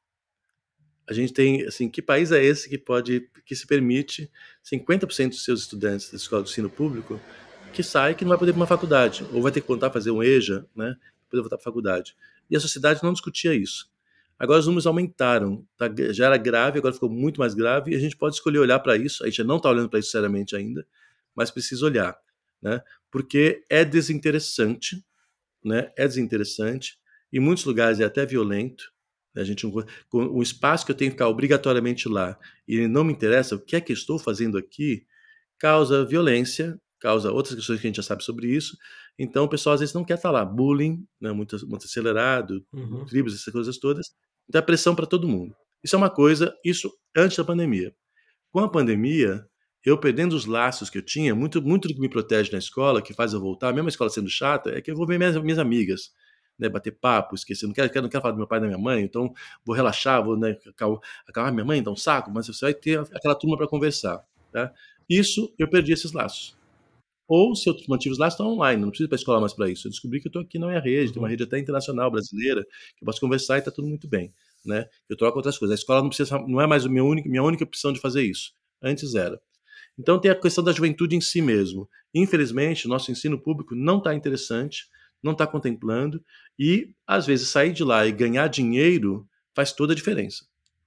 a 1.10 1.14
gente 1.14 1.34
tem, 1.34 1.64
assim, 1.66 1.90
que 1.90 2.04
país 2.04 2.32
é 2.32 2.44
esse 2.44 2.70
que 2.70 2.78
pode, 2.78 3.28
que 3.44 3.56
se 3.56 3.66
permite 3.66 4.30
50% 4.64 5.30
dos 5.30 5.44
seus 5.44 5.62
estudantes 5.62 6.12
da 6.12 6.18
escola 6.18 6.44
do 6.44 6.50
ensino 6.50 6.70
público 6.70 7.20
que 7.74 7.82
sai 7.82 8.14
que 8.14 8.24
não 8.24 8.30
vai 8.30 8.38
poder 8.38 8.52
ir 8.52 8.54
para 8.54 8.62
uma 8.62 8.68
faculdade, 8.68 9.26
ou 9.32 9.42
vai 9.42 9.52
ter 9.52 9.62
que 9.62 9.68
contar 9.68 9.90
fazer 9.90 10.12
um 10.12 10.22
EJA, 10.22 10.68
né, 10.76 10.96
para 10.96 11.30
poder 11.30 11.42
voltar 11.42 11.58
para 11.58 11.64
a 11.64 11.64
faculdade. 11.64 12.16
E 12.50 12.56
a 12.56 12.60
sociedade 12.60 13.02
não 13.02 13.12
discutia 13.12 13.56
isso. 13.56 13.90
Agora 14.38 14.60
os 14.60 14.68
números 14.68 14.86
aumentaram, 14.86 15.66
tá, 15.78 15.90
já 16.12 16.28
era 16.28 16.38
grave, 16.38 16.78
agora 16.78 16.94
ficou 16.94 17.10
muito 17.10 17.40
mais 17.40 17.54
grave, 17.56 17.92
e 17.92 17.96
a 17.96 18.00
gente 18.00 18.16
pode 18.16 18.36
escolher 18.36 18.60
olhar 18.60 18.80
para 18.80 18.96
isso, 18.96 19.24
a 19.24 19.28
gente 19.28 19.44
não 19.44 19.58
está 19.58 19.70
olhando 19.70 19.90
para 19.90 20.00
isso 20.00 20.12
seriamente 20.12 20.56
ainda, 20.56 20.86
mas 21.36 21.50
precisa 21.50 21.86
olhar, 21.86 22.16
né, 22.62 22.82
porque 23.10 23.64
é 23.68 23.84
desinteressante, 23.84 25.04
né, 25.66 25.92
é 25.98 26.08
desinteressante, 26.08 27.00
em 27.34 27.40
muitos 27.40 27.66
lugares 27.66 28.00
é 28.00 28.04
até 28.04 28.26
violento, 28.26 28.92
a 29.42 29.44
gente 29.44 29.66
um 30.14 30.42
espaço 30.42 30.86
que 30.86 30.92
eu 30.92 30.96
tenho 30.96 31.12
que 31.12 31.16
ficar 31.16 31.28
obrigatoriamente 31.28 32.08
lá 32.08 32.38
e 32.68 32.88
não 32.88 33.04
me 33.04 33.14
interessa, 33.14 33.56
o 33.56 33.60
que 33.60 33.76
é 33.76 33.82
que 33.82 33.94
estou 33.94 34.20
fazendo 34.20 34.58
aqui, 34.58 35.06
causa 35.58 36.06
violência, 36.06 36.80
causa 37.00 37.32
outras 37.32 37.56
questões 37.56 37.80
que 37.80 37.88
a 37.88 37.90
gente 37.90 37.98
já 37.98 38.04
sabe 38.04 38.24
sobre 38.24 38.48
isso. 38.48 38.78
Então 39.18 39.46
o 39.46 39.50
pessoal 39.50 39.74
às 39.74 39.80
vezes 39.80 39.96
não 39.96 40.04
quer 40.04 40.16
estar 40.16 40.32
lá, 40.32 40.44
bullying, 40.46 41.06
né, 41.20 41.32
muito, 41.32 41.68
muito 41.68 41.86
acelerado, 41.86 42.66
uhum. 42.74 43.06
tribos, 43.06 43.34
essas 43.34 43.52
coisas 43.52 43.78
todas. 43.78 44.08
Então 44.48 44.60
é 44.60 44.62
pressão 44.62 44.96
para 44.96 45.06
todo 45.06 45.28
mundo. 45.28 45.56
Isso 45.84 45.96
é 45.96 45.98
uma 45.98 46.10
coisa, 46.10 46.54
isso 46.64 46.92
antes 47.16 47.38
da 47.38 47.44
pandemia. 47.44 47.94
Com 48.52 48.60
a 48.60 48.70
pandemia, 48.70 49.46
eu 49.86 49.98
perdendo 49.98 50.36
os 50.36 50.46
laços 50.46 50.90
que 50.90 50.98
eu 50.98 51.02
tinha, 51.02 51.34
muito, 51.34 51.62
muito 51.62 51.88
do 51.88 51.94
que 51.94 52.02
me 52.02 52.10
protege 52.10 52.52
na 52.52 52.58
escola, 52.58 53.02
que 53.02 53.14
faz 53.14 53.34
eu 53.34 53.40
voltar, 53.40 53.74
mesmo 53.74 53.88
a 53.88 53.90
escola 53.90 54.10
sendo 54.10 54.30
chata, 54.30 54.72
é 54.72 54.82
que 54.82 54.92
eu 54.92 54.96
vou 54.96 55.08
ver 55.08 55.18
minhas, 55.18 55.38
minhas 55.42 55.60
amigas 55.60 56.12
né, 56.60 56.68
bater 56.68 56.92
papo, 56.92 57.34
esquecer, 57.36 57.66
não 57.66 57.74
quero, 57.74 57.88
não 58.02 58.10
quero 58.10 58.22
falar 58.22 58.34
do 58.34 58.38
meu 58.38 58.48
pai 58.48 58.60
e 58.60 58.62
da 58.62 58.68
minha 58.68 58.78
mãe, 58.78 59.02
então 59.02 59.34
vou 59.66 59.76
relaxar, 59.76 60.24
vou 60.24 60.38
né, 60.38 60.58
acalmar 61.28 61.54
minha 61.54 61.66
mãe, 61.66 61.80
então 61.80 61.96
saco, 61.96 62.30
mas 62.30 62.48
você 62.48 62.66
vai 62.66 62.74
ter 62.74 63.00
aquela 63.00 63.36
turma 63.36 63.58
para 63.58 63.68
conversar. 63.68 64.24
Tá? 64.52 64.74
Isso, 65.10 65.54
eu 65.58 65.68
perdi 65.68 65.94
esses 65.94 66.12
laços. 66.12 66.58
Ou, 67.28 67.56
se 67.56 67.70
eu 67.70 67.76
mantive 67.88 68.12
os 68.12 68.18
laços, 68.18 68.34
estão 68.34 68.48
online, 68.48 68.82
não 68.82 68.90
preciso 68.90 69.06
ir 69.06 69.10
para 69.10 69.16
a 69.16 69.20
escola 69.20 69.40
mais 69.40 69.54
para 69.54 69.70
isso. 69.70 69.88
Eu 69.88 69.92
descobri 69.92 70.20
que 70.20 70.28
eu 70.28 70.30
estou 70.30 70.42
aqui 70.42 70.58
na 70.58 70.66
minha 70.66 70.80
rede, 70.80 71.12
tem 71.12 71.22
uma 71.22 71.28
uhum. 71.28 71.30
rede 71.30 71.44
até 71.44 71.60
internacional 71.60 72.10
brasileira, 72.10 72.64
que 72.64 73.04
eu 73.04 73.06
posso 73.06 73.20
conversar 73.20 73.58
e 73.58 73.60
está 73.60 73.70
tudo 73.70 73.88
muito 73.88 74.08
bem. 74.08 74.34
Né? 74.66 74.88
Eu 75.08 75.16
troco 75.16 75.38
outras 75.38 75.56
coisas. 75.58 75.78
A 75.78 75.80
escola 75.80 76.02
não, 76.02 76.10
precisa, 76.10 76.40
não 76.40 76.60
é 76.60 76.66
mais 76.66 76.86
a 76.86 76.90
minha 76.90 77.04
única, 77.04 77.30
minha 77.30 77.44
única 77.44 77.64
opção 77.64 77.94
de 77.94 78.00
fazer 78.00 78.24
isso. 78.24 78.54
Antes 78.82 79.14
era. 79.14 79.40
Então 79.98 80.20
tem 80.20 80.32
a 80.32 80.36
questão 80.36 80.64
da 80.64 80.72
juventude 80.72 81.16
em 81.16 81.22
si 81.22 81.40
mesmo. 81.40 81.88
Infelizmente, 82.16 82.88
nosso 82.88 83.12
ensino 83.12 83.40
público 83.40 83.76
não 83.76 84.00
está 84.00 84.16
interessante 84.16 84.88
não 85.22 85.34
está 85.34 85.46
contemplando, 85.46 86.24
e 86.58 86.94
às 87.06 87.26
vezes 87.26 87.50
sair 87.50 87.74
de 87.74 87.84
lá 87.84 88.06
e 88.06 88.12
ganhar 88.12 88.48
dinheiro 88.48 89.28
faz 89.54 89.72
toda 89.72 89.94
a 89.94 89.96
diferença. 89.96 90.46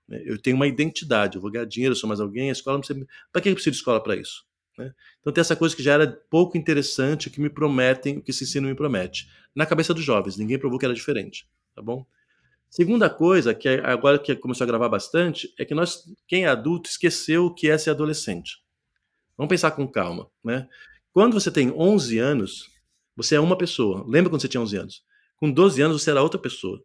Né? 0.09 0.23
Eu 0.25 0.39
tenho 0.39 0.57
uma 0.57 0.67
identidade, 0.67 1.37
eu 1.37 1.43
vou 1.43 1.51
ganhar 1.51 1.65
dinheiro, 1.65 1.93
eu 1.93 1.97
sou 1.97 2.09
mais 2.09 2.21
alguém, 2.21 2.49
a 2.49 2.53
escola 2.53 2.77
não 2.77 2.81
precisa. 2.81 3.07
Para 3.33 3.43
que 3.43 3.49
eu 3.49 3.55
preciso 3.55 3.73
de 3.73 3.79
escola 3.79 4.03
para 4.03 4.17
isso? 4.17 4.45
Né? 4.79 4.93
Então 5.21 5.33
tem 5.33 5.41
essa 5.41 5.57
coisa 5.57 5.77
que 5.77 5.83
já 5.83 5.95
era 5.95 6.07
pouco 6.31 6.57
interessante, 6.57 7.31
que 7.31 7.41
me 7.41 7.51
prometem, 7.51 8.19
o 8.19 8.23
que 8.23 8.31
esse 8.31 8.45
ensino 8.45 8.69
me 8.69 8.75
promete. 8.75 9.29
Na 9.55 9.67
cabeça 9.67 9.93
dos 9.93 10.05
jovens, 10.05 10.37
ninguém 10.37 10.59
provou 10.59 10.79
que 10.79 10.85
era 10.85 10.95
diferente, 10.95 11.47
tá 11.75 11.83
bom? 11.83 12.07
Segunda 12.71 13.11
coisa, 13.11 13.53
que 13.53 13.69
é, 13.69 13.85
agora 13.85 14.19
que 14.19 14.35
começou 14.35 14.65
a 14.65 14.67
gravar 14.67 14.89
bastante, 14.89 15.53
é 15.59 15.65
que 15.65 15.75
nós, 15.75 16.11
quem 16.27 16.45
é 16.45 16.49
adulto, 16.49 16.89
esqueceu 16.89 17.45
o 17.45 17.55
que 17.55 17.69
é 17.69 17.77
ser 17.77 17.91
adolescente. 17.91 18.63
Vamos 19.37 19.51
pensar 19.51 19.73
com 19.73 19.87
calma, 19.87 20.31
né? 20.43 20.67
Quando 21.13 21.35
você 21.35 21.51
tem 21.51 21.71
11 21.71 22.19
anos, 22.19 22.71
você 23.17 23.35
é 23.35 23.41
uma 23.41 23.57
pessoa. 23.57 24.05
Lembra 24.09 24.31
quando 24.31 24.41
você 24.41 24.49
tinha 24.49 24.61
11 24.61 24.77
anos? 24.77 25.03
Com 25.37 25.51
12 25.51 25.83
anos, 25.83 26.03
você 26.03 26.11
era 26.11 26.23
outra 26.23 26.41
pessoa. 26.41 26.83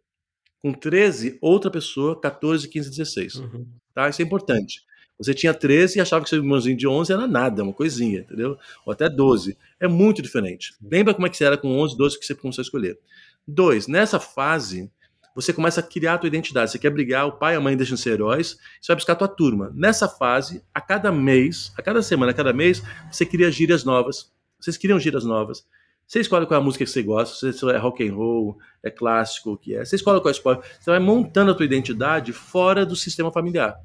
Com 0.61 0.73
13, 0.73 1.37
outra 1.41 1.69
pessoa. 1.69 2.19
14, 2.19 2.67
15, 2.67 2.89
16. 2.89 3.35
Uhum. 3.35 3.67
Tá? 3.93 4.09
Isso 4.09 4.21
é 4.21 4.25
importante. 4.25 4.81
Você 5.17 5.33
tinha 5.33 5.53
13 5.53 5.97
e 5.97 6.01
achava 6.01 6.23
que 6.23 6.29
seu 6.29 6.37
irmãozinho 6.37 6.77
de 6.77 6.87
11 6.87 7.11
era 7.11 7.27
nada, 7.27 7.63
uma 7.63 7.73
coisinha, 7.73 8.19
entendeu? 8.19 8.55
Ou 8.85 8.93
até 8.93 9.09
12. 9.09 9.57
É 9.79 9.87
muito 9.87 10.21
diferente. 10.21 10.75
Lembra 10.81 11.13
como 11.13 11.25
é 11.25 11.29
que 11.29 11.37
você 11.37 11.45
era 11.45 11.57
com 11.57 11.75
11, 11.79 11.97
12 11.97 12.19
que 12.19 12.25
você 12.25 12.35
começou 12.35 12.61
a 12.61 12.65
escolher. 12.65 12.99
Dois, 13.47 13.87
nessa 13.87 14.19
fase, 14.19 14.91
você 15.33 15.53
começa 15.53 15.79
a 15.79 15.83
criar 15.83 16.15
a 16.15 16.17
tua 16.17 16.27
identidade. 16.27 16.71
Você 16.71 16.77
quer 16.77 16.89
brigar, 16.91 17.27
o 17.27 17.31
pai 17.31 17.53
e 17.53 17.57
a 17.57 17.61
mãe 17.61 17.75
deixam 17.75 17.95
de 17.95 18.01
ser 18.01 18.11
heróis, 18.11 18.57
você 18.81 18.87
vai 18.87 18.95
buscar 18.95 19.13
a 19.13 19.15
tua 19.15 19.27
turma. 19.27 19.71
Nessa 19.75 20.07
fase, 20.07 20.63
a 20.73 20.81
cada 20.81 21.11
mês, 21.11 21.71
a 21.77 21.81
cada 21.81 22.01
semana, 22.01 22.31
a 22.31 22.35
cada 22.35 22.53
mês, 22.53 22.83
você 23.11 23.25
cria 23.25 23.51
gírias 23.51 23.83
novas. 23.83 24.31
Vocês 24.59 24.77
criam 24.77 24.99
gírias 24.99 25.23
novas. 25.23 25.65
Você 26.07 26.21
escolhe 26.21 26.45
qual 26.45 26.57
é 26.57 26.61
a 26.61 26.63
música 26.63 26.85
que 26.85 26.89
você 26.89 27.03
gosta, 27.03 27.51
se 27.51 27.69
é 27.69 27.77
rock 27.77 28.07
and 28.07 28.13
roll, 28.13 28.57
é 28.81 28.89
clássico, 28.89 29.51
o 29.51 29.57
que 29.57 29.75
é. 29.75 29.83
Você 29.83 29.97
escolhe 29.97 30.21
qual 30.21 30.29
é 30.29 30.31
o 30.33 30.37
esporte. 30.37 30.65
Você 30.79 30.89
vai 30.89 30.99
montando 30.99 31.51
a 31.51 31.53
tua 31.53 31.65
identidade 31.65 32.31
fora 32.31 32.85
do 32.85 32.95
sistema 32.95 33.29
familiar. 33.29 33.77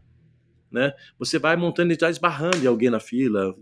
Né? 0.71 0.93
Você 1.19 1.41
vai 1.41 1.57
montando 1.57 1.89
identidade 1.89 2.13
esbarrando 2.13 2.59
em 2.59 2.67
alguém 2.67 2.91
na 2.91 3.01
fila, 3.01 3.53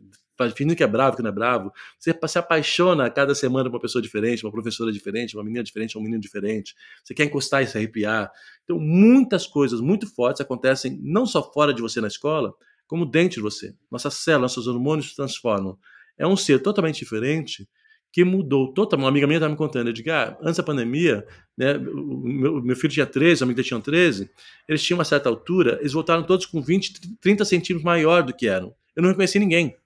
fingindo 0.55 0.77
que 0.77 0.85
é 0.85 0.87
bravo, 0.87 1.17
que 1.17 1.23
não 1.23 1.31
é 1.31 1.33
bravo. 1.33 1.73
Você 1.99 2.15
se 2.29 2.39
apaixona 2.39 3.07
a 3.07 3.11
cada 3.11 3.35
semana 3.35 3.71
por 3.71 3.77
uma 3.77 3.81
pessoa 3.81 4.03
diferente, 4.03 4.45
uma 4.45 4.53
professora 4.53 4.93
diferente, 4.93 5.35
uma 5.39 5.43
menina 5.43 5.65
diferente, 5.65 5.97
um 5.97 6.03
menino 6.03 6.21
diferente. 6.21 6.75
Você 7.03 7.15
quer 7.15 7.25
encostar 7.25 7.63
e 7.63 7.67
se 7.67 7.79
arrepiar. 7.79 8.31
Então, 8.65 8.79
muitas 8.79 9.47
coisas 9.47 9.81
muito 9.81 10.07
fortes 10.07 10.43
acontecem 10.43 10.99
não 11.03 11.25
só 11.25 11.51
fora 11.51 11.73
de 11.73 11.81
você 11.81 11.99
na 11.99 12.09
escola, 12.09 12.53
como 12.87 13.07
dentro 13.07 13.37
de 13.37 13.41
você. 13.41 13.75
Nossas 13.91 14.15
células, 14.15 14.55
nossos 14.55 14.67
hormônios 14.67 15.09
se 15.09 15.17
transformam. 15.17 15.79
É 16.19 16.27
um 16.27 16.37
ser 16.37 16.61
totalmente 16.61 16.99
diferente 16.99 17.67
que 18.13 18.25
mudou 18.25 18.73
totalmente. 18.73 19.05
Uma 19.05 19.11
amiga 19.11 19.27
minha 19.27 19.37
estava 19.37 19.51
me 19.51 19.57
contando, 19.57 19.89
eu 19.89 19.93
digo, 19.93 20.11
ah, 20.11 20.37
antes 20.43 20.57
da 20.57 20.63
pandemia, 20.63 21.27
né, 21.57 21.79
meu, 21.79 22.63
meu, 22.63 22.77
filho 22.77 22.93
tinha 22.93 23.07
13, 23.07 23.43
a 23.43 23.45
amiga 23.45 23.63
tinha 23.63 23.81
13, 23.81 24.31
eles 24.69 24.83
tinham 24.83 24.99
uma 24.99 25.05
certa 25.05 25.29
altura, 25.29 25.79
eles 25.81 25.93
voltaram 25.93 26.23
todos 26.23 26.47
com 26.47 26.61
20, 26.61 27.19
30 27.21 27.45
centímetros 27.45 27.85
maior 27.85 28.23
do 28.23 28.35
que 28.35 28.49
eram. 28.49 28.75
Eu 28.97 29.03
não 29.03 29.11
reconheci 29.11 29.39
ninguém. 29.39 29.77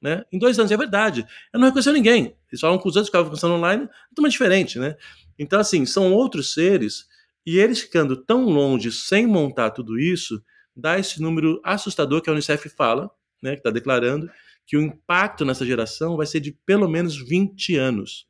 Né? 0.00 0.24
Em 0.32 0.38
dois 0.38 0.58
anos, 0.58 0.72
é 0.72 0.76
verdade. 0.76 1.24
Eu 1.52 1.60
não 1.60 1.66
reconheci 1.66 1.92
ninguém. 1.92 2.34
Eles 2.50 2.60
falam 2.60 2.76
com 2.76 2.88
os 2.88 2.96
outros, 2.96 3.08
ficavam 3.08 3.26
conversando 3.26 3.54
online, 3.54 3.88
totalmente 4.10 4.32
diferente, 4.32 4.78
né? 4.78 4.96
Então, 5.38 5.60
assim, 5.60 5.86
são 5.86 6.12
outros 6.12 6.52
seres, 6.52 7.06
e 7.46 7.58
eles 7.58 7.80
ficando 7.80 8.16
tão 8.16 8.44
longe, 8.44 8.90
sem 8.90 9.26
montar 9.26 9.70
tudo 9.70 9.98
isso, 9.98 10.42
dá 10.76 10.98
esse 10.98 11.20
número 11.20 11.60
assustador 11.64 12.20
que 12.20 12.28
a 12.28 12.32
Unicef 12.32 12.68
fala, 12.68 13.10
né, 13.42 13.52
que 13.52 13.58
está 13.58 13.70
declarando, 13.70 14.30
que 14.66 14.76
o 14.76 14.80
impacto 14.80 15.44
nessa 15.44 15.66
geração 15.66 16.16
vai 16.16 16.26
ser 16.26 16.40
de 16.40 16.52
pelo 16.64 16.88
menos 16.88 17.16
20 17.16 17.76
anos. 17.76 18.26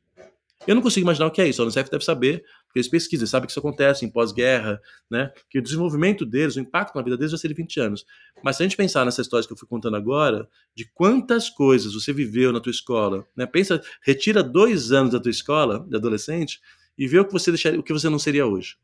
Eu 0.65 0.75
não 0.75 0.81
consigo 0.81 1.05
imaginar 1.05 1.27
o 1.27 1.31
que 1.31 1.41
é 1.41 1.47
isso, 1.47 1.61
a 1.61 1.65
Unicef 1.65 1.89
deve 1.89 2.05
saber, 2.05 2.43
porque 2.65 2.79
eles 2.79 2.87
pesquisam, 2.87 3.27
sabem 3.27 3.45
que 3.45 3.51
isso 3.51 3.59
acontece 3.59 4.05
em 4.05 4.09
pós-guerra, 4.09 4.81
né? 5.09 5.31
Que 5.49 5.59
o 5.59 5.61
desenvolvimento 5.61 6.25
deles, 6.25 6.55
o 6.55 6.59
impacto 6.59 6.95
na 6.95 7.01
vida 7.01 7.17
deles 7.17 7.31
vai 7.31 7.39
ser 7.39 7.49
de 7.49 7.53
20 7.53 7.79
anos. 7.79 8.05
Mas 8.41 8.55
se 8.55 8.63
a 8.63 8.65
gente 8.65 8.77
pensar 8.77 9.05
nessa 9.05 9.21
história 9.21 9.45
que 9.45 9.53
eu 9.53 9.57
fui 9.57 9.67
contando 9.67 9.95
agora, 9.95 10.47
de 10.73 10.89
quantas 10.93 11.49
coisas 11.49 11.93
você 11.93 12.13
viveu 12.13 12.51
na 12.51 12.59
tua 12.59 12.71
escola, 12.71 13.27
né? 13.35 13.45
Pensa, 13.45 13.81
retira 14.01 14.41
dois 14.41 14.91
anos 14.91 15.11
da 15.11 15.19
tua 15.19 15.29
escola, 15.31 15.85
de 15.87 15.95
adolescente, 15.95 16.61
e 16.97 17.07
vê 17.07 17.19
o 17.19 17.25
que 17.25 17.33
você 17.33 17.51
deixaria, 17.51 17.79
o 17.79 17.83
que 17.83 17.93
você 17.93 18.09
não 18.09 18.19
seria 18.19 18.45
hoje. 18.45 18.77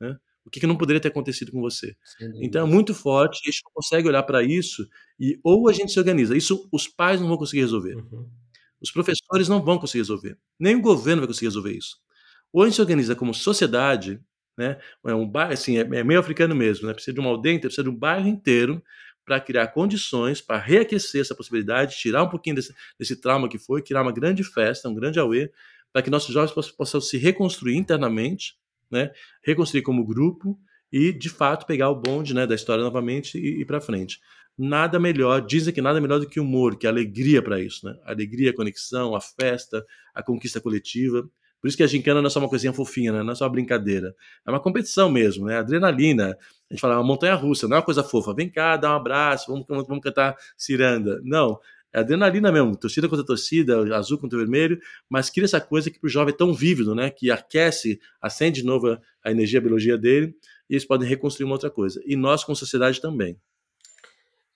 Né? 0.00 0.16
O 0.44 0.50
que, 0.50 0.60
que 0.60 0.66
não 0.66 0.76
poderia 0.76 1.00
ter 1.00 1.08
acontecido 1.08 1.52
com 1.52 1.60
você. 1.60 1.94
Então 2.40 2.66
é 2.66 2.70
muito 2.70 2.94
forte, 2.94 3.40
a 3.44 3.50
gente 3.50 3.62
não 3.64 3.72
consegue 3.74 4.08
olhar 4.08 4.22
para 4.22 4.42
isso 4.42 4.88
e 5.18 5.38
ou 5.44 5.68
a 5.68 5.72
gente 5.72 5.92
se 5.92 5.98
organiza. 5.98 6.36
Isso 6.36 6.68
os 6.72 6.88
pais 6.88 7.20
não 7.20 7.28
vão 7.28 7.36
conseguir 7.36 7.60
resolver. 7.60 7.96
Uhum. 7.96 8.28
Os 8.80 8.90
professores 8.90 9.48
não 9.48 9.62
vão 9.62 9.78
conseguir 9.78 10.00
resolver. 10.00 10.38
Nem 10.58 10.76
o 10.76 10.80
governo 10.80 11.20
vai 11.20 11.28
conseguir 11.28 11.46
resolver 11.46 11.72
isso. 11.72 11.98
Ou 12.52 12.62
a 12.62 12.66
gente 12.66 12.74
se 12.76 12.80
organiza 12.80 13.14
como 13.14 13.34
sociedade, 13.34 14.20
né? 14.56 14.78
É 15.06 15.14
um 15.14 15.28
bairro, 15.28 15.52
assim, 15.52 15.78
é, 15.78 15.80
é 15.80 16.04
meio 16.04 16.18
africano 16.18 16.54
mesmo, 16.54 16.86
né? 16.86 16.94
Precisa 16.94 17.14
de 17.14 17.20
uma 17.20 17.30
aldeia, 17.30 17.60
precisa 17.60 17.82
de 17.82 17.90
um 17.90 17.96
bairro 17.96 18.26
inteiro 18.26 18.82
para 19.24 19.38
criar 19.38 19.68
condições 19.68 20.40
para 20.40 20.58
reaquecer 20.58 21.20
essa 21.20 21.34
possibilidade, 21.34 21.96
tirar 21.96 22.24
um 22.24 22.28
pouquinho 22.28 22.56
desse, 22.56 22.74
desse, 22.98 23.14
trauma 23.20 23.48
que 23.48 23.58
foi, 23.58 23.80
criar 23.80 24.02
uma 24.02 24.12
grande 24.12 24.42
festa, 24.42 24.88
um 24.88 24.94
grande 24.94 25.20
auê, 25.20 25.50
para 25.92 26.02
que 26.02 26.10
nossos 26.10 26.32
jovens 26.32 26.52
possam, 26.52 26.74
possam, 26.76 27.00
se 27.00 27.16
reconstruir 27.16 27.76
internamente, 27.76 28.54
né? 28.90 29.10
Reconstruir 29.44 29.82
como 29.82 30.04
grupo 30.04 30.58
e, 30.92 31.12
de 31.12 31.28
fato, 31.28 31.66
pegar 31.66 31.90
o 31.90 31.94
bonde, 31.94 32.34
né, 32.34 32.46
da 32.46 32.54
história 32.54 32.82
novamente 32.82 33.38
e 33.38 33.60
ir 33.60 33.64
para 33.64 33.80
frente. 33.80 34.18
Nada 34.58 34.98
melhor, 34.98 35.40
dizem 35.40 35.72
que 35.72 35.80
nada 35.80 36.00
melhor 36.00 36.18
do 36.18 36.28
que 36.28 36.40
o 36.40 36.42
humor, 36.42 36.76
que 36.76 36.86
a 36.86 36.90
alegria 36.90 37.42
para 37.42 37.60
isso, 37.60 37.86
né? 37.86 37.96
Alegria, 38.04 38.50
a 38.50 38.54
conexão, 38.54 39.14
a 39.14 39.20
festa, 39.20 39.84
a 40.14 40.22
conquista 40.22 40.60
coletiva. 40.60 41.26
Por 41.60 41.68
isso 41.68 41.76
que 41.76 41.82
a 41.82 41.86
gincana 41.86 42.20
não 42.20 42.26
é 42.26 42.30
só 42.30 42.40
uma 42.40 42.48
coisinha 42.48 42.72
fofinha, 42.72 43.12
né? 43.12 43.22
não 43.22 43.32
é 43.32 43.34
só 43.34 43.44
uma 43.44 43.50
brincadeira. 43.52 44.14
É 44.46 44.50
uma 44.50 44.60
competição 44.60 45.10
mesmo, 45.10 45.46
né? 45.46 45.58
Adrenalina. 45.58 46.36
A 46.70 46.74
gente 46.74 46.80
fala, 46.80 46.94
é 46.94 46.96
uma 46.96 47.04
montanha 47.04 47.34
russa, 47.34 47.68
não 47.68 47.76
é 47.76 47.78
uma 47.78 47.84
coisa 47.84 48.02
fofa. 48.02 48.34
Vem 48.34 48.48
cá, 48.48 48.76
dá 48.76 48.92
um 48.92 48.96
abraço, 48.96 49.50
vamos, 49.52 49.66
vamos, 49.68 49.86
vamos 49.86 50.02
cantar 50.02 50.36
ciranda. 50.56 51.20
Não. 51.22 51.58
É 51.92 52.00
adrenalina 52.00 52.52
mesmo, 52.52 52.76
torcida 52.76 53.08
contra 53.08 53.24
torcida, 53.24 53.96
azul 53.96 54.18
contra 54.18 54.38
vermelho, 54.38 54.80
mas 55.08 55.28
cria 55.28 55.44
essa 55.44 55.60
coisa 55.60 55.90
que 55.90 55.98
para 55.98 56.06
o 56.06 56.10
jovem 56.10 56.32
é 56.32 56.36
tão 56.36 56.54
vívido, 56.54 56.94
né? 56.94 57.10
Que 57.10 57.30
aquece, 57.30 58.00
acende 58.20 58.60
de 58.60 58.66
novo 58.66 58.98
a 59.24 59.30
energia, 59.30 59.58
a 59.58 59.62
biologia 59.62 59.98
dele, 59.98 60.34
e 60.68 60.74
eles 60.74 60.84
podem 60.84 61.08
reconstruir 61.08 61.44
uma 61.44 61.54
outra 61.54 61.70
coisa. 61.70 62.00
E 62.06 62.14
nós, 62.14 62.44
como 62.44 62.54
sociedade, 62.54 63.00
também. 63.00 63.36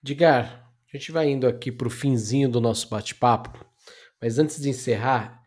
Digar, 0.03 0.70
a 0.93 0.97
gente 0.97 1.11
vai 1.11 1.28
indo 1.28 1.47
aqui 1.47 1.72
para 1.72 1.89
o 1.89 1.91
finzinho 1.91 2.49
do 2.49 2.61
nosso 2.61 2.89
bate-papo, 2.89 3.66
mas 4.20 4.39
antes 4.39 4.61
de 4.61 4.68
encerrar, 4.68 5.45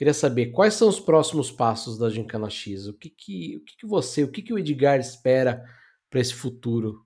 Queria 0.00 0.14
saber 0.14 0.46
quais 0.46 0.72
são 0.72 0.88
os 0.88 0.98
próximos 0.98 1.52
passos 1.52 1.98
da 1.98 2.08
Gincana 2.08 2.48
X. 2.48 2.86
O 2.86 2.94
que, 2.94 3.10
que, 3.10 3.58
o 3.58 3.60
que, 3.66 3.76
que 3.76 3.86
você, 3.86 4.24
o 4.24 4.32
que, 4.32 4.40
que 4.40 4.50
o 4.50 4.58
Edgar 4.58 4.98
espera 4.98 5.62
para 6.08 6.20
esse 6.20 6.32
futuro? 6.32 7.04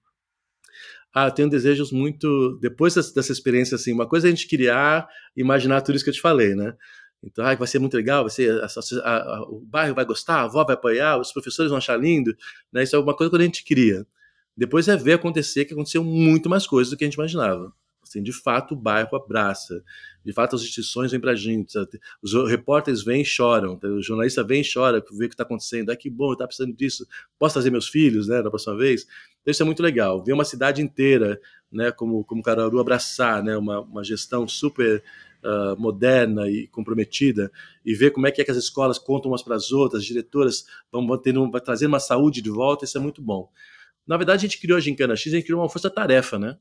Ah, 1.14 1.28
eu 1.28 1.30
tenho 1.30 1.48
desejos 1.48 1.92
muito. 1.92 2.58
Depois 2.60 2.94
dessa, 2.94 3.32
experiência, 3.32 3.76
assim, 3.76 3.92
uma 3.92 4.06
coisa 4.06 4.26
é 4.26 4.28
a 4.28 4.34
gente 4.34 4.48
criar, 4.48 5.08
imaginar 5.36 5.80
tudo 5.80 5.94
isso 5.94 6.04
que 6.04 6.10
eu 6.10 6.14
te 6.14 6.20
falei, 6.20 6.54
né? 6.56 6.74
Então, 7.22 7.44
ah, 7.46 7.54
vai 7.54 7.68
ser 7.68 7.78
muito 7.78 7.96
legal, 7.96 8.24
vai 8.24 8.30
ser, 8.30 8.50
a, 8.62 8.66
a, 8.66 9.16
a, 9.16 9.42
o 9.48 9.60
bairro 9.60 9.94
vai 9.94 10.04
gostar, 10.04 10.40
a 10.40 10.42
avó 10.42 10.64
vai 10.64 10.74
apoiar, 10.74 11.18
os 11.18 11.32
professores 11.32 11.70
vão 11.70 11.78
achar 11.78 11.96
lindo, 11.96 12.36
né? 12.72 12.82
Isso 12.82 12.96
é 12.96 12.98
uma 12.98 13.16
coisa 13.16 13.30
que 13.30 13.36
a 13.36 13.44
gente 13.44 13.64
cria. 13.64 14.06
Depois 14.56 14.88
é 14.88 14.96
ver 14.96 15.14
acontecer 15.14 15.64
que 15.64 15.72
aconteceu 15.72 16.04
muito 16.04 16.50
mais 16.50 16.66
coisas 16.66 16.90
do 16.90 16.96
que 16.96 17.04
a 17.04 17.06
gente 17.06 17.14
imaginava. 17.14 17.72
Assim, 18.14 18.22
de 18.22 18.32
fato, 18.32 18.74
o 18.74 18.76
bairro 18.76 19.16
abraça. 19.16 19.82
De 20.24 20.32
fato, 20.32 20.54
as 20.54 20.62
instituições 20.62 21.10
vêm 21.10 21.20
para 21.20 21.32
a 21.32 21.36
gente. 21.36 21.76
Os 22.22 22.32
repórteres 22.48 23.02
vêm 23.02 23.22
e 23.22 23.24
choram. 23.24 23.78
O 23.82 24.00
jornalista 24.00 24.44
vem 24.44 24.62
e 24.62 24.72
chora, 24.72 25.04
vê 25.12 25.26
o 25.26 25.28
que 25.28 25.34
está 25.34 25.42
acontecendo. 25.42 25.90
Ah, 25.90 25.96
que 25.96 26.08
bom, 26.08 26.32
está 26.32 26.46
precisando 26.46 26.74
disso. 26.74 27.06
Posso 27.38 27.54
trazer 27.54 27.70
meus 27.70 27.88
filhos, 27.88 28.28
né, 28.28 28.40
da 28.40 28.48
próxima 28.50 28.76
vez? 28.76 29.04
Então, 29.42 29.50
isso 29.50 29.62
é 29.62 29.66
muito 29.66 29.82
legal. 29.82 30.22
Ver 30.22 30.32
uma 30.32 30.44
cidade 30.44 30.80
inteira, 30.80 31.40
né, 31.72 31.90
como, 31.90 32.24
como 32.24 32.42
Caruaru 32.42 32.78
abraçar, 32.78 33.42
né, 33.42 33.56
uma, 33.56 33.80
uma 33.80 34.04
gestão 34.04 34.46
super 34.46 35.02
uh, 35.42 35.78
moderna 35.80 36.48
e 36.48 36.68
comprometida, 36.68 37.50
e 37.84 37.94
ver 37.94 38.12
como 38.12 38.28
é 38.28 38.30
que, 38.30 38.40
é 38.40 38.44
que 38.44 38.50
as 38.50 38.56
escolas 38.56 38.98
contam 38.98 39.32
umas 39.32 39.42
para 39.42 39.56
as 39.56 39.72
outras, 39.72 40.02
as 40.02 40.06
diretoras 40.06 40.64
vão, 40.90 41.18
tendo, 41.18 41.50
vão 41.50 41.60
trazer 41.60 41.86
uma 41.86 42.00
saúde 42.00 42.40
de 42.40 42.48
volta, 42.48 42.84
isso 42.84 42.96
é 42.96 43.00
muito 43.00 43.20
bom. 43.20 43.50
Na 44.06 44.16
verdade, 44.16 44.38
a 44.38 44.48
gente 44.48 44.60
criou 44.60 44.78
a 44.78 44.80
Gincana 44.80 45.16
X, 45.16 45.32
a 45.32 45.36
gente 45.36 45.46
criou 45.46 45.60
uma 45.60 45.68
força-tarefa, 45.68 46.38
né? 46.38 46.56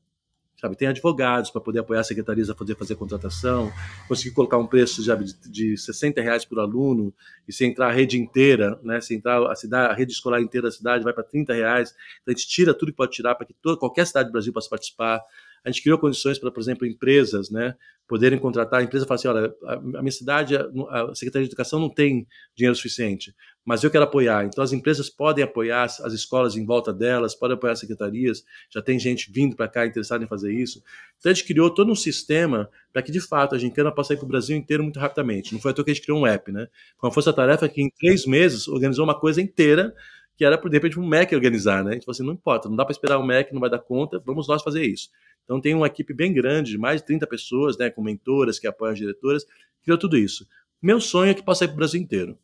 Sabe? 0.64 0.76
Tem 0.76 0.88
advogados 0.88 1.50
para 1.50 1.60
poder 1.60 1.80
apoiar 1.80 2.00
as 2.00 2.06
secretarias 2.06 2.48
a 2.48 2.54
poder 2.54 2.74
fazer 2.74 2.94
contratação, 2.94 3.70
conseguir 4.08 4.34
colocar 4.34 4.56
um 4.56 4.66
preço 4.66 5.02
de, 5.02 5.50
de 5.50 5.76
60 5.76 6.20
reais 6.22 6.44
por 6.44 6.58
aluno, 6.58 7.12
e 7.46 7.52
se 7.52 7.64
entrar 7.66 7.88
a 7.88 7.92
rede 7.92 8.18
inteira, 8.18 8.78
né? 8.82 9.00
Se 9.00 9.14
entrar 9.14 9.44
a 9.50 9.54
cidade, 9.54 9.92
a 9.92 9.94
rede 9.94 10.12
escolar 10.12 10.40
inteira 10.40 10.68
da 10.68 10.72
cidade 10.72 11.04
vai 11.04 11.12
para 11.12 11.22
30 11.22 11.52
reais. 11.52 11.94
Então 12.22 12.32
a 12.32 12.36
gente 12.36 12.48
tira 12.48 12.72
tudo 12.72 12.90
que 12.90 12.96
pode 12.96 13.12
tirar 13.12 13.34
para 13.34 13.46
que 13.46 13.52
toda, 13.54 13.78
qualquer 13.78 14.06
cidade 14.06 14.30
do 14.30 14.32
Brasil 14.32 14.52
possa 14.52 14.70
participar. 14.70 15.20
A 15.64 15.70
gente 15.70 15.82
criou 15.82 15.98
condições 15.98 16.38
para, 16.38 16.50
por 16.50 16.60
exemplo, 16.60 16.86
empresas, 16.86 17.50
né, 17.50 17.74
poderem 18.06 18.38
contratar. 18.38 18.80
A 18.80 18.82
empresa 18.82 19.06
fala 19.06 19.16
assim: 19.16 19.28
olha, 19.28 19.54
a, 19.64 20.02
minha 20.02 20.12
cidade, 20.12 20.56
a 20.56 21.14
Secretaria 21.14 21.46
de 21.46 21.52
Educação 21.52 21.80
não 21.80 21.88
tem 21.88 22.26
dinheiro 22.54 22.76
suficiente, 22.76 23.34
mas 23.64 23.82
eu 23.82 23.90
quero 23.90 24.04
apoiar. 24.04 24.44
Então, 24.44 24.62
as 24.62 24.72
empresas 24.72 25.08
podem 25.08 25.42
apoiar 25.42 25.84
as 25.84 26.12
escolas 26.12 26.56
em 26.56 26.64
volta 26.66 26.92
delas, 26.92 27.34
podem 27.34 27.56
apoiar 27.56 27.72
as 27.72 27.80
secretarias. 27.80 28.44
Já 28.70 28.82
tem 28.82 28.98
gente 28.98 29.32
vindo 29.32 29.56
para 29.56 29.68
cá 29.68 29.86
interessada 29.86 30.22
em 30.22 30.28
fazer 30.28 30.52
isso. 30.52 30.82
Então, 31.18 31.32
a 31.32 31.34
gente 31.34 31.46
criou 31.46 31.70
todo 31.70 31.90
um 31.90 31.96
sistema 31.96 32.68
para 32.92 33.02
que, 33.02 33.10
de 33.10 33.20
fato, 33.20 33.54
a 33.54 33.58
Gincana 33.58 33.90
possa 33.90 34.12
ir 34.12 34.16
para 34.18 34.26
o 34.26 34.28
Brasil 34.28 34.56
inteiro 34.56 34.82
muito 34.82 35.00
rapidamente. 35.00 35.54
Não 35.54 35.60
foi 35.60 35.70
à 35.70 35.74
toa 35.74 35.84
que 35.84 35.90
a 35.90 35.94
gente 35.94 36.02
criou 36.04 36.20
um 36.20 36.26
app, 36.26 36.52
né? 36.52 36.68
Com 36.98 37.06
a 37.06 37.10
força-tarefa 37.10 37.68
que, 37.68 37.80
em 37.80 37.90
três 37.90 38.26
meses, 38.26 38.68
organizou 38.68 39.04
uma 39.04 39.18
coisa 39.18 39.40
inteira 39.40 39.94
que 40.36 40.44
era, 40.44 40.56
de 40.56 40.68
repente, 40.68 40.98
um 40.98 41.06
MEC 41.06 41.34
organizar, 41.34 41.84
né? 41.84 41.90
A 41.90 41.94
gente 41.94 42.04
falou 42.04 42.14
assim: 42.14 42.24
não 42.24 42.32
importa, 42.32 42.68
não 42.68 42.76
dá 42.76 42.84
para 42.84 42.92
esperar 42.92 43.18
o 43.18 43.24
MEC, 43.24 43.52
não 43.52 43.60
vai 43.60 43.70
dar 43.70 43.78
conta, 43.78 44.20
vamos 44.24 44.48
nós 44.48 44.62
fazer 44.62 44.84
isso. 44.84 45.08
Então 45.44 45.60
tem 45.60 45.74
uma 45.74 45.86
equipe 45.86 46.12
bem 46.12 46.32
grande, 46.32 46.72
de 46.72 46.78
mais 46.78 47.00
de 47.00 47.06
30 47.06 47.26
pessoas, 47.26 47.76
né, 47.76 47.90
com 47.90 48.02
mentoras 48.02 48.58
que 48.58 48.66
apoiam 48.66 48.92
as 48.92 48.98
diretoras, 48.98 49.44
criou 49.82 49.98
tudo 49.98 50.16
isso. 50.16 50.46
Meu 50.82 51.00
sonho 51.00 51.30
é 51.30 51.34
que 51.34 51.42
possa 51.42 51.64
ir 51.64 51.68
para 51.68 51.74
o 51.74 51.78
Brasil 51.78 52.00
inteiro. 52.00 52.38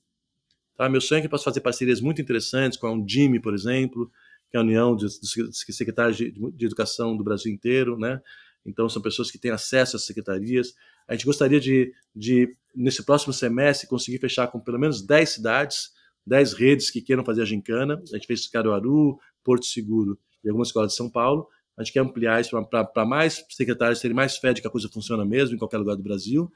Tá? 0.76 0.88
Meu 0.88 1.00
sonho 1.00 1.18
é 1.18 1.22
que 1.22 1.28
possa 1.28 1.44
fazer 1.44 1.60
parcerias 1.60 2.00
muito 2.00 2.22
interessantes 2.22 2.78
com 2.78 2.86
a 2.86 2.92
Undime, 2.92 3.40
por 3.40 3.54
exemplo, 3.54 4.10
que 4.50 4.56
é 4.56 4.60
a 4.60 4.62
União 4.62 4.94
dos 4.96 5.20
Secretários 5.52 6.16
de, 6.16 6.30
de 6.30 6.66
Educação 6.66 7.16
do 7.16 7.24
Brasil 7.24 7.52
inteiro, 7.52 7.98
né? 7.98 8.20
Então 8.64 8.88
são 8.88 9.00
pessoas 9.00 9.30
que 9.30 9.38
têm 9.38 9.50
acesso 9.50 9.96
às 9.96 10.04
secretarias. 10.04 10.74
A 11.08 11.14
gente 11.14 11.24
gostaria 11.24 11.60
de, 11.60 11.92
de 12.14 12.54
nesse 12.74 13.04
próximo 13.04 13.32
semestre, 13.32 13.88
conseguir 13.88 14.18
fechar 14.18 14.48
com 14.48 14.60
pelo 14.60 14.78
menos 14.78 15.02
10 15.02 15.28
cidades, 15.28 15.90
10 16.26 16.52
redes 16.54 16.90
que 16.90 17.00
queiram 17.00 17.24
fazer 17.24 17.42
a 17.42 17.44
gincana. 17.44 18.02
A 18.12 18.16
gente 18.16 18.26
fez 18.26 18.48
Caruaru, 18.48 19.18
Porto 19.42 19.66
Seguro 19.66 20.18
e 20.44 20.48
algumas 20.48 20.68
escolas 20.68 20.92
de 20.92 20.96
São 20.96 21.10
Paulo. 21.10 21.48
A 21.76 21.82
gente 21.82 21.92
quer 21.92 22.00
ampliar 22.00 22.40
isso 22.40 22.50
para 22.66 23.06
mais 23.06 23.44
secretários 23.48 24.00
terem 24.00 24.14
mais 24.14 24.36
fé 24.36 24.52
de 24.52 24.60
que 24.60 24.66
a 24.66 24.70
coisa 24.70 24.88
funciona 24.88 25.24
mesmo 25.24 25.54
em 25.54 25.58
qualquer 25.58 25.78
lugar 25.78 25.96
do 25.96 26.02
Brasil. 26.02 26.52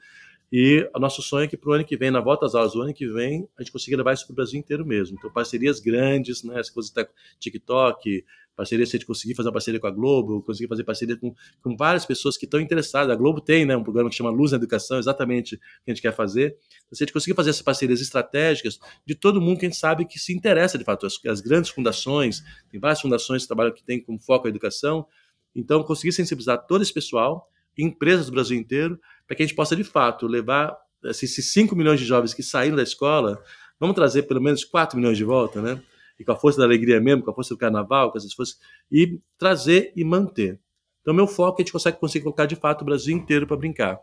E 0.57 0.89
o 0.95 0.99
nosso 0.99 1.21
sonho 1.21 1.43
é 1.43 1.47
que 1.49 1.57
para 1.57 1.69
o 1.69 1.73
ano 1.73 1.83
que 1.83 1.97
vem, 1.97 2.09
na 2.09 2.21
volta 2.21 2.45
às 2.45 2.55
aulas 2.55 2.71
do 2.71 2.81
ano 2.81 2.93
que 2.93 3.05
vem, 3.05 3.45
a 3.57 3.61
gente 3.61 3.73
consiga 3.73 3.97
levar 3.97 4.13
isso 4.13 4.25
para 4.25 4.31
o 4.31 4.35
Brasil 4.37 4.57
inteiro 4.57 4.85
mesmo. 4.85 5.17
Então, 5.19 5.29
parcerias 5.29 5.81
grandes, 5.81 6.45
né? 6.45 6.57
Essa 6.57 6.71
coisa 6.71 6.89
de 6.95 7.05
TikTok, 7.41 8.23
parceria, 8.55 8.85
se 8.85 8.95
a 8.95 8.97
gente 8.97 9.05
conseguir 9.05 9.35
fazer 9.35 9.49
uma 9.49 9.51
parceria 9.51 9.81
com 9.81 9.87
a 9.87 9.91
Globo, 9.91 10.41
conseguir 10.43 10.69
fazer 10.69 10.85
parceria 10.85 11.17
com, 11.17 11.35
com 11.61 11.75
várias 11.75 12.05
pessoas 12.05 12.37
que 12.37 12.45
estão 12.45 12.57
interessadas. 12.57 13.11
A 13.11 13.17
Globo 13.17 13.41
tem 13.41 13.65
né, 13.65 13.75
um 13.75 13.83
programa 13.83 14.09
que 14.09 14.15
chama 14.15 14.29
Luz 14.29 14.53
na 14.53 14.57
Educação, 14.57 14.97
exatamente 14.97 15.55
o 15.55 15.59
que 15.59 15.91
a 15.91 15.93
gente 15.93 16.01
quer 16.01 16.15
fazer. 16.15 16.55
Então, 16.85 16.95
se 16.95 17.03
a 17.03 17.05
gente 17.05 17.11
conseguir 17.11 17.35
fazer 17.35 17.49
essas 17.49 17.61
parcerias 17.61 17.99
estratégicas 17.99 18.79
de 19.05 19.13
todo 19.13 19.41
mundo 19.41 19.59
que 19.59 19.65
a 19.65 19.69
gente 19.69 19.77
sabe 19.77 20.05
que 20.05 20.17
se 20.17 20.33
interessa, 20.33 20.77
de 20.77 20.85
fato, 20.85 21.05
as, 21.05 21.19
as 21.25 21.41
grandes 21.41 21.69
fundações, 21.69 22.41
tem 22.71 22.79
várias 22.79 23.01
fundações 23.01 23.41
que 23.41 23.47
trabalham 23.49 23.73
que 23.73 23.83
têm 23.83 24.01
como 24.01 24.17
foco 24.17 24.47
a 24.47 24.49
educação, 24.49 25.05
então 25.53 25.83
conseguir 25.83 26.13
sensibilizar 26.13 26.65
todo 26.65 26.81
esse 26.81 26.93
pessoal, 26.93 27.51
empresas 27.77 28.27
do 28.27 28.31
Brasil 28.31 28.57
inteiro, 28.57 28.97
para 29.27 29.35
que 29.35 29.43
a 29.43 29.45
gente 29.45 29.55
possa, 29.55 29.75
de 29.75 29.83
fato, 29.83 30.27
levar 30.27 30.77
esses 31.03 31.51
5 31.51 31.75
milhões 31.75 31.99
de 31.99 32.05
jovens 32.05 32.33
que 32.33 32.43
saíram 32.43 32.75
da 32.75 32.83
escola, 32.83 33.41
vamos 33.79 33.95
trazer 33.95 34.23
pelo 34.23 34.41
menos 34.41 34.63
4 34.63 34.97
milhões 34.97 35.17
de 35.17 35.23
volta, 35.23 35.61
né? 35.61 35.81
E 36.19 36.23
com 36.23 36.31
a 36.31 36.35
força 36.35 36.59
da 36.59 36.65
alegria 36.65 36.99
mesmo, 37.01 37.23
com 37.23 37.31
a 37.31 37.33
força 37.33 37.53
do 37.53 37.57
carnaval, 37.57 38.11
com 38.11 38.17
essas 38.17 38.33
forças, 38.33 38.57
e 38.91 39.19
trazer 39.37 39.91
e 39.95 40.03
manter. 40.03 40.59
Então, 41.01 41.13
meu 41.13 41.27
foco 41.27 41.53
é 41.53 41.55
que 41.57 41.61
a 41.61 41.65
gente 41.65 41.73
consegue 41.73 41.99
conseguir 41.99 42.23
colocar, 42.23 42.45
de 42.45 42.55
fato, 42.55 42.81
o 42.81 42.85
Brasil 42.85 43.15
inteiro 43.15 43.45
para 43.45 43.57
brincar. 43.57 43.99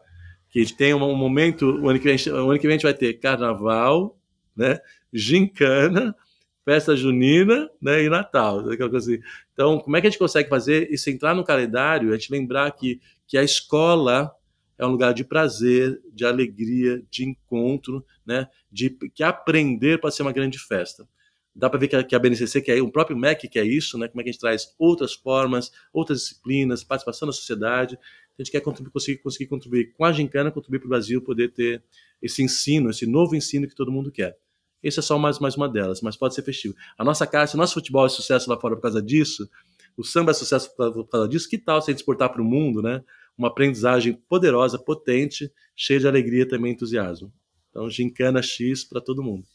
Que 0.50 0.60
a 0.60 0.62
gente 0.62 0.76
tenha 0.76 0.96
um, 0.96 1.16
momento, 1.16 1.66
o 1.66 1.88
ano, 1.88 1.98
que 1.98 2.04
vem, 2.04 2.32
o 2.32 2.50
ano 2.50 2.60
que 2.60 2.66
vem 2.66 2.74
a 2.74 2.78
gente 2.78 2.82
vai 2.82 2.94
ter 2.94 3.14
carnaval, 3.14 4.16
né? 4.54 4.78
gincana, 5.12 6.14
festa 6.64 6.96
junina 6.96 7.68
né, 7.80 8.04
e 8.04 8.08
Natal. 8.08 8.62
Coisa 8.62 8.96
assim. 8.96 9.18
Então, 9.52 9.78
como 9.78 9.96
é 9.96 10.00
que 10.00 10.06
a 10.06 10.10
gente 10.10 10.18
consegue 10.18 10.48
fazer 10.48 10.90
isso 10.90 11.10
entrar 11.10 11.34
no 11.34 11.44
calendário, 11.44 12.10
a 12.10 12.16
gente 12.16 12.30
lembrar 12.32 12.70
que, 12.72 13.00
que 13.26 13.36
a 13.36 13.42
escola 13.42 14.32
é 14.82 14.86
um 14.86 14.90
lugar 14.90 15.14
de 15.14 15.24
prazer, 15.24 16.00
de 16.12 16.24
alegria, 16.24 17.02
de 17.10 17.24
encontro, 17.24 18.04
né? 18.26 18.48
De 18.70 18.90
que 18.90 19.22
aprender 19.22 20.00
pode 20.00 20.14
ser 20.14 20.22
uma 20.22 20.32
grande 20.32 20.58
festa. 20.58 21.06
Dá 21.54 21.68
para 21.68 21.78
ver 21.78 21.88
que 21.88 21.96
a, 21.96 22.02
que 22.02 22.14
a 22.14 22.18
BNCC 22.18 22.62
quer, 22.62 22.82
o 22.82 22.90
próprio 22.90 23.16
MEC 23.16 23.48
quer 23.48 23.64
isso, 23.64 23.98
né? 23.98 24.08
Como 24.08 24.20
é 24.20 24.24
que 24.24 24.30
a 24.30 24.32
gente 24.32 24.40
traz 24.40 24.74
outras 24.78 25.12
formas, 25.12 25.70
outras 25.92 26.20
disciplinas, 26.20 26.82
participação 26.82 27.26
da 27.26 27.32
sociedade. 27.32 27.98
A 28.38 28.42
gente 28.42 28.50
quer 28.50 28.60
contribuir, 28.60 28.92
conseguir, 28.92 29.18
conseguir 29.18 29.46
contribuir 29.46 29.92
com 29.92 30.04
a 30.04 30.12
Gincana, 30.12 30.50
contribuir 30.50 30.80
para 30.80 30.86
o 30.86 30.90
Brasil 30.90 31.22
poder 31.22 31.52
ter 31.52 31.82
esse 32.20 32.42
ensino, 32.42 32.90
esse 32.90 33.06
novo 33.06 33.36
ensino 33.36 33.68
que 33.68 33.74
todo 33.74 33.92
mundo 33.92 34.10
quer. 34.10 34.36
Esse 34.82 34.98
é 34.98 35.02
só 35.02 35.16
mais, 35.16 35.38
mais 35.38 35.54
uma 35.54 35.68
delas, 35.68 36.00
mas 36.00 36.16
pode 36.16 36.34
ser 36.34 36.42
festivo. 36.42 36.74
A 36.98 37.04
nossa 37.04 37.26
casa, 37.26 37.54
o 37.54 37.58
nosso 37.58 37.74
futebol 37.74 38.04
é 38.04 38.08
sucesso 38.08 38.50
lá 38.50 38.58
fora 38.58 38.74
por 38.74 38.82
causa 38.82 39.00
disso, 39.00 39.48
o 39.96 40.02
samba 40.02 40.32
é 40.32 40.34
sucesso 40.34 40.74
por 40.74 41.08
causa 41.08 41.28
disso, 41.28 41.48
que 41.48 41.58
tal 41.58 41.80
se 41.80 41.90
a 41.90 41.92
gente 41.92 42.00
exportar 42.00 42.32
para 42.32 42.42
o 42.42 42.44
mundo, 42.44 42.82
né? 42.82 43.02
Uma 43.36 43.48
aprendizagem 43.48 44.12
poderosa, 44.28 44.78
potente, 44.78 45.50
cheia 45.74 46.00
de 46.00 46.06
alegria 46.06 46.42
e 46.42 46.48
também 46.48 46.72
entusiasmo. 46.72 47.32
Então, 47.70 47.88
gincana 47.88 48.42
X 48.42 48.84
para 48.84 49.00
todo 49.00 49.22
mundo. 49.22 49.46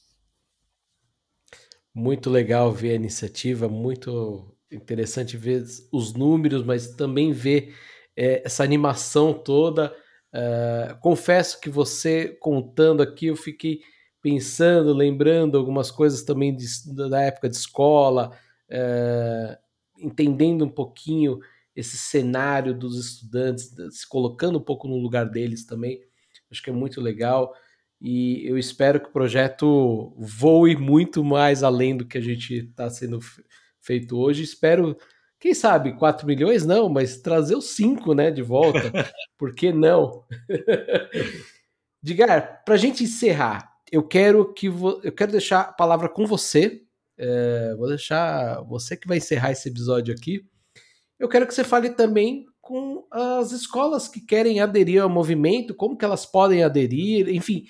Muito 1.93 2.30
legal 2.30 2.71
ver 2.71 2.91
a 2.91 2.95
iniciativa, 2.95 3.67
muito 3.67 4.55
interessante 4.71 5.38
ver 5.38 5.63
os 5.91 6.13
números, 6.13 6.63
mas 6.63 6.89
também 6.89 7.32
ver 7.32 7.75
é, 8.15 8.41
essa 8.45 8.63
animação 8.63 9.34
toda. 9.34 9.95
Uh, 10.34 10.99
confesso 10.99 11.59
que 11.59 11.69
você 11.69 12.28
contando 12.39 13.01
aqui, 13.01 13.28
eu 13.28 13.36
fiquei 13.36 13.80
pensando, 14.21 14.93
lembrando 14.93 15.57
algumas 15.57 15.89
coisas 15.89 16.23
também 16.23 16.55
de, 16.55 16.65
da 17.09 17.21
época 17.21 17.49
de 17.49 17.55
escola, 17.55 18.38
uh, 18.69 19.57
entendendo 19.99 20.65
um 20.65 20.69
pouquinho 20.69 21.39
esse 21.78 21.95
cenário 21.95 22.73
dos 22.73 22.97
estudantes, 22.97 23.71
se 23.91 24.09
colocando 24.09 24.57
um 24.57 24.63
pouco 24.63 24.88
no 24.88 24.97
lugar 24.97 25.30
deles 25.30 25.63
também. 25.63 26.01
Acho 26.49 26.63
que 26.63 26.71
é 26.71 26.73
muito 26.73 26.99
legal 26.99 27.53
e 28.01 28.47
eu 28.47 28.57
espero 28.57 28.99
que 28.99 29.09
o 29.09 29.13
projeto 29.13 30.11
voe 30.17 30.75
muito 30.75 31.23
mais 31.23 31.61
além 31.61 31.95
do 31.95 32.05
que 32.05 32.17
a 32.17 32.21
gente 32.21 32.53
está 32.55 32.89
sendo 32.89 33.19
feito 33.80 34.17
hoje. 34.17 34.41
Espero, 34.41 34.97
quem 35.39 35.53
sabe, 35.53 35.93
4 35.93 36.25
milhões 36.25 36.65
não, 36.65 36.89
mas 36.89 37.17
trazer 37.17 37.55
os 37.55 37.65
5 37.65 38.15
né, 38.15 38.32
de 38.32 38.41
volta. 38.41 38.80
Por 39.38 39.53
que 39.53 39.71
não? 39.71 40.23
Digar, 42.01 42.63
para 42.63 42.73
a 42.73 42.78
gente 42.78 43.03
encerrar, 43.03 43.71
eu 43.91 44.01
quero 44.01 44.51
que 44.51 44.65
eu 44.67 45.11
quero 45.11 45.32
deixar 45.32 45.61
a 45.61 45.73
palavra 45.73 46.09
com 46.09 46.25
você. 46.25 46.84
É, 47.19 47.75
vou 47.75 47.88
deixar 47.88 48.61
você 48.63 48.97
que 48.97 49.07
vai 49.07 49.17
encerrar 49.17 49.51
esse 49.51 49.69
episódio 49.69 50.13
aqui 50.13 50.43
eu 51.20 51.28
quero 51.28 51.47
que 51.47 51.53
você 51.53 51.63
fale 51.63 51.89
também 51.89 52.45
com 52.61 53.05
as 53.11 53.51
escolas 53.51 54.07
que 54.07 54.20
querem 54.20 54.59
aderir 54.59 55.01
ao 55.01 55.09
movimento, 55.09 55.74
como 55.74 55.97
que 55.97 56.05
elas 56.05 56.26
podem 56.26 56.63
aderir, 56.63 57.30
enfim, 57.30 57.65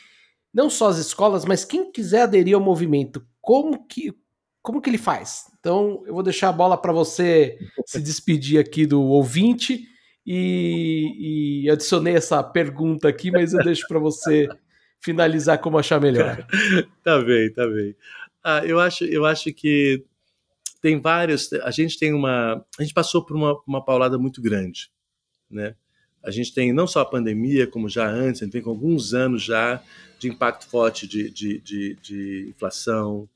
não 0.54 0.70
só 0.70 0.88
as 0.90 0.98
escolas, 0.98 1.46
mas 1.46 1.64
quem 1.64 1.92
quiser 1.92 2.24
aderir 2.24 2.56
ao 2.56 2.62
movimento, 2.62 3.26
como 3.42 3.86
que 3.88 4.14
como 4.68 4.82
que 4.82 4.90
ele 4.90 4.98
faz? 4.98 5.46
Então, 5.58 6.04
eu 6.06 6.14
vou 6.14 6.22
deixar 6.22 6.50
a 6.50 6.52
bola 6.52 6.76
para 6.78 6.92
você 6.92 7.58
se 7.86 8.02
despedir 8.02 8.60
aqui 8.60 8.86
do 8.86 9.02
ouvinte 9.02 9.88
e, 10.26 11.64
e 11.64 11.70
adicionei 11.70 12.18
essa 12.18 12.44
pergunta 12.44 13.08
aqui, 13.08 13.32
mas 13.32 13.54
eu 13.54 13.64
deixo 13.64 13.88
para 13.88 13.98
você 13.98 14.50
finalizar 15.00 15.60
como 15.60 15.78
achar 15.78 16.02
melhor. 16.02 16.46
tá 17.02 17.22
bem, 17.22 17.50
tá 17.54 17.66
bem. 17.66 17.96
Ah, 18.44 18.66
eu 18.66 18.78
acho, 18.78 19.06
eu 19.06 19.26
acho 19.26 19.54
que 19.54 20.04
tem 20.82 21.00
vários. 21.00 21.52
A 21.54 21.72
gente 21.72 21.98
tem 21.98 22.14
uma. 22.14 22.66
A 22.80 22.84
gente 22.84 22.94
passou 22.94 23.26
por 23.26 23.36
uma, 23.36 23.58
uma 23.68 23.84
paulada 23.84 24.18
muito 24.18 24.42
grande, 24.42 24.90
né? 25.50 25.76
A 26.24 26.32
gente 26.32 26.54
tem 26.54 26.74
não 26.74 26.88
só 26.88 27.02
a 27.02 27.06
pandemia, 27.06 27.68
como 27.68 27.88
já 27.88 28.08
antes, 28.08 28.42
a 28.42 28.46
gente 28.46 28.54
vem 28.54 28.62
com 28.62 28.70
alguns 28.70 29.14
anos 29.14 29.44
já 29.44 29.82
de 30.20 30.28
impacto 30.28 30.68
forte 30.68 31.08
de, 31.08 31.30
de, 31.30 31.60
de, 31.60 31.96
de 32.02 32.48
inflação, 32.50 33.30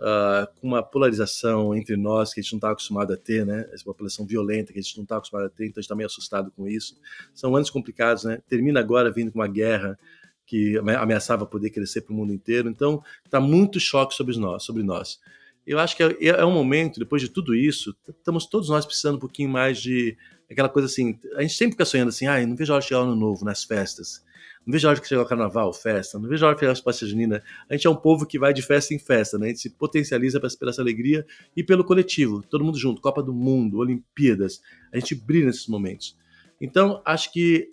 uh, 0.00 0.60
com 0.60 0.66
uma 0.66 0.82
polarização 0.82 1.74
entre 1.74 1.96
nós 1.96 2.32
que 2.32 2.40
a 2.40 2.42
gente 2.42 2.52
não 2.52 2.58
está 2.58 2.70
acostumado 2.72 3.12
a 3.12 3.16
ter, 3.16 3.46
né? 3.46 3.68
Essa 3.72 3.84
população 3.84 4.26
violenta 4.26 4.72
que 4.72 4.78
a 4.78 4.82
gente 4.82 4.96
não 4.96 5.04
está 5.04 5.18
acostumado 5.18 5.46
a 5.46 5.50
ter, 5.50 5.66
então 5.66 5.78
a 5.78 5.82
gente 5.82 5.86
está 5.86 5.94
meio 5.94 6.06
assustado 6.06 6.50
com 6.50 6.66
isso. 6.66 6.96
São 7.34 7.54
anos 7.54 7.70
complicados, 7.70 8.24
né? 8.24 8.42
Termina 8.48 8.80
agora 8.80 9.10
vindo 9.10 9.30
com 9.30 9.38
uma 9.38 9.48
guerra 9.48 9.98
que 10.44 10.76
ameaçava 10.78 11.46
poder 11.46 11.70
crescer 11.70 12.00
para 12.00 12.12
o 12.12 12.16
mundo 12.16 12.32
inteiro. 12.32 12.68
Então, 12.68 13.02
está 13.24 13.40
muito 13.40 13.78
choque 13.78 14.14
sobre 14.14 14.36
nós, 14.36 14.64
sobre 14.64 14.82
nós 14.82 15.20
eu 15.66 15.78
acho 15.78 15.96
que 15.96 16.02
é, 16.02 16.16
é, 16.20 16.44
um 16.44 16.52
momento, 16.52 16.98
depois 16.98 17.22
de 17.22 17.28
tudo 17.28 17.54
isso, 17.54 17.94
estamos 18.08 18.46
todos 18.46 18.68
nós 18.68 18.84
precisando 18.84 19.16
um 19.16 19.20
pouquinho 19.20 19.48
mais 19.48 19.80
de 19.80 20.16
aquela 20.50 20.68
coisa 20.68 20.86
assim. 20.86 21.18
A 21.36 21.42
gente 21.42 21.54
sempre 21.54 21.72
fica 21.72 21.84
sonhando 21.84 22.08
assim, 22.08 22.26
ah, 22.26 22.44
não 22.46 22.56
vejo 22.56 22.72
a 22.72 22.76
hora 22.76 22.82
de 22.82 22.88
chegar 22.88 23.00
o 23.00 23.04
ano 23.04 23.16
novo 23.16 23.44
nas 23.44 23.64
festas. 23.64 24.24
Não 24.66 24.72
vejo 24.72 24.86
a 24.86 24.90
hora 24.90 25.00
de 25.00 25.06
chegar 25.06 25.22
o 25.22 25.26
carnaval, 25.26 25.72
festa. 25.72 26.18
Não 26.18 26.28
vejo 26.28 26.44
a 26.44 26.48
hora 26.48 26.54
de 26.54 26.60
chegar 26.60 26.72
a 26.72 26.76
festa 26.76 27.06
junina. 27.06 27.42
A 27.68 27.74
gente 27.74 27.86
é 27.86 27.90
um 27.90 27.96
povo 27.96 28.24
que 28.26 28.38
vai 28.38 28.52
de 28.52 28.62
festa 28.62 28.94
em 28.94 28.98
festa, 28.98 29.36
né? 29.38 29.46
A 29.46 29.48
gente 29.48 29.60
se 29.60 29.70
potencializa 29.70 30.40
pela 30.40 30.70
essa 30.70 30.80
alegria 30.80 31.26
e 31.56 31.64
pelo 31.64 31.84
coletivo. 31.84 32.42
Todo 32.42 32.64
mundo 32.64 32.78
junto. 32.78 33.00
Copa 33.00 33.22
do 33.22 33.32
Mundo, 33.32 33.78
Olimpíadas. 33.78 34.62
A 34.92 34.98
gente 34.98 35.14
brilha 35.16 35.46
nesses 35.46 35.66
momentos. 35.66 36.16
Então, 36.60 37.02
acho 37.04 37.32
que 37.32 37.72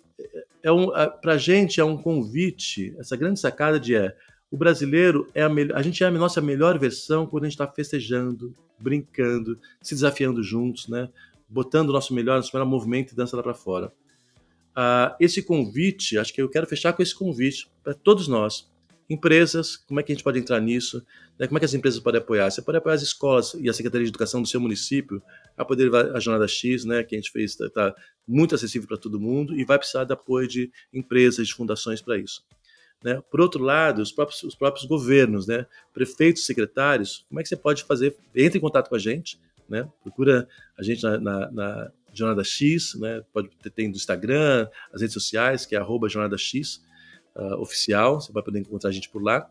é 0.62 0.72
um, 0.72 0.88
pra 1.20 1.38
gente 1.38 1.80
é 1.80 1.84
um 1.84 1.96
convite, 1.96 2.94
essa 2.98 3.16
grande 3.16 3.40
sacada 3.40 3.78
de 3.78 3.94
é, 3.94 4.14
o 4.50 4.56
brasileiro 4.56 5.30
é 5.34 5.42
a 5.42 5.48
melhor, 5.48 5.78
a 5.78 5.82
gente 5.82 6.02
é 6.02 6.06
a 6.06 6.10
nossa 6.10 6.40
melhor 6.40 6.78
versão 6.78 7.26
quando 7.26 7.44
a 7.44 7.46
gente 7.46 7.54
está 7.54 7.68
festejando, 7.68 8.54
brincando, 8.78 9.58
se 9.80 9.94
desafiando 9.94 10.42
juntos, 10.42 10.88
né? 10.88 11.08
Botando 11.48 11.90
o 11.90 11.92
nosso 11.92 12.12
melhor, 12.12 12.36
nosso 12.36 12.50
melhor 12.54 12.66
movimento 12.66 13.12
e 13.12 13.16
dança 13.16 13.36
lá 13.36 13.42
para 13.42 13.54
fora. 13.54 13.92
Uh, 14.70 15.14
esse 15.20 15.42
convite, 15.42 16.18
acho 16.18 16.32
que 16.32 16.42
eu 16.42 16.48
quero 16.48 16.66
fechar 16.66 16.92
com 16.92 17.02
esse 17.02 17.14
convite 17.14 17.70
para 17.82 17.94
todos 17.94 18.26
nós. 18.26 18.68
Empresas, 19.08 19.76
como 19.76 19.98
é 19.98 20.02
que 20.02 20.12
a 20.12 20.14
gente 20.14 20.22
pode 20.22 20.38
entrar 20.38 20.60
nisso? 20.60 21.04
Né? 21.38 21.46
Como 21.46 21.58
é 21.58 21.60
que 21.60 21.64
as 21.64 21.74
empresas 21.74 21.98
podem 22.00 22.20
apoiar? 22.20 22.48
Você 22.50 22.62
pode 22.62 22.78
apoiar 22.78 22.94
as 22.94 23.02
escolas 23.02 23.54
e 23.54 23.68
a 23.68 23.72
Secretaria 23.72 24.04
de 24.04 24.10
Educação 24.10 24.40
do 24.40 24.46
seu 24.46 24.60
município 24.60 25.20
a 25.56 25.64
poder 25.64 25.84
levar 25.84 26.16
a 26.16 26.20
Jornada 26.20 26.46
X, 26.46 26.84
né, 26.84 27.02
que 27.02 27.16
a 27.16 27.18
gente 27.18 27.30
fez, 27.30 27.52
está 27.52 27.68
tá 27.68 27.94
muito 28.26 28.54
acessível 28.54 28.86
para 28.86 28.96
todo 28.96 29.18
mundo 29.18 29.58
e 29.58 29.64
vai 29.64 29.78
precisar 29.78 30.04
de 30.04 30.12
apoio 30.12 30.46
de 30.46 30.70
empresas, 30.92 31.48
de 31.48 31.54
fundações 31.54 32.00
para 32.00 32.18
isso. 32.18 32.44
Né? 33.02 33.22
Por 33.30 33.40
outro 33.40 33.62
lado, 33.62 34.02
os 34.02 34.12
próprios, 34.12 34.42
os 34.42 34.54
próprios 34.54 34.86
governos, 34.86 35.46
né? 35.46 35.66
prefeitos, 35.92 36.44
secretários, 36.44 37.24
como 37.28 37.40
é 37.40 37.42
que 37.42 37.48
você 37.48 37.56
pode 37.56 37.84
fazer? 37.84 38.16
Entre 38.34 38.58
em 38.58 38.60
contato 38.60 38.88
com 38.88 38.94
a 38.94 38.98
gente, 38.98 39.40
né? 39.68 39.88
procura 40.02 40.46
a 40.78 40.82
gente 40.82 41.02
na, 41.02 41.18
na, 41.18 41.50
na 41.50 41.90
Jornada 42.12 42.44
X, 42.44 42.94
né? 42.96 43.22
pode 43.32 43.48
ter 43.62 43.70
tem 43.70 43.90
do 43.90 43.96
Instagram, 43.96 44.68
as 44.92 45.00
redes 45.00 45.14
sociais, 45.14 45.64
que 45.64 45.74
é 45.74 45.78
arroba 45.78 46.08
Jornada 46.08 46.36
X 46.36 46.82
uh, 47.34 47.54
oficial, 47.60 48.20
você 48.20 48.32
vai 48.32 48.42
poder 48.42 48.58
encontrar 48.58 48.90
a 48.90 48.92
gente 48.92 49.08
por 49.08 49.22
lá. 49.22 49.48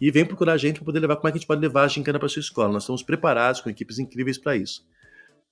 E 0.00 0.10
vem 0.10 0.24
procurar 0.24 0.54
a 0.54 0.56
gente 0.56 0.76
para 0.76 0.86
poder 0.86 1.00
levar 1.00 1.16
como 1.16 1.28
é 1.28 1.32
que 1.32 1.36
a 1.36 1.40
gente 1.40 1.46
pode 1.46 1.60
levar 1.60 1.84
a 1.84 1.88
gincana 1.88 2.18
para 2.18 2.28
sua 2.28 2.40
escola. 2.40 2.72
Nós 2.72 2.82
estamos 2.82 3.02
preparados 3.02 3.60
com 3.60 3.70
equipes 3.70 3.98
incríveis 3.98 4.38
para 4.38 4.56
isso. 4.56 4.84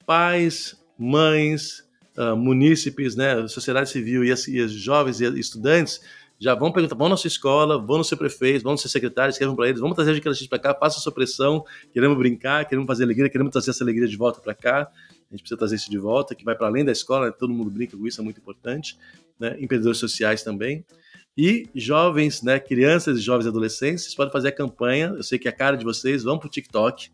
Pais, 0.04 0.82
mães, 0.98 1.88
uh, 2.16 2.36
munícipes, 2.36 3.14
né, 3.14 3.46
sociedade 3.48 3.90
civil 3.90 4.24
e 4.24 4.32
as, 4.32 4.48
e 4.48 4.58
as 4.58 4.72
jovens 4.72 5.20
e 5.20 5.38
estudantes 5.38 6.00
já 6.40 6.54
vão 6.54 6.72
perguntar, 6.72 6.96
vão 6.96 7.10
na 7.10 7.18
sua 7.18 7.28
escola, 7.28 7.78
vão 7.78 7.98
no 7.98 8.04
seu 8.04 8.16
prefeito, 8.16 8.62
vão 8.62 8.72
no 8.72 8.78
seu 8.78 8.88
secretário, 8.88 9.30
escrevam 9.30 9.54
para 9.54 9.68
eles, 9.68 9.78
vamos 9.78 9.94
trazer 9.94 10.10
a 10.10 10.14
gente 10.14 10.48
para 10.48 10.58
cá, 10.58 10.74
faça 10.74 10.98
a 10.98 11.00
sua 11.00 11.12
pressão, 11.12 11.62
queremos 11.92 12.16
brincar, 12.16 12.64
queremos 12.64 12.86
fazer 12.86 13.04
alegria, 13.04 13.28
queremos 13.28 13.52
trazer 13.52 13.72
essa 13.72 13.84
alegria 13.84 14.08
de 14.08 14.16
volta 14.16 14.40
para 14.40 14.54
cá, 14.54 14.90
a 14.90 15.34
gente 15.34 15.42
precisa 15.42 15.58
trazer 15.58 15.76
isso 15.76 15.90
de 15.90 15.98
volta, 15.98 16.34
que 16.34 16.42
vai 16.42 16.56
para 16.56 16.66
além 16.66 16.82
da 16.82 16.92
escola, 16.92 17.26
né? 17.26 17.34
todo 17.38 17.52
mundo 17.52 17.70
brinca 17.70 17.94
com 17.94 18.06
isso, 18.06 18.22
é 18.22 18.24
muito 18.24 18.40
importante, 18.40 18.96
né? 19.38 19.54
empreendedores 19.60 19.98
sociais 19.98 20.42
também, 20.42 20.82
E 21.36 21.68
jovens, 21.74 22.42
né, 22.42 22.58
crianças 22.58 23.18
e 23.18 23.20
jovens 23.20 23.46
adolescentes, 23.46 24.04
vocês 24.04 24.14
podem 24.14 24.32
fazer 24.32 24.48
a 24.48 24.52
campanha. 24.52 25.14
Eu 25.16 25.22
sei 25.22 25.38
que 25.38 25.46
é 25.46 25.50
a 25.50 25.54
cara 25.54 25.76
de 25.76 25.84
vocês, 25.84 26.22
vão 26.24 26.38
para 26.38 26.48
o 26.48 26.50
TikTok, 26.50 27.10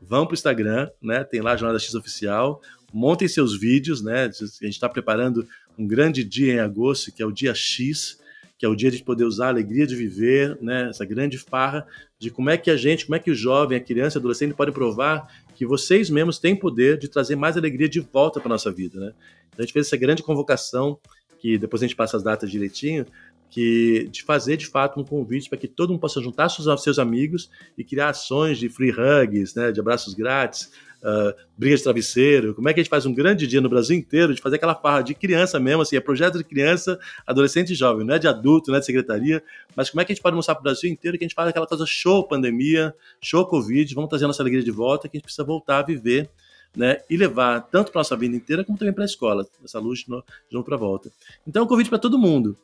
vão 0.00 0.26
para 0.26 0.32
o 0.32 0.34
Instagram, 0.34 0.90
né? 1.00 1.24
Tem 1.24 1.40
lá 1.40 1.52
a 1.52 1.56
Jornada 1.56 1.78
X 1.78 1.94
Oficial. 1.94 2.60
Montem 2.92 3.28
seus 3.28 3.58
vídeos, 3.58 4.02
né? 4.02 4.24
A 4.24 4.30
gente 4.30 4.68
está 4.74 4.88
preparando 4.88 5.46
um 5.78 5.86
grande 5.86 6.24
dia 6.24 6.54
em 6.54 6.58
agosto, 6.58 7.12
que 7.12 7.22
é 7.22 7.26
o 7.26 7.32
dia 7.32 7.54
X, 7.54 8.18
que 8.58 8.64
é 8.64 8.68
o 8.68 8.74
dia 8.74 8.90
de 8.90 9.02
poder 9.02 9.24
usar 9.24 9.46
a 9.46 9.48
alegria 9.48 9.86
de 9.86 9.94
viver, 9.94 10.58
né? 10.62 10.88
Essa 10.88 11.04
grande 11.04 11.38
farra 11.38 11.86
de 12.18 12.30
como 12.30 12.48
é 12.48 12.56
que 12.56 12.70
a 12.70 12.76
gente, 12.76 13.04
como 13.04 13.16
é 13.16 13.18
que 13.18 13.30
o 13.30 13.34
jovem, 13.34 13.76
a 13.76 13.80
criança, 13.80 14.18
o 14.18 14.20
adolescente 14.20 14.54
pode 14.54 14.72
provar 14.72 15.26
que 15.54 15.66
vocês 15.66 16.08
mesmos 16.08 16.38
têm 16.38 16.56
poder 16.56 16.98
de 16.98 17.08
trazer 17.08 17.36
mais 17.36 17.56
alegria 17.56 17.88
de 17.88 18.00
volta 18.00 18.40
para 18.40 18.48
nossa 18.48 18.70
vida, 18.70 18.98
né? 18.98 19.12
Então, 19.48 19.58
a 19.58 19.62
gente 19.62 19.72
fez 19.72 19.86
essa 19.86 19.96
grande 19.96 20.22
convocação 20.22 20.98
que 21.38 21.58
depois 21.58 21.82
a 21.82 21.86
gente 21.86 21.96
passa 21.96 22.16
as 22.16 22.22
datas 22.22 22.50
direitinho, 22.50 23.06
que 23.50 24.08
de 24.10 24.22
fazer 24.22 24.56
de 24.56 24.66
fato 24.66 24.98
um 24.98 25.04
convite 25.04 25.48
para 25.48 25.58
que 25.58 25.68
todo 25.68 25.90
mundo 25.90 26.00
possa 26.00 26.20
juntar 26.20 26.48
seus, 26.48 26.82
seus 26.82 26.98
amigos 26.98 27.50
e 27.76 27.84
criar 27.84 28.10
ações 28.10 28.58
de 28.58 28.68
free 28.68 28.90
hugs, 28.90 29.54
né, 29.54 29.70
de 29.70 29.80
abraços 29.80 30.14
grátis, 30.14 30.72
uh, 31.06 31.34
briga 31.56 31.76
de 31.76 31.82
travesseiro. 31.82 32.54
Como 32.54 32.68
é 32.68 32.74
que 32.74 32.80
a 32.80 32.82
gente 32.82 32.90
faz 32.90 33.06
um 33.06 33.14
grande 33.14 33.46
dia 33.46 33.60
no 33.60 33.68
Brasil 33.68 33.96
inteiro 33.96 34.34
de 34.34 34.40
fazer 34.40 34.56
aquela 34.56 34.74
farra 34.74 35.02
de 35.02 35.14
criança 35.14 35.60
mesmo, 35.60 35.82
assim, 35.82 35.96
é 35.96 36.00
projeto 36.00 36.38
de 36.38 36.44
criança, 36.44 36.98
adolescente 37.24 37.70
e 37.70 37.74
jovem, 37.74 38.04
não 38.04 38.14
é 38.14 38.18
de 38.18 38.26
adulto, 38.26 38.70
não 38.70 38.76
é 38.76 38.80
de 38.80 38.86
secretaria, 38.86 39.42
mas 39.76 39.88
como 39.88 40.00
é 40.00 40.04
que 40.04 40.12
a 40.12 40.14
gente 40.14 40.22
pode 40.22 40.34
mostrar 40.34 40.56
para 40.56 40.62
o 40.62 40.64
Brasil 40.64 40.90
inteiro 40.90 41.16
que 41.16 41.24
a 41.24 41.26
gente 41.28 41.34
faz 41.34 41.48
aquela 41.48 41.66
coisa 41.66 41.86
show 41.86 42.26
pandemia, 42.26 42.92
show 43.20 43.46
Covid, 43.46 43.94
vamos 43.94 44.10
trazer 44.10 44.24
a 44.24 44.28
nossa 44.28 44.42
alegria 44.42 44.62
de 44.62 44.70
volta, 44.70 45.08
que 45.08 45.16
a 45.16 45.18
gente 45.18 45.24
precisa 45.24 45.44
voltar 45.44 45.78
a 45.78 45.82
viver 45.82 46.28
né, 46.76 46.98
e 47.08 47.16
levar 47.16 47.60
tanto 47.60 47.90
para 47.90 48.00
a 48.00 48.02
nossa 48.02 48.16
vida 48.16 48.36
inteira 48.36 48.62
como 48.62 48.76
também 48.76 48.92
para 48.92 49.04
a 49.04 49.06
escola, 49.06 49.46
essa 49.64 49.78
luz 49.78 50.00
de 50.00 50.10
novo 50.10 50.64
para 50.64 50.76
volta. 50.76 51.10
Então, 51.46 51.64
um 51.64 51.66
convite 51.66 51.88
para 51.88 51.98
todo 51.98 52.18
mundo. 52.18 52.56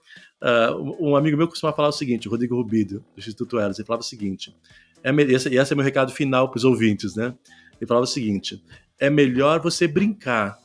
Uh, 0.42 1.08
um 1.08 1.16
amigo 1.16 1.36
meu 1.36 1.48
costuma 1.48 1.72
falar 1.72 1.88
o 1.88 1.92
seguinte, 1.92 2.28
o 2.28 2.30
Rodrigo 2.30 2.54
Rubido, 2.56 2.98
do 3.14 3.18
Instituto 3.18 3.58
Elas, 3.58 3.78
ele 3.78 3.86
falava 3.86 4.02
o 4.02 4.04
seguinte, 4.04 4.54
é, 5.02 5.10
esse, 5.32 5.54
esse 5.54 5.72
é 5.72 5.76
meu 5.76 5.84
recado 5.84 6.12
final 6.12 6.48
para 6.48 6.58
os 6.58 6.64
ouvintes, 6.64 7.16
né? 7.16 7.34
Ele 7.82 7.88
falava 7.88 8.04
o 8.04 8.06
seguinte, 8.06 8.62
é 8.96 9.10
melhor 9.10 9.58
você 9.60 9.88
brincar, 9.88 10.56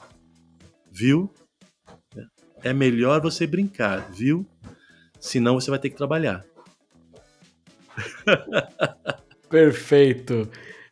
viu? 0.92 1.34
É 2.64 2.72
melhor 2.72 3.20
você 3.20 3.48
brincar, 3.48 4.08
viu? 4.12 4.46
Senão 5.20 5.56
você 5.56 5.72
vai 5.72 5.80
ter 5.80 5.90
que 5.90 5.98
trabalhar. 5.98 6.46
Perfeito. 9.50 10.48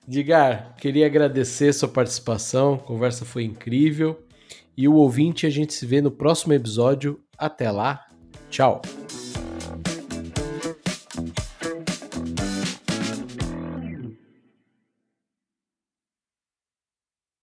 Digar, 0.08 0.76
queria 0.78 1.06
agradecer 1.06 1.72
sua 1.74 1.90
participação, 1.90 2.74
a 2.74 2.80
conversa 2.80 3.24
foi 3.24 3.44
incrível. 3.44 4.26
E 4.76 4.88
o 4.88 4.96
ouvinte, 4.96 5.46
a 5.46 5.50
gente 5.52 5.76
se 5.76 5.86
vê 5.86 6.02
no 6.02 6.10
próximo 6.10 6.54
episódio. 6.54 7.24
Até 7.38 7.70
lá, 7.70 8.04
tchau! 8.50 8.82